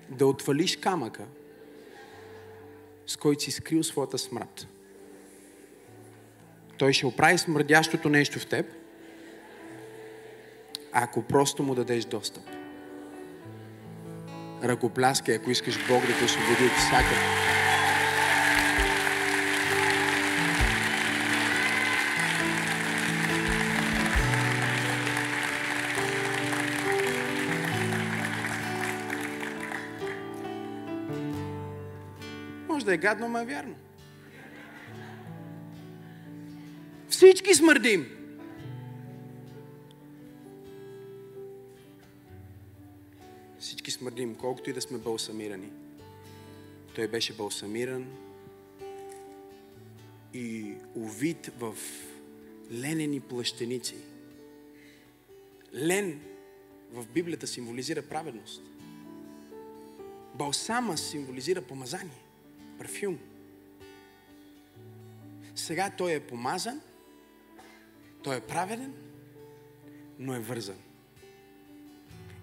да 0.09 0.27
отвалиш 0.27 0.77
камъка, 0.77 1.25
с 3.07 3.17
който 3.17 3.43
си 3.43 3.51
скрил 3.51 3.83
своята 3.83 4.17
смрад. 4.17 4.67
Той 6.77 6.93
ще 6.93 7.05
оправи 7.05 7.37
смърдящото 7.37 8.09
нещо 8.09 8.39
в 8.39 8.47
теб– 8.47 8.65
ако 10.97 11.21
просто 11.21 11.63
му 11.63 11.75
дадеш 11.75 12.05
достъп. 12.05 12.43
Ръкопляскай, 14.63 15.35
ако 15.35 15.51
искаш 15.51 15.87
Бог 15.87 16.01
да 16.01 16.17
те 16.17 16.25
освободи 16.25 16.65
от 16.65 16.71
всяка. 16.71 17.15
Може 32.69 32.85
да 32.85 32.93
е 32.93 32.97
гадно, 32.97 33.27
но 33.27 33.39
е 33.39 33.45
вярно. 33.45 33.75
Всички 37.09 37.55
смърдим. 37.55 38.14
Смърдим, 43.95 44.35
колкото 44.35 44.69
и 44.69 44.73
да 44.73 44.81
сме 44.81 44.97
балсамирани. 44.97 45.71
Той 46.95 47.07
беше 47.07 47.33
балсамиран 47.33 48.07
и 50.33 50.73
увит 50.95 51.51
в 51.59 51.75
ленени 52.71 53.19
плащеници. 53.19 53.95
Лен 55.75 56.21
в 56.91 57.07
Библията 57.07 57.47
символизира 57.47 58.01
праведност. 58.01 58.61
Балсама 60.33 60.97
символизира 60.97 61.61
помазание, 61.61 62.23
парфюм. 62.77 63.19
Сега 65.55 65.91
той 65.97 66.13
е 66.13 66.19
помазан, 66.19 66.81
той 68.23 68.35
е 68.35 68.41
праведен, 68.41 68.93
но 70.19 70.35
е 70.35 70.39
вързан 70.39 70.77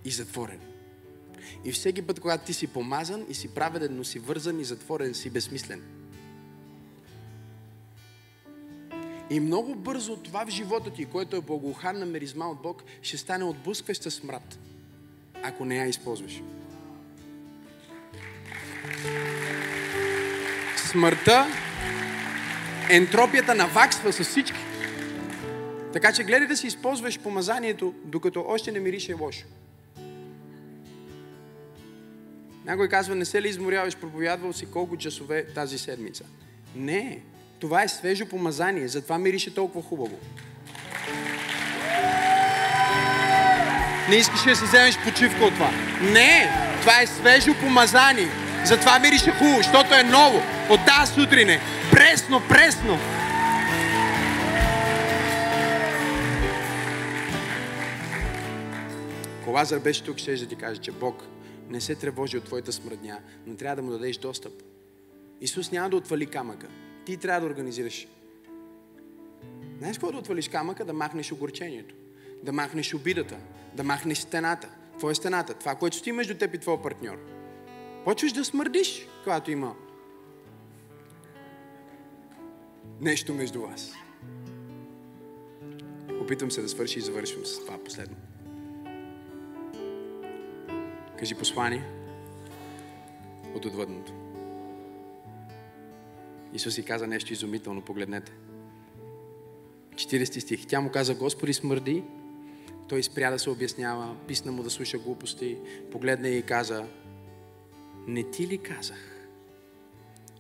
и 0.05 0.11
затворен. 0.11 0.72
И 1.65 1.73
всеки 1.73 2.03
път, 2.03 2.21
когато 2.21 2.45
ти 2.45 2.53
си 2.53 2.67
помазан 2.67 3.25
и 3.29 3.35
си 3.35 3.49
праведен, 3.49 3.97
но 3.97 4.05
си 4.05 4.19
вързан 4.19 4.61
и 4.61 4.65
затворен, 4.65 5.15
си 5.15 5.31
безсмислен. 5.31 5.83
И 9.31 9.41
много 9.41 9.75
бързо 9.75 10.17
това 10.17 10.47
в 10.47 10.51
живота 10.51 10.91
ти, 10.91 11.05
което 11.05 11.37
е 11.37 11.41
благоуханна 11.41 12.07
меризма 12.07 12.47
от 12.47 12.63
Бог, 12.63 12.83
ще 13.03 13.19
стане 13.19 13.45
отблъскваща 13.45 14.11
смрад. 14.11 14.59
ако 15.43 15.65
не 15.65 15.77
я 15.77 15.87
използваш. 15.87 16.43
Смъртта, 20.77 21.47
ентропията 22.91 23.55
наваксва 23.55 24.13
с 24.13 24.25
всички. 24.25 24.59
Така 25.93 26.13
че 26.13 26.25
гледай 26.25 26.49
да 26.49 26.57
си 26.57 26.67
използваш 26.67 27.21
помазанието, 27.21 27.95
докато 28.05 28.45
още 28.49 28.73
не 28.73 28.81
мирише 28.81 29.13
лошо. 29.13 29.45
Някой 32.65 32.89
казва, 32.89 33.15
не 33.15 33.25
се 33.25 33.43
ли 33.43 33.49
изморяваш, 33.49 33.97
проповядвал 33.97 34.53
си 34.53 34.67
колко 34.67 34.97
часове 34.97 35.45
тази 35.45 35.79
седмица. 35.79 36.25
Не, 36.77 37.21
това 37.61 37.83
е 37.83 37.89
свежо 37.89 38.27
помазание, 38.27 38.89
затова 38.89 39.19
мирише 39.19 39.55
толкова 39.55 39.89
хубаво. 39.89 40.19
Не 44.09 44.17
искаш 44.17 44.43
да 44.45 44.57
си 44.57 44.65
вземеш 44.65 44.99
почивка 45.05 45.45
от 45.45 45.55
това. 45.55 45.71
Не, 46.03 46.49
това 46.81 47.03
е 47.03 47.07
свежо 47.07 47.55
помазание. 47.61 48.29
Затова 48.65 48.99
мирише 48.99 49.31
хубаво, 49.31 49.57
защото 49.57 49.95
е 49.95 50.03
ново. 50.03 50.43
От 50.71 50.81
тази 50.87 51.13
сутрин 51.13 51.49
е. 51.49 51.61
Пресно, 51.91 52.43
пресно. 52.49 52.99
Ако 59.41 59.51
Лазар 59.51 59.79
беше 59.79 60.05
тук, 60.05 60.19
ще 60.19 60.35
да 60.35 60.47
ти 60.47 60.57
каже, 60.57 60.81
че 60.81 60.93
Бог 60.93 61.25
не 61.73 61.81
се 61.81 61.95
тревожи 61.95 62.39
от 62.39 62.45
твоята 62.45 62.73
смърдня, 62.73 63.21
но 63.47 63.57
трябва 63.57 63.77
да 63.77 63.83
му 63.83 63.91
дадеш 63.91 64.17
достъп. 64.17 64.53
Исус 65.41 65.73
няма 65.73 65.91
да 65.91 65.97
отвали 65.97 66.27
камъка. 66.27 66.69
Ти 67.07 67.17
трябва 67.17 67.41
да 67.41 67.47
организираш. 67.47 68.09
Знаеш 69.79 69.97
какво 69.97 70.13
да 70.13 70.19
отвалиш 70.19 70.49
камъка? 70.49 70.85
Да 70.85 70.93
махнеш 70.93 71.33
огорчението. 71.33 71.95
Да 72.43 72.53
махнеш 72.53 72.95
обидата. 72.95 73.39
Да 73.75 73.85
махнеш 73.85 74.19
стената. 74.19 74.69
Какво 74.91 75.11
е 75.11 75.15
стената? 75.15 75.55
Това, 75.55 75.75
което 75.75 75.97
стои 75.97 76.13
между 76.13 76.35
теб 76.35 76.55
и 76.55 76.59
твоя 76.59 76.83
партньор. 76.83 77.19
Почваш 78.05 78.33
да 78.33 78.45
смърдиш, 78.45 79.07
когато 79.25 79.51
има 79.51 79.75
нещо 83.01 83.35
между 83.35 83.61
вас. 83.61 83.93
Опитвам 86.21 86.51
се 86.51 86.63
да 86.63 86.69
свърши 86.69 86.99
и 86.99 87.03
завършвам 87.03 87.47
с 87.47 87.65
това 87.65 87.79
последно. 87.85 88.17
Кажи 91.23 91.35
послание 91.35 91.83
от 93.55 93.65
отвъдното. 93.65 94.13
Исус 96.55 96.75
си 96.75 96.85
каза 96.85 97.07
нещо 97.07 97.33
изумително, 97.33 97.83
погледнете. 97.83 98.33
40 99.95 100.39
стих. 100.39 100.67
Тя 100.67 100.81
му 100.81 100.91
каза, 100.91 101.15
Господи, 101.15 101.55
смърди. 101.55 102.03
Той 102.89 103.03
спря 103.03 103.31
да 103.31 103.39
се 103.39 103.51
обяснява, 103.51 104.17
писна 104.29 104.53
му 104.53 104.63
да 104.63 104.71
слуша 104.71 104.99
глупости, 104.99 105.57
погледна 105.93 106.29
и 106.29 106.43
каза, 106.43 106.87
не 108.07 108.31
ти 108.31 108.49
ли 108.49 108.59
казах, 108.59 109.29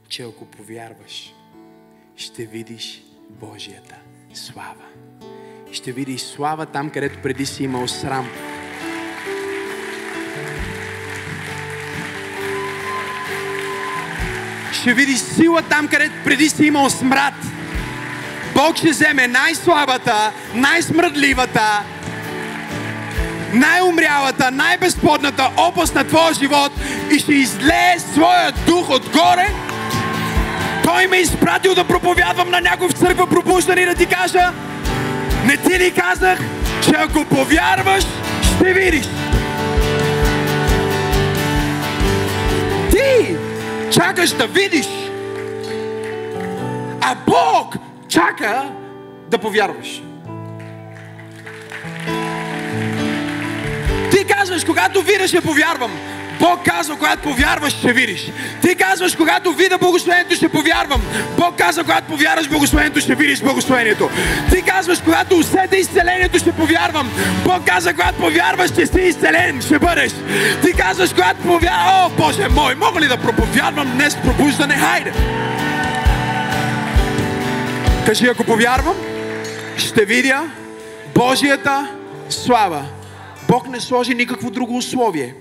че 0.08 0.22
ако 0.22 0.44
повярваш, 0.44 1.34
ще 2.16 2.46
видиш 2.46 3.04
Божията 3.30 3.96
слава. 4.34 4.86
Ще 5.72 5.92
видиш 5.92 6.20
слава 6.20 6.66
там, 6.66 6.90
където 6.90 7.22
преди 7.22 7.46
си 7.46 7.64
имал 7.64 7.88
срам. 7.88 8.51
Ще 14.82 14.94
видиш 14.94 15.18
сила 15.18 15.62
там, 15.62 15.88
където 15.88 16.14
преди 16.24 16.48
си 16.48 16.64
имал 16.64 16.90
смрад. 16.90 17.34
Бог 18.54 18.76
ще 18.76 18.90
вземе 18.90 19.26
най-слабата, 19.26 20.32
най-смръдливата, 20.54 21.82
най-умрялата, 23.52 24.50
най-безплодната 24.50 25.50
област 25.56 25.94
на 25.94 26.04
твоя 26.04 26.34
живот 26.34 26.72
и 27.10 27.18
ще 27.18 27.34
излее 27.34 27.98
своя 28.12 28.52
дух 28.52 28.90
отгоре. 28.90 29.48
Той 30.84 31.06
ме 31.06 31.16
е 31.16 31.20
изпратил 31.20 31.74
да 31.74 31.84
проповядвам 31.84 32.50
на 32.50 32.60
някой 32.60 32.88
в 32.88 32.92
църква 32.92 33.26
пробуждане 33.26 33.80
и 33.80 33.86
да 33.86 33.94
ти 33.94 34.06
кажа, 34.06 34.52
не 35.44 35.56
ти 35.56 35.78
ли 35.78 35.90
казах, 35.90 36.38
че 36.84 36.92
ако 36.98 37.24
повярваш, 37.24 38.04
ще 38.56 38.72
видиш. 38.72 39.06
Ти 42.90 43.31
чакаш 43.93 44.30
да 44.30 44.47
видиш, 44.47 44.88
а 47.01 47.14
Бог 47.26 47.76
чака 48.09 48.70
да 49.28 49.38
повярваш. 49.38 50.03
Ти 54.11 54.24
казваш, 54.24 54.64
когато 54.64 55.03
видя, 55.03 55.28
ще 55.28 55.40
повярвам. 55.40 55.93
Бог 56.43 56.64
казва, 56.64 56.97
когато 56.97 57.22
повярваш, 57.22 57.72
ще 57.72 57.93
видиш. 57.93 58.30
Ти 58.62 58.74
казваш, 58.74 59.16
когато 59.16 59.53
видя 59.53 59.78
благословението, 59.78 60.34
ще 60.34 60.49
повярвам. 60.49 61.03
Бог 61.38 61.57
казва, 61.59 61.84
когато 61.84 62.07
повярваш 62.07 62.49
благословението, 62.49 63.01
ще 63.01 63.14
видиш 63.14 63.40
благословението. 63.40 64.11
Ти 64.51 64.62
казваш, 64.62 64.99
когато 65.05 65.36
усетя 65.36 65.76
изцелението, 65.76 66.38
ще 66.38 66.53
повярвам. 66.53 67.11
Бог 67.45 67.66
казва, 67.66 67.93
когато 67.95 68.18
повярваш, 68.18 68.70
ще 68.70 68.86
си 68.86 69.01
изцелен, 69.01 69.62
ще 69.62 69.78
бъдеш. 69.78 70.12
Ти 70.62 70.72
казваш, 70.72 71.11
когато 71.11 71.43
повярваш, 71.43 71.93
о, 71.93 72.11
Боже 72.16 72.49
мой, 72.49 72.74
мога 72.74 73.01
ли 73.01 73.09
да 73.09 73.16
проповядвам 73.16 73.93
днес 73.93 74.16
пробуждане? 74.16 74.74
Хайде! 74.74 75.12
Кажи, 78.07 78.26
ако 78.26 78.45
повярвам, 78.45 78.97
ще 79.76 80.05
видя 80.05 80.43
Божията 81.14 81.88
слава. 82.28 82.84
Бог 83.49 83.68
не 83.68 83.80
сложи 83.80 84.14
никакво 84.14 84.51
друго 84.51 84.76
условие. 84.76 85.34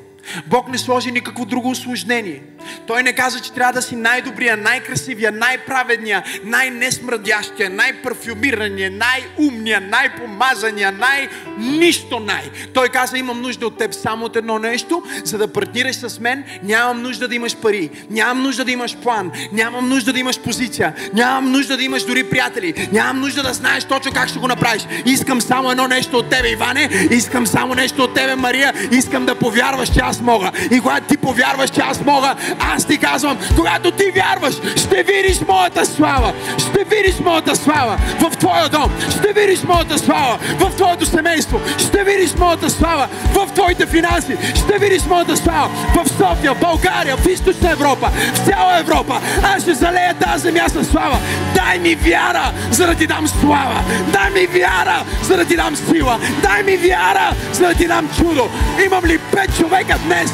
Бог 0.46 0.70
не 0.70 0.78
сложи 0.78 1.12
никакво 1.12 1.46
друго 1.46 1.72
осложнение. 1.72 2.44
Той 2.88 3.04
не 3.04 3.14
каза, 3.14 3.40
че 3.40 3.54
трябва 3.54 3.74
да 3.74 3.82
си 3.82 3.96
най-добрия, 3.96 4.58
най-красивия, 4.58 5.32
най-праведния, 5.32 6.24
най-несмърдящия, 6.44 7.70
най-парфюмирания, 7.70 8.92
най-умния, 8.92 9.82
най-помазания, 9.82 10.92
най-нищо 10.92 12.20
най. 12.20 12.44
Той 12.74 12.90
каза, 12.90 13.18
имам 13.18 13.42
нужда 13.42 13.68
от 13.68 13.78
теб 13.78 13.94
само 13.94 14.26
от 14.26 14.36
едно 14.36 14.60
нещо, 14.60 15.04
за 15.24 15.38
да 15.38 15.48
партнираш 15.48 15.96
с 15.96 16.20
мен, 16.20 16.44
нямам 16.64 17.02
нужда 17.02 17.28
да 17.28 17.36
имаш 17.36 17.56
пари, 17.56 17.90
нямам 18.10 18.44
нужда 18.44 18.66
да 18.66 18.72
имаш 18.72 18.98
план, 18.98 19.32
нямам 19.54 19.90
нужда 19.90 20.14
да 20.14 20.20
имаш 20.20 20.40
позиция, 20.40 20.94
нямам 21.14 21.52
нужда 21.52 21.78
да 21.78 21.84
имаш 21.84 22.04
дори 22.04 22.24
приятели, 22.24 22.90
нямам 22.92 23.20
нужда 23.22 23.44
да 23.44 23.54
знаеш 23.54 23.84
точно 23.84 24.12
как 24.12 24.30
ще 24.30 24.40
го 24.40 24.48
направиш. 24.48 24.88
Искам 25.06 25.42
само 25.42 25.72
едно 25.72 25.88
нещо 25.88 26.18
от 26.18 26.30
тебе, 26.30 26.50
Иване, 26.50 26.90
искам 27.12 27.48
само 27.48 27.76
нещо 27.76 28.04
от 28.04 28.14
тебе, 28.14 28.36
Мария, 28.36 28.74
искам 28.92 29.26
да 29.26 29.36
повярваш, 29.36 29.94
че 29.94 30.00
аз 30.00 30.22
мога. 30.22 30.52
И 30.72 30.80
когато 30.80 31.08
ти 31.08 31.18
повярваш, 31.18 31.70
че 31.70 31.82
аз 31.82 32.06
мога, 32.06 32.36
аз 32.74 32.86
ти 32.86 32.98
казвам, 32.98 33.38
когато 33.56 33.92
ти 33.92 34.12
вярваш, 34.16 34.56
ще 34.76 35.04
видиш 35.04 35.40
моята 35.48 35.86
слава. 35.86 36.34
Ще 36.58 36.84
видиш 36.84 37.20
моята 37.20 37.56
слава 37.56 37.98
в 38.20 38.38
твоя 38.38 38.70
дом. 38.70 38.92
Ще 39.10 39.34
видиш 39.34 39.64
моята 39.64 39.98
слава 39.98 40.38
в 40.60 40.72
твоето 40.78 41.06
семейство. 41.06 41.60
Ще 41.78 42.04
видиш 42.04 42.36
моята 42.40 42.70
слава 42.70 43.08
в 43.34 43.48
твоите 43.54 43.86
финанси. 43.86 44.38
Ще 44.56 44.78
видиш 44.80 45.06
моята 45.06 45.38
слава 45.38 45.70
в 45.96 46.10
София, 46.10 46.56
България, 46.56 47.18
в 47.18 47.28
Източна 47.28 47.72
Европа, 47.72 48.10
в 48.34 48.38
цяла 48.38 48.80
Европа. 48.80 49.22
Аз 49.44 49.62
ще 49.62 49.74
залея 49.74 50.14
тази 50.14 50.42
земя 50.42 50.70
с 50.70 50.86
слава. 50.86 51.18
Дай 51.56 51.80
ми 51.80 51.96
вяра, 51.96 52.52
за 52.72 52.88
да 52.88 52.96
ти 52.96 53.08
дам 53.08 53.28
слава. 53.28 53.84
Дай 54.14 54.30
ми 54.30 54.48
вяра, 54.48 55.04
за 55.24 55.38
да 55.38 55.46
ти 55.46 55.56
дам 55.56 55.76
сила. 55.76 56.20
Дай 56.42 56.64
ми 56.64 56.78
вяра, 56.78 57.36
за 57.54 57.68
да 57.68 57.74
ти 57.74 57.88
дам 57.88 58.10
чудо. 58.18 58.50
Имам 58.86 59.06
ли 59.06 59.18
пет 59.18 59.58
човека 59.58 59.98
днес, 60.06 60.34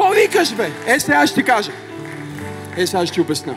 Що 0.00 0.08
викаш, 0.08 0.52
бе? 0.52 0.70
Е, 0.86 1.00
сега 1.00 1.26
ще 1.26 1.34
ти 1.34 1.42
кажа. 1.42 1.72
Е, 2.76 2.86
сега 2.86 3.06
ще 3.06 3.14
ти 3.14 3.20
обясна. 3.20 3.54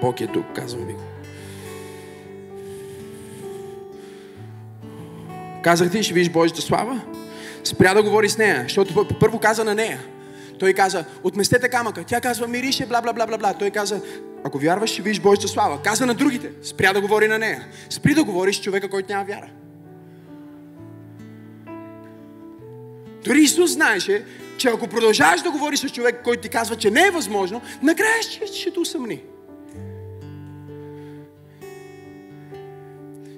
Бог 0.00 0.20
е 0.20 0.26
тук, 0.26 0.44
казвам 0.54 0.86
ви. 0.86 0.94
Казах 5.62 5.90
ти, 5.90 6.02
ще 6.02 6.14
видиш 6.14 6.32
Божията 6.32 6.62
слава. 6.62 7.00
Спря 7.64 7.94
да 7.94 8.02
говори 8.02 8.28
с 8.28 8.38
нея, 8.38 8.62
защото 8.62 9.08
първо 9.20 9.38
каза 9.38 9.64
на 9.64 9.74
нея. 9.74 9.98
Той 10.58 10.72
каза, 10.72 11.04
отместете 11.22 11.68
камъка. 11.68 12.04
Тя 12.04 12.20
казва, 12.20 12.48
мирише, 12.48 12.86
бла, 12.86 13.02
бла, 13.02 13.12
бла, 13.12 13.26
бла, 13.26 13.38
бла. 13.38 13.54
Той 13.54 13.70
каза, 13.70 14.00
ако 14.44 14.58
вярваш, 14.58 14.90
ще 14.90 15.02
видиш 15.02 15.20
Божията 15.20 15.48
слава. 15.48 15.82
Каза 15.82 16.06
на 16.06 16.14
другите, 16.14 16.50
спря 16.62 16.92
да 16.92 17.00
говори 17.00 17.28
на 17.28 17.38
нея. 17.38 17.66
Спри 17.90 18.14
да 18.14 18.24
говориш 18.24 18.60
човека, 18.60 18.90
който 18.90 19.12
няма 19.12 19.24
вяра. 19.24 19.48
Дори 23.24 23.40
Исус 23.42 23.70
знаеше, 23.70 24.24
че 24.58 24.68
ако 24.68 24.86
продължаваш 24.86 25.42
да 25.42 25.50
говориш 25.50 25.80
с 25.80 25.88
човек, 25.88 26.20
който 26.24 26.42
ти 26.42 26.48
казва, 26.48 26.76
че 26.76 26.90
не 26.90 27.06
е 27.06 27.10
възможно, 27.10 27.62
накрая 27.82 28.22
ще, 28.22 28.46
ще 28.46 28.70
те 28.70 28.80
усъмни. 28.80 29.22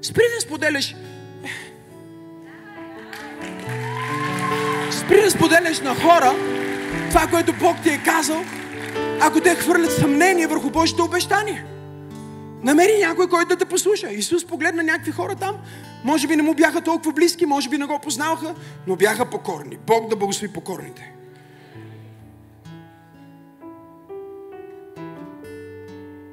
Спри 0.03 0.23
да 0.35 0.41
споделяш 0.41 0.95
Спри 4.91 5.23
да 5.23 5.31
споделяш 5.31 5.81
на 5.81 5.95
хора 5.95 6.35
това, 7.17 7.29
което 7.29 7.53
Бог 7.53 7.77
ти 7.83 7.89
е 7.89 8.03
казал, 8.05 8.45
ако 9.21 9.41
те 9.41 9.55
хвърлят 9.55 9.93
съмнение 9.93 10.47
върху 10.47 10.71
Божите 10.71 11.03
обещания. 11.03 11.67
Намери 12.63 12.99
някой, 12.99 13.29
който 13.29 13.49
да 13.49 13.57
те 13.57 13.65
послуша. 13.65 14.13
Исус 14.13 14.47
погледна 14.47 14.83
някакви 14.83 15.13
хора 15.13 15.37
там. 15.37 15.57
Може 16.05 16.29
би 16.29 16.37
не 16.37 16.43
му 16.43 16.55
бяха 16.55 16.81
толкова 16.81 17.13
близки, 17.13 17.47
може 17.47 17.69
би 17.69 17.79
не 17.79 17.85
го 17.85 17.99
познаваха, 17.99 18.55
но 18.87 18.97
бяха 18.97 19.31
покорни. 19.31 19.79
Бог 19.87 20.09
да 20.09 20.17
благослови 20.17 20.53
покорните. 20.53 21.13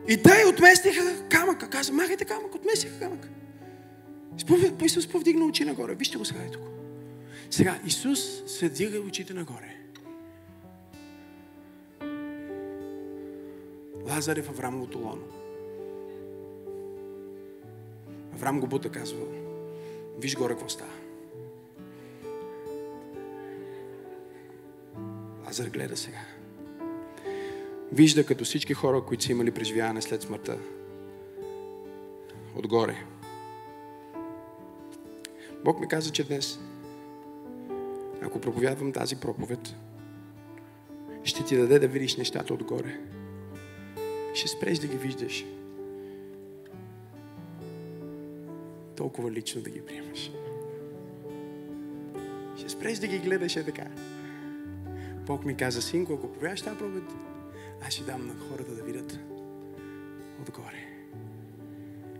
И 0.08 0.18
те 0.24 0.46
отместиха 0.50 1.30
камъка. 1.30 1.70
Каза, 1.70 1.94
махайте 1.94 2.26
камък, 2.26 2.56
отместиха 2.56 3.00
камък. 3.00 3.30
Исус 4.86 5.08
повдигна 5.08 5.46
очи 5.46 5.66
нагоре. 5.66 5.96
Вижте 5.96 6.18
го 6.18 6.26
сега 6.26 6.40
е 6.40 6.52
тук. 6.52 6.64
Сега, 7.50 7.76
Исус 7.86 8.20
се 8.48 8.70
дига 8.70 9.00
очите 9.00 9.34
нагоре. 9.34 9.83
Лазар 14.10 14.36
е 14.36 14.41
в 14.41 14.49
Аврамовото 14.49 14.97
лоно. 14.97 15.24
Аврам 18.34 18.60
го 18.60 18.68
бута 18.68 18.89
казва, 18.89 19.26
виж 20.20 20.36
горе 20.38 20.54
какво 20.54 20.70
става. 20.70 20.91
Лазар 25.45 25.68
гледа 25.68 25.97
сега. 25.97 26.22
Вижда 27.91 28.26
като 28.26 28.43
всички 28.43 28.74
хора, 28.74 29.01
които 29.01 29.24
са 29.24 29.32
имали 29.32 29.51
преживяване 29.51 30.01
след 30.01 30.22
смъртта. 30.22 30.58
Отгоре. 32.56 32.95
Бог 35.64 35.80
ми 35.80 35.88
каза, 35.88 36.12
че 36.12 36.24
днес, 36.24 36.60
ако 38.22 38.41
проповядвам 38.41 38.91
тази 38.91 39.16
проповед, 39.16 39.76
ще 41.24 41.45
ти 41.45 41.58
даде 41.58 41.80
да 41.80 41.88
видиш 41.88 42.18
нещата 42.18 42.54
отгоре. 42.54 42.99
Ще 44.34 44.48
спреш 44.48 44.80
да 44.80 44.88
ги 44.88 44.98
виждаш. 44.98 45.46
Толкова 48.96 49.32
лично 49.32 49.62
да 49.62 49.70
ги 49.70 49.82
приемаш. 49.82 50.32
Ще 52.58 52.70
спреш 52.70 52.98
да 52.98 53.08
ги 53.08 53.20
гледаш 53.20 53.56
е 53.56 53.66
така. 53.66 53.88
Бог 55.26 55.46
ми 55.46 55.58
каза, 55.58 55.82
синко, 55.82 56.14
ако 56.14 56.28
проповядаш 56.28 56.62
тази 56.62 56.78
проповед, 56.78 57.04
аз 57.88 57.94
ще 57.94 58.04
дам 58.04 58.28
на 58.28 58.34
хората 58.50 58.76
да 58.76 58.84
видят 58.84 59.20
отгоре. 60.42 60.94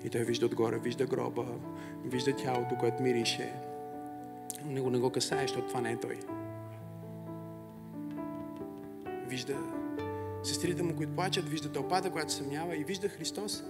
И 0.04 0.10
той 0.10 0.24
вижда 0.24 0.46
отгоре, 0.46 0.80
вижда 0.80 1.06
гроба, 1.06 1.46
вижда 2.06 2.36
тялото, 2.36 2.76
което 2.80 3.04
мирише. 3.04 3.54
Него 4.66 4.90
не 4.90 5.00
го 5.00 5.10
касае, 5.10 5.42
защото 5.42 5.68
това 5.68 5.82
не 5.82 5.92
е 5.92 6.00
той. 6.00 6.20
Вижда 9.28 9.83
сестрите 10.44 10.84
му, 10.84 10.96
които 10.96 11.16
плачат, 11.16 11.50
вижда 11.50 11.72
тълпата, 11.72 12.12
която 12.12 12.34
съмнява 12.34 12.78
и 12.78 12.84
вижда 12.84 13.10
Христос. 13.10 13.64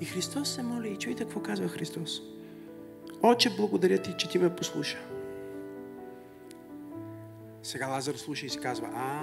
И 0.00 0.04
Христос 0.04 0.48
се 0.48 0.62
моли. 0.62 0.88
И 0.88 0.96
чуйте 0.96 1.24
какво 1.24 1.40
казва 1.40 1.68
Христос. 1.68 2.22
Отче, 3.22 3.56
благодаря 3.56 4.02
ти, 4.02 4.14
че 4.18 4.28
ти 4.28 4.38
ме 4.38 4.56
послуша. 4.56 4.98
Сега 7.62 7.86
Лазар 7.86 8.14
слуша 8.14 8.46
и 8.46 8.48
си 8.48 8.58
казва, 8.58 8.88
а, 8.94 9.22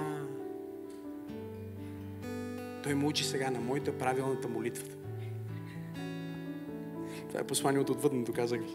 той 2.82 2.94
му 2.94 3.08
учи 3.08 3.24
сега 3.24 3.50
на 3.50 3.60
моята 3.60 3.98
правилната 3.98 4.48
молитва. 4.48 4.86
Това 7.28 7.40
е 7.40 7.46
послание 7.46 7.80
от 7.80 7.90
отвъдното, 7.90 8.32
казах 8.32 8.60
ви. 8.60 8.74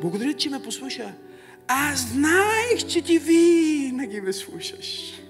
Благодаря, 0.00 0.34
че 0.34 0.50
ме 0.50 0.62
послуша. 0.62 1.14
Аз 1.68 2.08
знаех, 2.08 2.86
че 2.88 3.02
ти 3.02 3.18
винаги 3.18 4.20
ме 4.20 4.32
слушаш. 4.32 5.20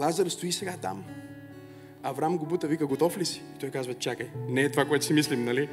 Лазар 0.00 0.26
стои 0.26 0.52
сега 0.52 0.74
там. 0.82 1.04
Аврам 2.02 2.38
го 2.38 2.46
бута, 2.46 2.66
вика, 2.66 2.86
готов 2.86 3.18
ли 3.18 3.24
си? 3.24 3.42
И 3.56 3.58
той 3.58 3.70
казва, 3.70 3.94
чакай, 3.94 4.30
не 4.48 4.62
е 4.62 4.70
това, 4.70 4.84
което 4.84 5.04
си 5.04 5.12
мислим, 5.12 5.44
нали? 5.44 5.68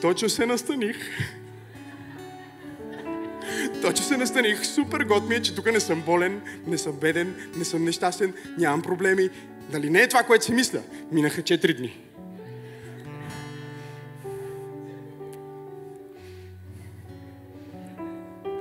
Точно 0.00 0.28
се 0.28 0.46
настаних. 0.46 0.96
Точно 3.82 4.06
се 4.06 4.16
настаних. 4.16 4.66
Супер 4.66 5.00
год 5.00 5.28
ми 5.28 5.34
е, 5.34 5.42
че 5.42 5.54
тук 5.54 5.72
не 5.72 5.80
съм 5.80 6.02
болен, 6.02 6.42
не 6.66 6.78
съм 6.78 6.96
беден, 6.96 7.36
не 7.56 7.64
съм 7.64 7.84
нещастен, 7.84 8.34
нямам 8.58 8.82
проблеми. 8.82 9.30
Дали 9.72 9.90
не 9.90 10.02
е 10.02 10.08
това, 10.08 10.22
което 10.22 10.44
си 10.44 10.52
мисля? 10.52 10.82
Минаха 11.12 11.42
4 11.42 11.76
дни. 11.76 12.00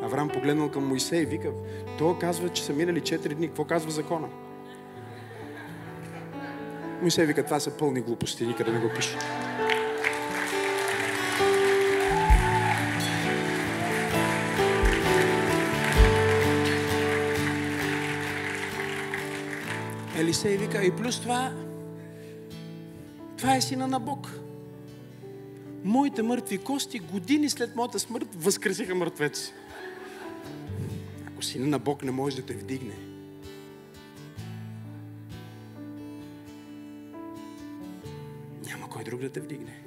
Авраам 0.02 0.30
погледнал 0.30 0.72
към 0.72 0.88
Моисей 0.88 1.22
и 1.22 1.26
вика, 1.26 1.52
той 1.98 2.20
казва, 2.20 2.50
че 2.50 2.64
са 2.64 2.74
минали 2.74 3.02
4 3.02 3.34
дни. 3.34 3.48
Какво 3.48 3.66
казва 3.66 3.92
закона? 3.92 4.28
Моисей 7.02 7.26
вика, 7.26 7.44
това 7.46 7.60
са 7.60 7.72
пълни 7.72 8.02
глупости, 8.02 8.46
никъде 8.46 8.72
не 8.72 8.80
го 8.80 8.90
пише. 8.96 9.18
Елисей 20.18 20.58
вика, 20.58 20.86
и 20.86 20.92
плюс 20.92 21.22
това, 21.22 21.54
това 23.38 23.56
е 23.56 23.62
сина 23.62 23.88
на 23.88 24.00
Бог. 24.00 24.32
Моите 25.84 26.22
мъртви 26.22 26.58
кости 26.58 27.00
години 27.00 27.50
след 27.50 27.76
моята 27.76 28.00
смърт 28.00 28.28
възкресиха 28.36 28.96
мъртвец. 28.96 29.52
Ако 31.28 31.44
сина 31.44 31.68
на 31.68 31.80
Бог 31.80 32.04
не 32.04 32.12
може 32.12 32.36
да 32.36 32.42
те 32.42 32.54
вдигне, 32.54 32.96
да 39.22 39.30
те 39.30 39.40
вдигне. 39.40 39.84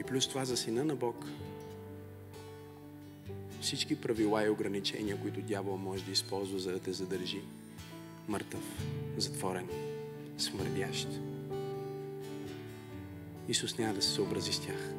И 0.00 0.04
плюс 0.04 0.28
това 0.28 0.44
за 0.44 0.56
сина 0.56 0.84
на 0.84 0.96
Бог, 0.96 1.26
всички 3.60 4.00
правила 4.00 4.44
и 4.46 4.50
ограничения, 4.50 5.20
които 5.20 5.40
дявол 5.40 5.76
може 5.76 6.04
да 6.04 6.10
използва, 6.10 6.58
за 6.58 6.72
да 6.72 6.78
те 6.78 6.92
задържи 6.92 7.40
мъртъв, 8.28 8.84
затворен, 9.16 9.68
смърдящ. 10.38 11.08
Исус 13.48 13.78
няма 13.78 13.94
да 13.94 14.02
се 14.02 14.10
съобрази 14.10 14.52
с 14.52 14.60
тях. 14.60 14.94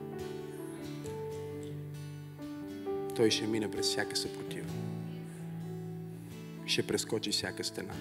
Той 3.16 3.32
ще 3.32 3.48
мине 3.48 3.72
през 3.72 3.86
всяка 3.86 4.16
съпротива. 4.16 4.70
Ще 6.66 6.88
прескочи 6.88 7.32
всяка 7.32 7.64
стена. 7.64 7.94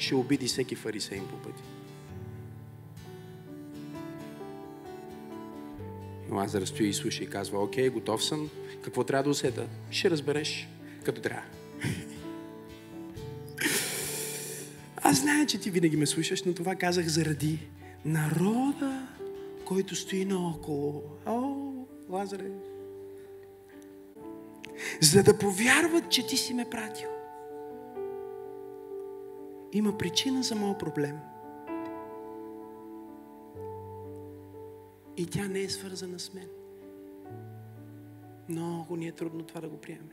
Ще 0.00 0.14
обиди 0.14 0.46
всеки 0.46 0.74
фарисеин 0.74 1.26
по 1.28 1.36
пъти. 1.36 1.62
Лазар 6.30 6.62
стои 6.62 6.88
и 6.88 6.94
слуша 6.94 7.24
и 7.24 7.30
казва, 7.30 7.62
окей, 7.62 7.88
готов 7.88 8.24
съм. 8.24 8.50
Какво 8.82 9.04
трябва 9.04 9.22
да 9.22 9.30
усета? 9.30 9.66
Ще 9.90 10.10
разбереш, 10.10 10.68
като 11.04 11.20
трябва. 11.20 11.42
Аз 14.96 15.20
зная, 15.20 15.46
че 15.46 15.60
ти 15.60 15.70
винаги 15.70 15.96
ме 15.96 16.06
слушаш, 16.06 16.42
но 16.42 16.54
това 16.54 16.74
казах 16.74 17.06
заради 17.06 17.58
народа, 18.04 19.08
който 19.64 19.96
стои 19.96 20.24
наоколо. 20.24 21.02
О, 21.26 21.54
Лазаре. 22.08 22.50
За 25.00 25.22
да 25.22 25.38
повярват, 25.38 26.10
че 26.10 26.26
ти 26.26 26.36
си 26.36 26.54
ме 26.54 26.70
пратил. 26.70 27.19
Има 29.72 29.98
причина 29.98 30.42
за 30.42 30.54
моят 30.54 30.78
проблем. 30.78 31.18
И 35.16 35.26
тя 35.26 35.48
не 35.48 35.60
е 35.60 35.68
свързана 35.68 36.18
с 36.18 36.34
мен. 36.34 36.48
Много 38.48 38.96
ни 38.96 39.08
е 39.08 39.12
трудно 39.12 39.44
това 39.44 39.60
да 39.60 39.68
го 39.68 39.76
приемем. 39.76 40.10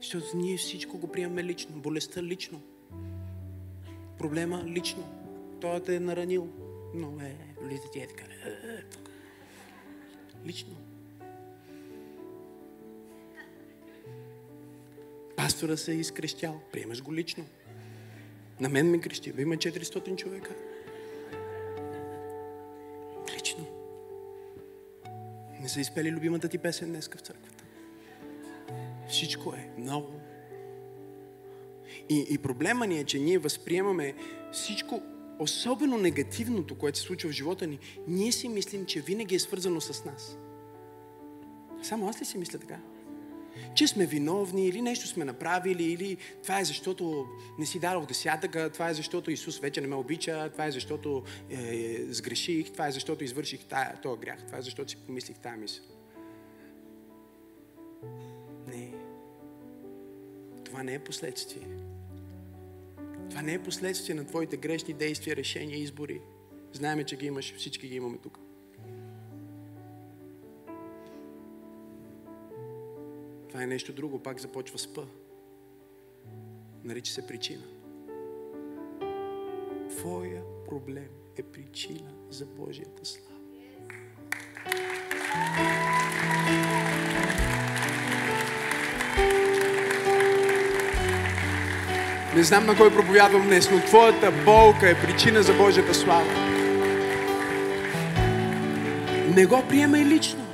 Защото 0.00 0.36
ние 0.36 0.56
всичко 0.56 0.98
го 0.98 1.08
приемаме 1.08 1.44
лично. 1.44 1.76
Болестта 1.76 2.22
лично. 2.22 2.62
Проблема 4.18 4.64
лично. 4.66 5.04
Той 5.60 5.80
те 5.80 5.96
е 5.96 6.00
наранил. 6.00 6.48
Но 6.94 7.20
е, 7.20 7.36
влиза 7.62 7.90
ти 7.92 8.00
е 8.00 8.06
така. 8.06 8.24
Е, 8.24 8.48
е, 8.48 8.82
лично. 10.46 10.76
Пастора 15.36 15.76
се 15.76 15.92
е 15.92 15.96
изкрещял. 15.96 16.60
Приемаш 16.72 17.02
го 17.02 17.14
лично. 17.14 17.44
На 18.60 18.68
мен 18.68 18.90
ме 18.90 19.00
крещи. 19.00 19.32
Има 19.38 19.56
400 19.56 20.16
човека. 20.16 20.54
Лично. 23.34 23.66
Не 25.60 25.68
са 25.68 25.80
изпели 25.80 26.12
любимата 26.12 26.48
ти 26.48 26.58
песен 26.58 26.88
днес 26.88 27.08
в 27.08 27.20
църквата. 27.20 27.64
Всичко 29.08 29.52
е 29.52 29.70
много. 29.78 30.12
И, 32.08 32.26
и 32.30 32.38
проблема 32.38 32.86
ни 32.86 32.98
е, 32.98 33.04
че 33.04 33.18
ние 33.18 33.38
възприемаме 33.38 34.14
всичко 34.52 35.02
особено 35.38 35.98
негативното, 35.98 36.74
което 36.74 36.98
се 36.98 37.04
случва 37.04 37.30
в 37.30 37.32
живота 37.32 37.66
ни, 37.66 37.78
ние 38.08 38.32
си 38.32 38.48
мислим, 38.48 38.86
че 38.86 39.00
винаги 39.00 39.34
е 39.34 39.38
свързано 39.38 39.80
с 39.80 40.04
нас. 40.04 40.38
Само 41.82 42.08
аз 42.08 42.20
ли 42.20 42.24
си 42.24 42.38
мисля 42.38 42.58
така? 42.58 42.80
Че 43.74 43.86
сме 43.86 44.06
виновни 44.06 44.66
или 44.66 44.82
нещо 44.82 45.06
сме 45.06 45.24
направили, 45.24 45.84
или 45.84 46.16
това 46.42 46.60
е 46.60 46.64
защото 46.64 47.26
не 47.58 47.66
си 47.66 47.78
дадох 47.78 48.06
десятъка, 48.06 48.70
това 48.70 48.90
е 48.90 48.94
защото 48.94 49.30
Исус 49.30 49.58
вече 49.58 49.80
не 49.80 49.86
ме 49.86 49.94
обича, 49.94 50.50
това 50.52 50.66
е 50.66 50.70
защото 50.70 51.22
е, 51.50 51.96
сгреших, 52.08 52.72
това 52.72 52.86
е 52.88 52.92
защото 52.92 53.24
извърших 53.24 53.60
този 54.02 54.20
грях, 54.20 54.46
това 54.46 54.58
е 54.58 54.62
защото 54.62 54.90
си 54.90 54.96
помислих 54.96 55.38
тая 55.38 55.56
мисъл. 55.56 55.84
Не. 58.66 58.92
Това 60.64 60.82
не 60.82 60.94
е 60.94 60.98
последствие. 60.98 61.66
Това 63.30 63.42
не 63.42 63.54
е 63.54 63.62
последствие 63.62 64.14
на 64.14 64.26
твоите 64.26 64.56
грешни 64.56 64.94
действия, 64.94 65.36
решения, 65.36 65.78
избори. 65.78 66.20
Знаеме, 66.72 67.04
че 67.04 67.16
ги 67.16 67.26
имаш, 67.26 67.54
всички 67.56 67.88
ги 67.88 67.96
имаме 67.96 68.18
тук. 68.18 68.38
Това 73.58 73.64
е 73.64 73.66
нещо 73.66 73.92
друго, 73.92 74.22
пак 74.22 74.40
започва 74.40 74.78
с 74.78 74.94
П. 74.94 75.00
Нарича 76.84 77.12
се 77.12 77.26
причина. 77.26 77.62
Твоя 79.90 80.42
проблем 80.68 81.08
е 81.36 81.42
причина 81.42 82.10
за 82.30 82.46
Божията 82.46 83.04
слава. 83.04 83.40
Не 92.36 92.42
знам 92.42 92.66
на 92.66 92.76
кой 92.76 92.94
проповядвам 92.94 93.46
днес, 93.46 93.70
но 93.70 93.80
твоята 93.80 94.32
болка 94.44 94.90
е 94.90 95.00
причина 95.02 95.42
за 95.42 95.52
Божията 95.52 95.94
слава. 95.94 96.32
Не 99.36 99.46
го 99.46 99.62
приемай 99.68 100.04
лично. 100.04 100.47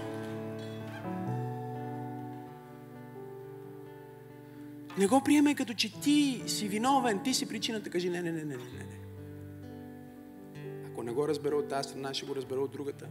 Не 4.99 5.07
го 5.07 5.20
приемай 5.24 5.55
като 5.55 5.74
че 5.74 6.01
ти 6.01 6.42
си 6.47 6.68
виновен, 6.68 7.22
ти 7.22 7.34
си 7.34 7.49
причината. 7.49 7.90
Кажи 7.90 8.11
не, 8.11 8.22
не, 8.22 8.32
не, 8.32 8.45
не, 8.45 8.57
не, 8.57 8.57
не. 8.57 8.99
Ако 10.86 11.03
не 11.03 11.12
го 11.12 11.28
разбера 11.28 11.57
от 11.57 11.68
тази 11.68 11.88
страна, 11.88 12.14
ще 12.14 12.26
го 12.26 12.36
разбера 12.36 12.61
от 12.61 12.70
другата. 12.70 13.09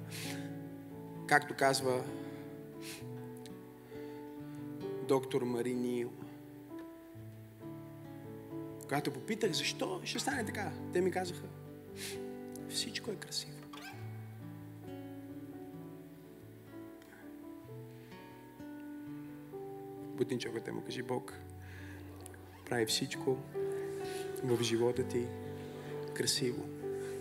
Както 1.27 1.55
казва 1.55 2.03
доктор 5.07 5.41
Мари 5.41 5.73
Нил. 5.73 6.11
Когато 8.81 9.11
попитах 9.11 9.51
защо 9.51 10.01
ще 10.03 10.19
стане 10.19 10.45
така, 10.45 10.71
те 10.93 11.01
ми 11.01 11.11
казаха, 11.11 11.47
всичко 12.69 13.11
е 13.11 13.15
красиво. 13.15 13.51
Бутни 20.17 20.39
човекът 20.39 20.73
му 20.73 20.81
кажи 20.81 21.01
Бог, 21.01 21.33
прави 22.65 22.85
всичко 22.85 23.37
в 24.43 24.63
живота 24.63 25.03
ти 25.03 25.25
красиво. 26.13 26.65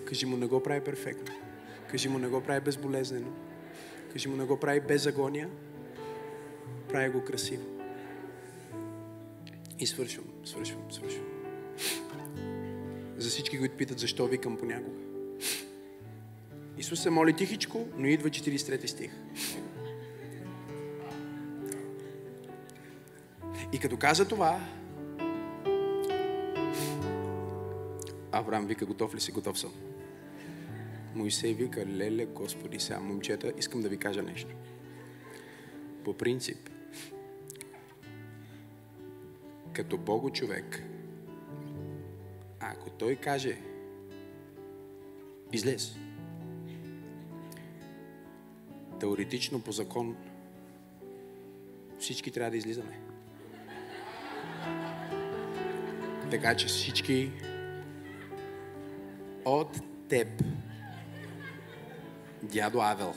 Кажи 0.05 0.27
му, 0.27 0.37
не 0.37 0.47
го 0.47 0.63
прави 0.63 0.81
перфектно. 0.81 1.35
Кажи 1.91 2.09
му, 2.09 2.19
не 2.19 2.29
го 2.29 2.41
прави 2.41 2.61
безболезнено. 2.61 3.33
Кажи 4.13 4.29
му, 4.29 4.37
не 4.37 4.45
го 4.45 4.61
прави 4.61 4.81
без 4.81 5.07
агония. 5.07 5.51
Прави 6.89 7.11
го 7.11 7.25
красиво. 7.25 7.63
И 9.79 9.87
свършвам, 9.87 10.27
свършвам, 10.45 10.93
свършвам. 10.93 11.27
За 13.17 13.29
всички, 13.29 13.59
които 13.59 13.77
питат 13.77 13.99
защо 13.99 14.27
викам 14.27 14.57
понякога. 14.57 14.97
Исус 16.79 17.03
се 17.03 17.11
моли 17.11 17.33
тихичко, 17.33 17.87
но 17.97 18.07
идва 18.07 18.29
43 18.31 18.87
стих. 18.87 19.11
И 23.73 23.79
като 23.79 23.97
каза 23.97 24.29
това, 24.29 24.61
Авраам 28.43 28.67
вика, 28.67 28.87
готов 28.87 29.15
ли 29.15 29.21
си? 29.21 29.33
Готов 29.33 29.59
съм. 29.59 29.73
Моисей 31.15 31.55
вика, 31.55 31.87
леле, 31.87 32.27
Господи, 32.27 32.81
сега, 32.81 33.01
момчета, 33.01 33.53
искам 33.59 33.83
да 33.83 33.89
ви 33.89 33.97
кажа 33.97 34.23
нещо. 34.23 34.55
По 36.05 36.15
принцип, 36.15 36.71
като 39.73 39.99
Бого 39.99 40.31
човек, 40.31 40.83
ако 42.61 42.91
той 42.91 43.17
каже, 43.17 43.59
излез, 45.53 45.97
теоретично 49.01 49.61
по 49.61 49.73
закон, 49.73 50.17
всички 51.99 52.31
трябва 52.31 52.51
да 52.51 52.57
излизаме. 52.57 52.99
Така 56.31 56.57
че 56.57 56.67
всички 56.67 57.31
от 59.45 59.81
теб, 60.09 60.29
дядо 62.43 62.81
Авел. 62.81 63.15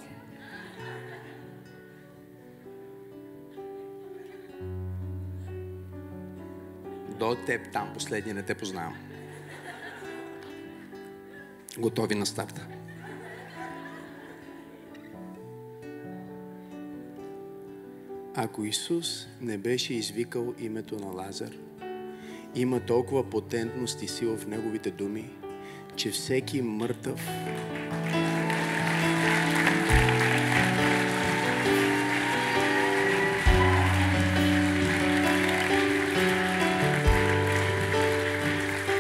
До 7.19 7.35
теб 7.45 7.71
там, 7.71 7.93
последния 7.93 8.35
не 8.35 8.43
те 8.43 8.55
познавам. 8.55 8.95
Готови 11.77 12.15
на 12.15 12.25
старта. 12.25 12.67
Ако 18.35 18.65
Исус 18.65 19.27
не 19.41 19.57
беше 19.57 19.93
извикал 19.93 20.53
името 20.59 20.95
на 20.95 21.07
Лазар, 21.07 21.51
има 22.55 22.79
толкова 22.79 23.29
потентност 23.29 24.01
и 24.01 24.07
сила 24.07 24.37
в 24.37 24.47
Неговите 24.47 24.91
думи, 24.91 25.29
че 25.95 26.11
всеки 26.11 26.61
мъртъв 26.61 27.19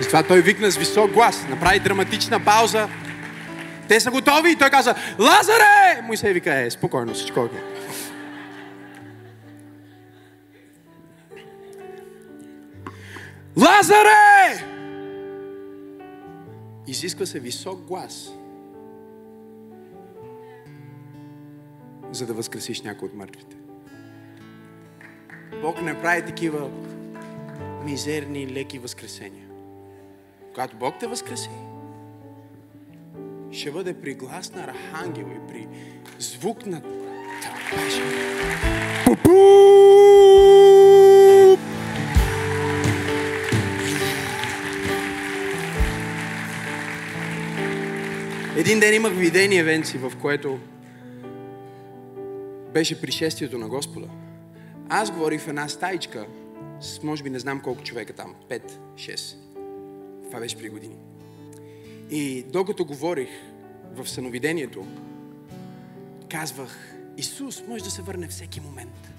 Затова 0.01 0.23
той 0.23 0.41
викна 0.41 0.71
с 0.71 0.77
висок 0.77 1.11
глас, 1.11 1.45
направи 1.49 1.79
драматична 1.79 2.45
пауза. 2.45 2.87
Те 3.87 3.99
са 3.99 4.11
готови 4.11 4.51
и 4.51 4.55
той 4.55 4.69
каза, 4.69 4.95
Лазаре! 5.19 6.01
Моисей 6.03 6.33
вика, 6.33 6.55
е, 6.55 6.69
спокойно, 6.69 7.13
всичко 7.13 7.39
окей. 7.39 7.59
Лазаре! 13.57 14.74
Изисква 16.87 17.25
се 17.25 17.39
висок 17.39 17.81
глас, 17.81 18.31
за 22.11 22.25
да 22.25 22.33
възкресиш 22.33 22.81
някой 22.81 23.07
от 23.07 23.13
мъртвите. 23.13 23.55
Бог 25.61 25.81
не 25.81 26.01
прави 26.01 26.25
такива 26.25 26.69
мизерни, 27.85 28.53
леки 28.53 28.79
възкресения. 28.79 29.47
Когато 30.53 30.77
Бог 30.77 30.95
те 30.99 31.07
възкреси, 31.07 31.49
ще 33.51 33.71
бъде 33.71 34.01
при 34.01 34.13
глас 34.13 34.53
на 34.53 34.63
архангел 34.63 35.25
и 35.25 35.47
при 35.47 35.67
звук 36.19 36.65
на 36.65 36.81
тълпежа. 37.41 38.03
Един 48.57 48.79
ден 48.79 48.93
имах 48.93 49.13
видение, 49.13 49.63
Венци, 49.63 49.97
в 49.97 50.13
което 50.21 50.59
беше 52.73 53.01
пришествието 53.01 53.57
на 53.57 53.67
Господа. 53.67 54.07
Аз 54.89 55.11
говорих 55.11 55.41
в 55.41 55.47
една 55.47 55.67
стаичка 55.67 56.25
с, 56.81 57.03
може 57.03 57.23
би, 57.23 57.29
не 57.29 57.39
знам 57.39 57.61
колко 57.61 57.83
човека 57.83 58.13
там, 58.13 58.35
5-6. 58.49 59.35
Това 60.27 60.39
беше 60.39 60.57
при 60.57 60.69
години. 60.69 60.95
И 62.09 62.45
докато 62.53 62.85
говорих 62.85 63.29
в 63.93 64.09
съновидението, 64.09 64.85
казвах, 66.31 66.95
Исус 67.17 67.63
може 67.67 67.83
да 67.83 67.91
се 67.91 68.01
върне 68.01 68.27
всеки 68.27 68.61
момент. 68.61 69.11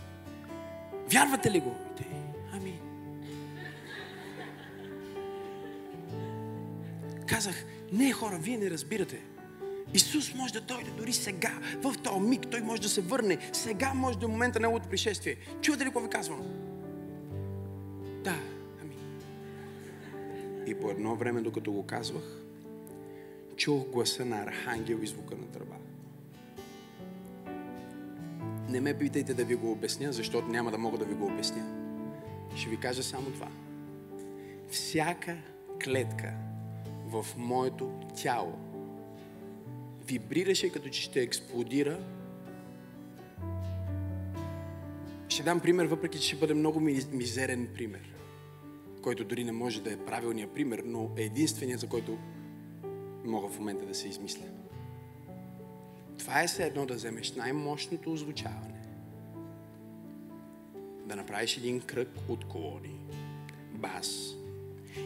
Вярвате 1.12 1.50
ли 1.50 1.60
го? 1.60 1.74
Ами. 2.52 2.80
Казах, 7.26 7.64
не 7.92 8.12
хора, 8.12 8.38
вие 8.42 8.58
не 8.58 8.70
разбирате. 8.70 9.22
Исус 9.94 10.34
може 10.34 10.52
да 10.52 10.60
дойде 10.60 10.90
дори 10.90 11.12
сега, 11.12 11.58
в 11.82 11.94
този 12.02 12.20
миг. 12.20 12.50
Той 12.50 12.60
може 12.60 12.82
да 12.82 12.88
се 12.88 13.00
върне. 13.00 13.38
Сега 13.52 13.94
може 13.94 14.18
е 14.22 14.26
момента 14.26 14.60
на 14.60 14.66
неговото 14.66 14.88
пришествие. 14.88 15.36
Чувате 15.62 15.84
ли 15.84 15.88
какво 15.88 16.00
ви 16.00 16.08
казвам? 16.08 16.42
Да, 18.24 18.36
ами. 18.82 18.96
И 20.66 20.74
по 20.74 20.90
едно 20.90 21.16
време, 21.16 21.40
докато 21.40 21.72
го 21.72 21.86
казвах, 21.86 22.24
чух 23.56 23.86
гласа 23.86 24.24
на 24.24 24.42
архангел 24.42 24.98
и 25.02 25.06
звука 25.06 25.36
на 25.36 25.46
тръба. 25.46 25.74
Не 28.68 28.80
ме 28.80 28.98
питайте 28.98 29.34
да 29.34 29.44
ви 29.44 29.54
го 29.54 29.72
обясня, 29.72 30.12
защото 30.12 30.48
няма 30.48 30.70
да 30.70 30.78
мога 30.78 30.98
да 30.98 31.04
ви 31.04 31.14
го 31.14 31.26
обясня. 31.26 31.64
Ще 32.56 32.70
ви 32.70 32.80
кажа 32.80 33.02
само 33.02 33.30
това. 33.30 33.48
Всяка 34.70 35.36
клетка 35.84 36.32
в 37.06 37.26
моето 37.36 37.92
тяло 38.22 38.58
вибрираше 40.06 40.72
като 40.72 40.88
че 40.88 41.02
ще 41.02 41.22
експлодира. 41.22 41.98
Ще 45.28 45.42
дам 45.42 45.60
пример, 45.60 45.86
въпреки 45.86 46.18
че 46.18 46.26
ще 46.26 46.36
бъде 46.36 46.54
много 46.54 46.80
мизерен 47.12 47.68
пример, 47.74 48.14
който 49.02 49.24
дори 49.24 49.44
не 49.44 49.52
може 49.52 49.82
да 49.82 49.92
е 49.92 50.04
правилният 50.04 50.54
пример, 50.54 50.82
но 50.84 51.10
е 51.16 51.22
единственият, 51.22 51.80
за 51.80 51.88
който 51.88 52.18
мога 53.24 53.48
в 53.48 53.58
момента 53.58 53.86
да 53.86 53.94
се 53.94 54.08
измисля. 54.08 54.44
Това 56.18 56.42
е 56.42 56.46
все 56.46 56.66
едно 56.66 56.86
да 56.86 56.94
вземеш 56.94 57.34
най-мощното 57.34 58.12
озвучаване, 58.12 58.82
да 61.06 61.16
направиш 61.16 61.56
един 61.56 61.80
кръг 61.80 62.08
от 62.28 62.44
колони, 62.44 63.00
бас, 63.74 64.36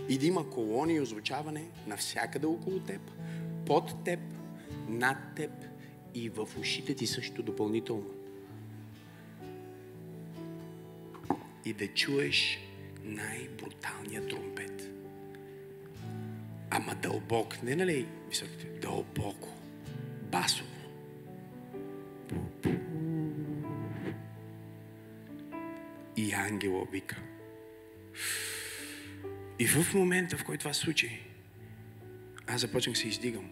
и 0.09 0.19
да 0.19 0.27
има 0.27 0.51
колони 0.51 0.95
и 0.95 1.01
озвучаване 1.01 1.65
навсякъде 1.87 2.47
около 2.47 2.81
теб, 2.81 3.01
под 3.67 4.05
теб, 4.05 4.21
над 4.89 5.19
теб 5.37 5.51
и 6.15 6.29
в 6.29 6.49
ушите 6.61 6.95
ти 6.95 7.07
също 7.07 7.43
допълнително. 7.43 8.11
И 11.65 11.73
да 11.73 11.87
чуеш 11.89 12.59
най-бруталния 13.05 14.29
тромпет. 14.29 14.91
Ама 16.71 16.95
дълбок, 16.95 17.63
не 17.63 17.77
нали 17.77 18.07
високите, 18.29 18.67
дълбоко, 18.67 19.49
басово. 20.33 20.71
И 26.17 26.33
ангела 26.33 26.87
вика. 26.93 27.17
И 29.61 29.67
в 29.67 29.95
момента, 29.95 30.37
в 30.37 30.45
който 30.45 30.59
това 30.59 30.75
случи, 30.75 31.21
аз 32.47 32.61
започнах 32.61 32.99
се 32.99 33.09
издигам. 33.09 33.51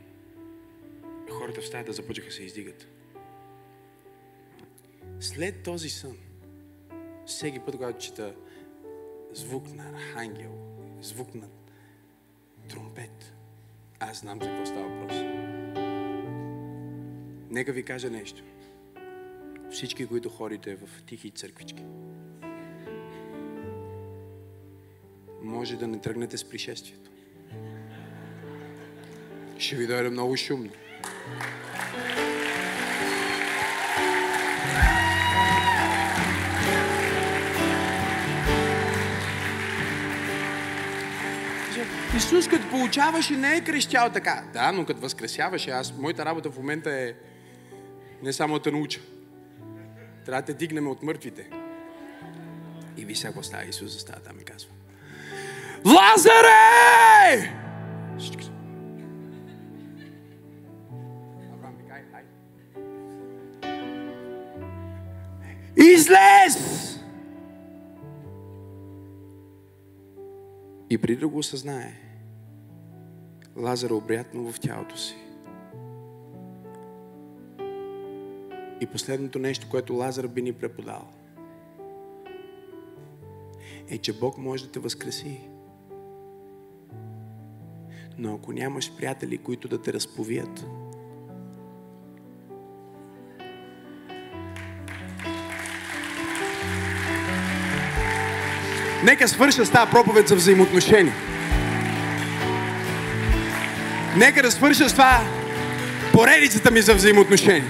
Хората 1.31 1.61
в 1.61 1.67
стаята 1.67 1.93
започнаха 1.93 2.33
се 2.33 2.43
издигат. 2.43 2.89
След 5.21 5.63
този 5.63 5.89
сън, 5.89 6.17
всеки 7.27 7.59
път, 7.59 7.77
когато 7.77 7.99
чета 7.99 8.35
звук 9.33 9.75
на 9.75 9.89
архангел, 9.89 10.53
звук 11.01 11.35
на 11.35 11.49
тромпет, 12.69 13.33
аз 14.01 14.21
знам 14.21 14.43
за 14.43 14.49
какво 14.49 14.67
става 14.67 14.89
въпрос. 14.89 15.17
Нека 17.51 17.73
ви 17.73 17.83
кажа 17.83 18.11
нещо. 18.11 18.43
Всички, 19.71 20.07
които 20.07 20.29
ходите 20.29 20.77
в 20.77 21.03
тихи 21.07 21.31
църквички, 21.31 21.85
може 25.43 25.77
да 25.77 25.87
не 25.87 26.01
тръгнете 26.01 26.39
с 26.39 26.45
пришествието. 26.45 27.11
Ще 29.59 29.77
ви 29.77 29.87
дойде 29.87 30.11
много 30.11 30.37
шумно. 30.37 30.71
Исус 42.17 42.49
като 42.49 42.71
получаваше 42.71 43.37
не 43.37 43.57
е 43.57 43.65
крещял 43.65 44.11
така. 44.13 44.45
Да, 44.53 44.73
но 44.73 44.87
като 44.87 45.01
възкресяваше, 45.01 45.71
аз, 45.71 45.95
моята 45.99 46.25
работа 46.25 46.51
в 46.51 46.57
момента 46.57 46.91
е 46.91 47.15
не 48.23 48.33
само 48.33 48.55
да 48.55 48.63
те 48.63 48.71
науча. 48.71 49.01
Трябва 50.27 50.43
да 50.43 50.47
те 50.47 50.55
дигнем 50.55 50.89
от 50.89 51.03
мъртвите. 51.03 51.51
И 52.97 53.05
ви 53.05 53.15
сега 53.15 53.43
става 53.43 53.65
Исус 53.65 53.93
застава 53.93 54.21
там 54.21 54.41
и 54.41 54.45
казва. 54.45 54.71
Лазаре! 55.85 57.55
Излез! 65.77 66.99
И 70.91 70.99
преди 70.99 71.17
да 71.17 71.29
го 71.29 71.39
осъзнае, 71.39 71.93
Лазар 73.57 73.91
обрятнал 73.91 74.53
в 74.53 74.61
тялото 74.61 74.99
си. 74.99 75.17
И 78.81 78.87
последното 78.93 79.39
нещо, 79.39 79.67
което 79.71 79.95
Лазар 79.95 80.27
би 80.27 80.43
ни 80.43 80.53
преподал, 80.53 81.09
е, 83.91 83.99
че 83.99 84.19
Бог 84.19 84.39
може 84.39 84.65
да 84.65 84.73
те 84.73 84.79
възкреси. 84.79 85.41
Но 88.19 88.35
ако 88.35 88.53
нямаш 88.53 88.93
приятели, 88.97 89.39
които 89.39 89.69
да 89.69 89.83
те 89.83 89.93
разповият, 89.93 90.67
Нека 99.05 99.29
свърша 99.29 99.67
с 99.67 99.71
тази 99.71 99.91
проповед 99.91 100.29
за 100.29 100.37
взаимоотношения. 100.37 101.15
Нека 104.17 104.43
да 104.43 104.51
свърша 104.51 104.89
с 104.89 104.93
това 104.93 105.21
поредицата 106.13 106.71
ми 106.71 106.81
за 106.81 106.95
взаимоотношения. 106.95 107.65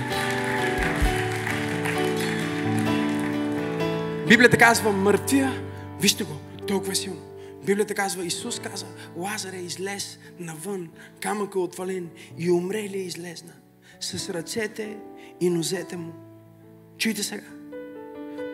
Библията 4.29 4.57
казва 4.57 4.93
мъртвия, 4.93 5.53
вижте 6.01 6.25
го, 6.25 6.33
толкова 6.67 6.95
силно. 6.95 7.21
Библията 7.69 7.95
казва, 7.95 8.25
Исус 8.25 8.61
каза, 8.61 8.87
Лазар 9.17 9.53
е 9.53 9.57
излез 9.57 10.19
навън, 10.39 10.91
камък 11.21 11.55
е 11.55 11.59
отвален 11.59 12.11
и 12.39 12.51
умрели 12.51 12.99
е 12.99 13.03
излезна. 13.03 13.53
С 14.01 14.31
ръцете 14.31 14.99
и 15.41 15.51
нозете 15.51 15.97
му. 15.97 16.13
Чуйте 16.99 17.23
сега. 17.23 17.47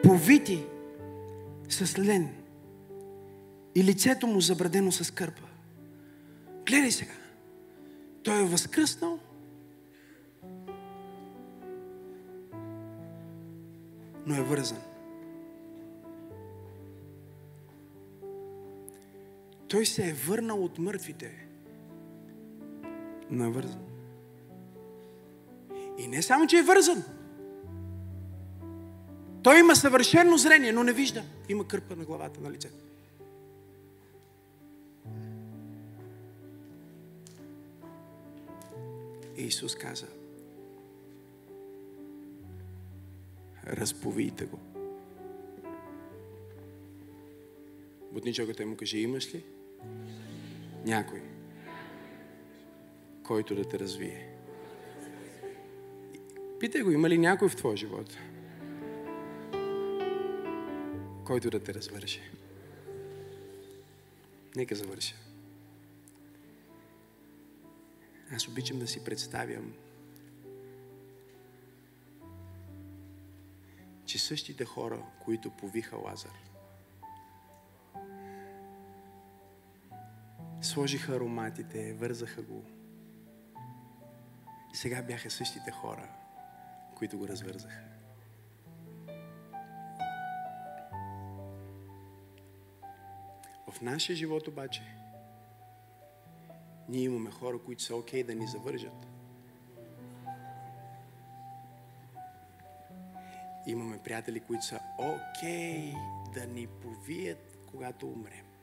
Повити 0.02 0.64
с 1.68 1.98
лен 1.98 2.34
и 3.74 3.84
лицето 3.84 4.26
му 4.26 4.40
забрадено 4.40 4.92
с 4.92 5.14
кърпа. 5.14 5.42
Гледай 6.66 6.90
сега. 6.90 7.14
Той 8.22 8.40
е 8.40 8.44
възкръснал. 8.44 9.18
Но 14.26 14.36
е 14.36 14.42
вързан. 14.42 14.93
Той 19.74 19.86
се 19.86 20.08
е 20.08 20.12
върнал 20.12 20.64
от 20.64 20.78
мъртвите. 20.78 21.46
Но 23.30 23.44
е 23.44 23.50
вързан. 23.50 23.84
И 25.98 26.06
не 26.08 26.22
само, 26.22 26.46
че 26.46 26.58
е 26.58 26.62
вързан. 26.62 27.04
Той 29.42 29.60
има 29.60 29.76
съвършено 29.76 30.36
зрение, 30.36 30.72
но 30.72 30.84
не 30.84 30.92
вижда. 30.92 31.24
Има 31.48 31.68
кърпа 31.68 31.96
на 31.96 32.04
главата 32.04 32.40
на 32.40 32.50
лицето. 32.50 32.84
Исус 39.36 39.74
каза, 39.74 40.06
разповийте 43.66 44.44
го. 44.44 44.58
Бутничоката 48.12 48.66
му 48.66 48.76
каже, 48.76 48.98
имаш 48.98 49.34
ли? 49.34 49.44
Някой, 50.84 51.22
който 53.22 53.54
да 53.54 53.68
те 53.68 53.78
развие. 53.78 54.28
Питай 56.60 56.82
го, 56.82 56.90
има 56.90 57.08
ли 57.08 57.18
някой 57.18 57.48
в 57.48 57.56
твоя 57.56 57.76
живот, 57.76 58.16
който 61.24 61.50
да 61.50 61.62
те 61.62 61.74
развърши. 61.74 62.20
Нека 64.56 64.74
завърша. 64.74 65.14
Аз 68.32 68.48
обичам 68.48 68.78
да 68.78 68.86
си 68.86 69.04
представям, 69.04 69.72
че 74.06 74.18
същите 74.18 74.64
хора, 74.64 75.02
които 75.24 75.50
повиха 75.50 75.96
Лазар, 75.96 76.53
сложиха 80.64 81.12
ароматите, 81.12 81.94
вързаха 81.94 82.42
го. 82.42 82.64
Сега 84.72 85.02
бяха 85.02 85.30
същите 85.30 85.70
хора, 85.70 86.08
които 86.94 87.18
го 87.18 87.28
развързаха. 87.28 87.84
В 93.70 93.80
нашия 93.82 94.16
живот 94.16 94.48
обаче 94.48 94.82
Ние 96.88 97.02
имаме 97.02 97.30
хора, 97.30 97.58
които 97.58 97.82
са 97.82 97.96
окей 97.96 98.24
да 98.24 98.34
ни 98.34 98.46
завържат. 98.46 99.06
Имаме 103.66 103.98
приятели, 103.98 104.40
които 104.40 104.64
са 104.64 104.80
окей 104.98 105.92
да 106.34 106.46
ни 106.46 106.66
повият, 106.66 107.58
когато 107.70 108.06
умрем. 108.06 108.53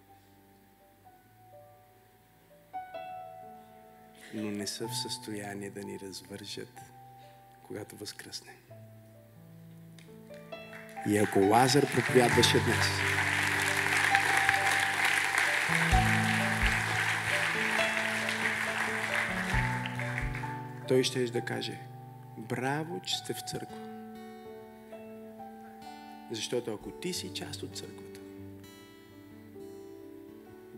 Но 4.34 4.52
не 4.52 4.68
са 4.68 4.88
в 4.88 4.98
състояние 4.98 5.70
да 5.70 5.84
ни 5.84 6.00
развържат, 6.00 6.82
когато 7.64 7.96
възкръснем. 7.96 8.56
И 11.08 11.18
ако 11.18 11.40
Лазар 11.40 11.92
проповядваше 11.92 12.60
днес, 12.60 12.88
той 20.88 21.04
ще 21.04 21.26
да 21.26 21.42
каже, 21.42 21.80
браво, 22.38 23.00
че 23.00 23.18
сте 23.18 23.34
в 23.34 23.42
църква. 23.42 23.78
Защото 26.32 26.74
ако 26.74 26.92
ти 26.92 27.14
си 27.14 27.34
част 27.34 27.64
от 27.64 27.78
църквата, 27.78 28.11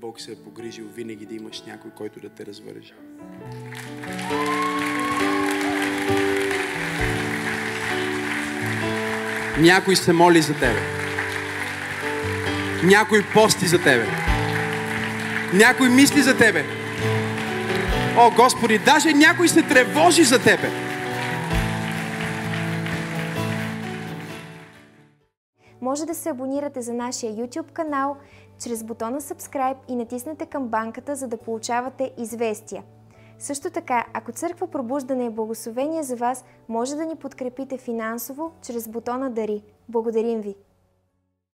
Бог 0.04 0.22
се 0.22 0.32
е 0.32 0.36
погрижил 0.36 0.86
винаги 0.88 1.26
да 1.26 1.36
имаш 1.36 1.62
някой, 1.62 1.92
който 1.92 2.20
да 2.20 2.30
те 2.30 2.46
развържа. 2.46 2.94
Някой 9.60 9.96
се 9.96 10.14
моли 10.14 10.42
за 10.42 10.54
тебе. 10.54 10.80
Някой 12.84 13.24
пости 13.34 13.68
за 13.68 13.78
тебе. 13.78 14.06
Някой 15.54 15.90
мисли 15.90 16.22
за 16.22 16.38
тебе. 16.38 16.64
О, 18.18 18.32
Господи, 18.36 18.80
даже 18.80 19.14
някой 19.14 19.48
се 19.48 19.62
тревожи 19.62 20.24
за 20.24 20.44
тебе. 20.44 20.70
Може 25.84 26.06
да 26.06 26.16
се 26.16 26.30
абонирате 26.30 26.82
за 26.82 26.94
нашия 26.94 27.34
YouTube 27.34 27.72
канал 27.72 28.18
чрез 28.64 28.84
бутона 28.84 29.22
Subscribe 29.22 29.78
и 29.88 29.96
натиснете 29.96 30.46
камбанката, 30.46 31.16
за 31.16 31.28
да 31.28 31.38
получавате 31.38 32.12
известия. 32.18 32.84
Също 33.40 33.70
така, 33.70 34.06
ако 34.14 34.32
Църква 34.32 34.68
Пробуждане 34.68 35.26
е 35.26 35.30
благословение 35.30 36.04
за 36.04 36.16
вас, 36.16 36.46
може 36.70 36.96
да 36.96 37.06
ни 37.06 37.16
подкрепите 37.16 37.78
финансово 37.78 38.52
чрез 38.62 38.88
бутона 38.88 39.30
Дари. 39.30 39.64
Благодарим 39.90 40.42
ви! 40.42 40.56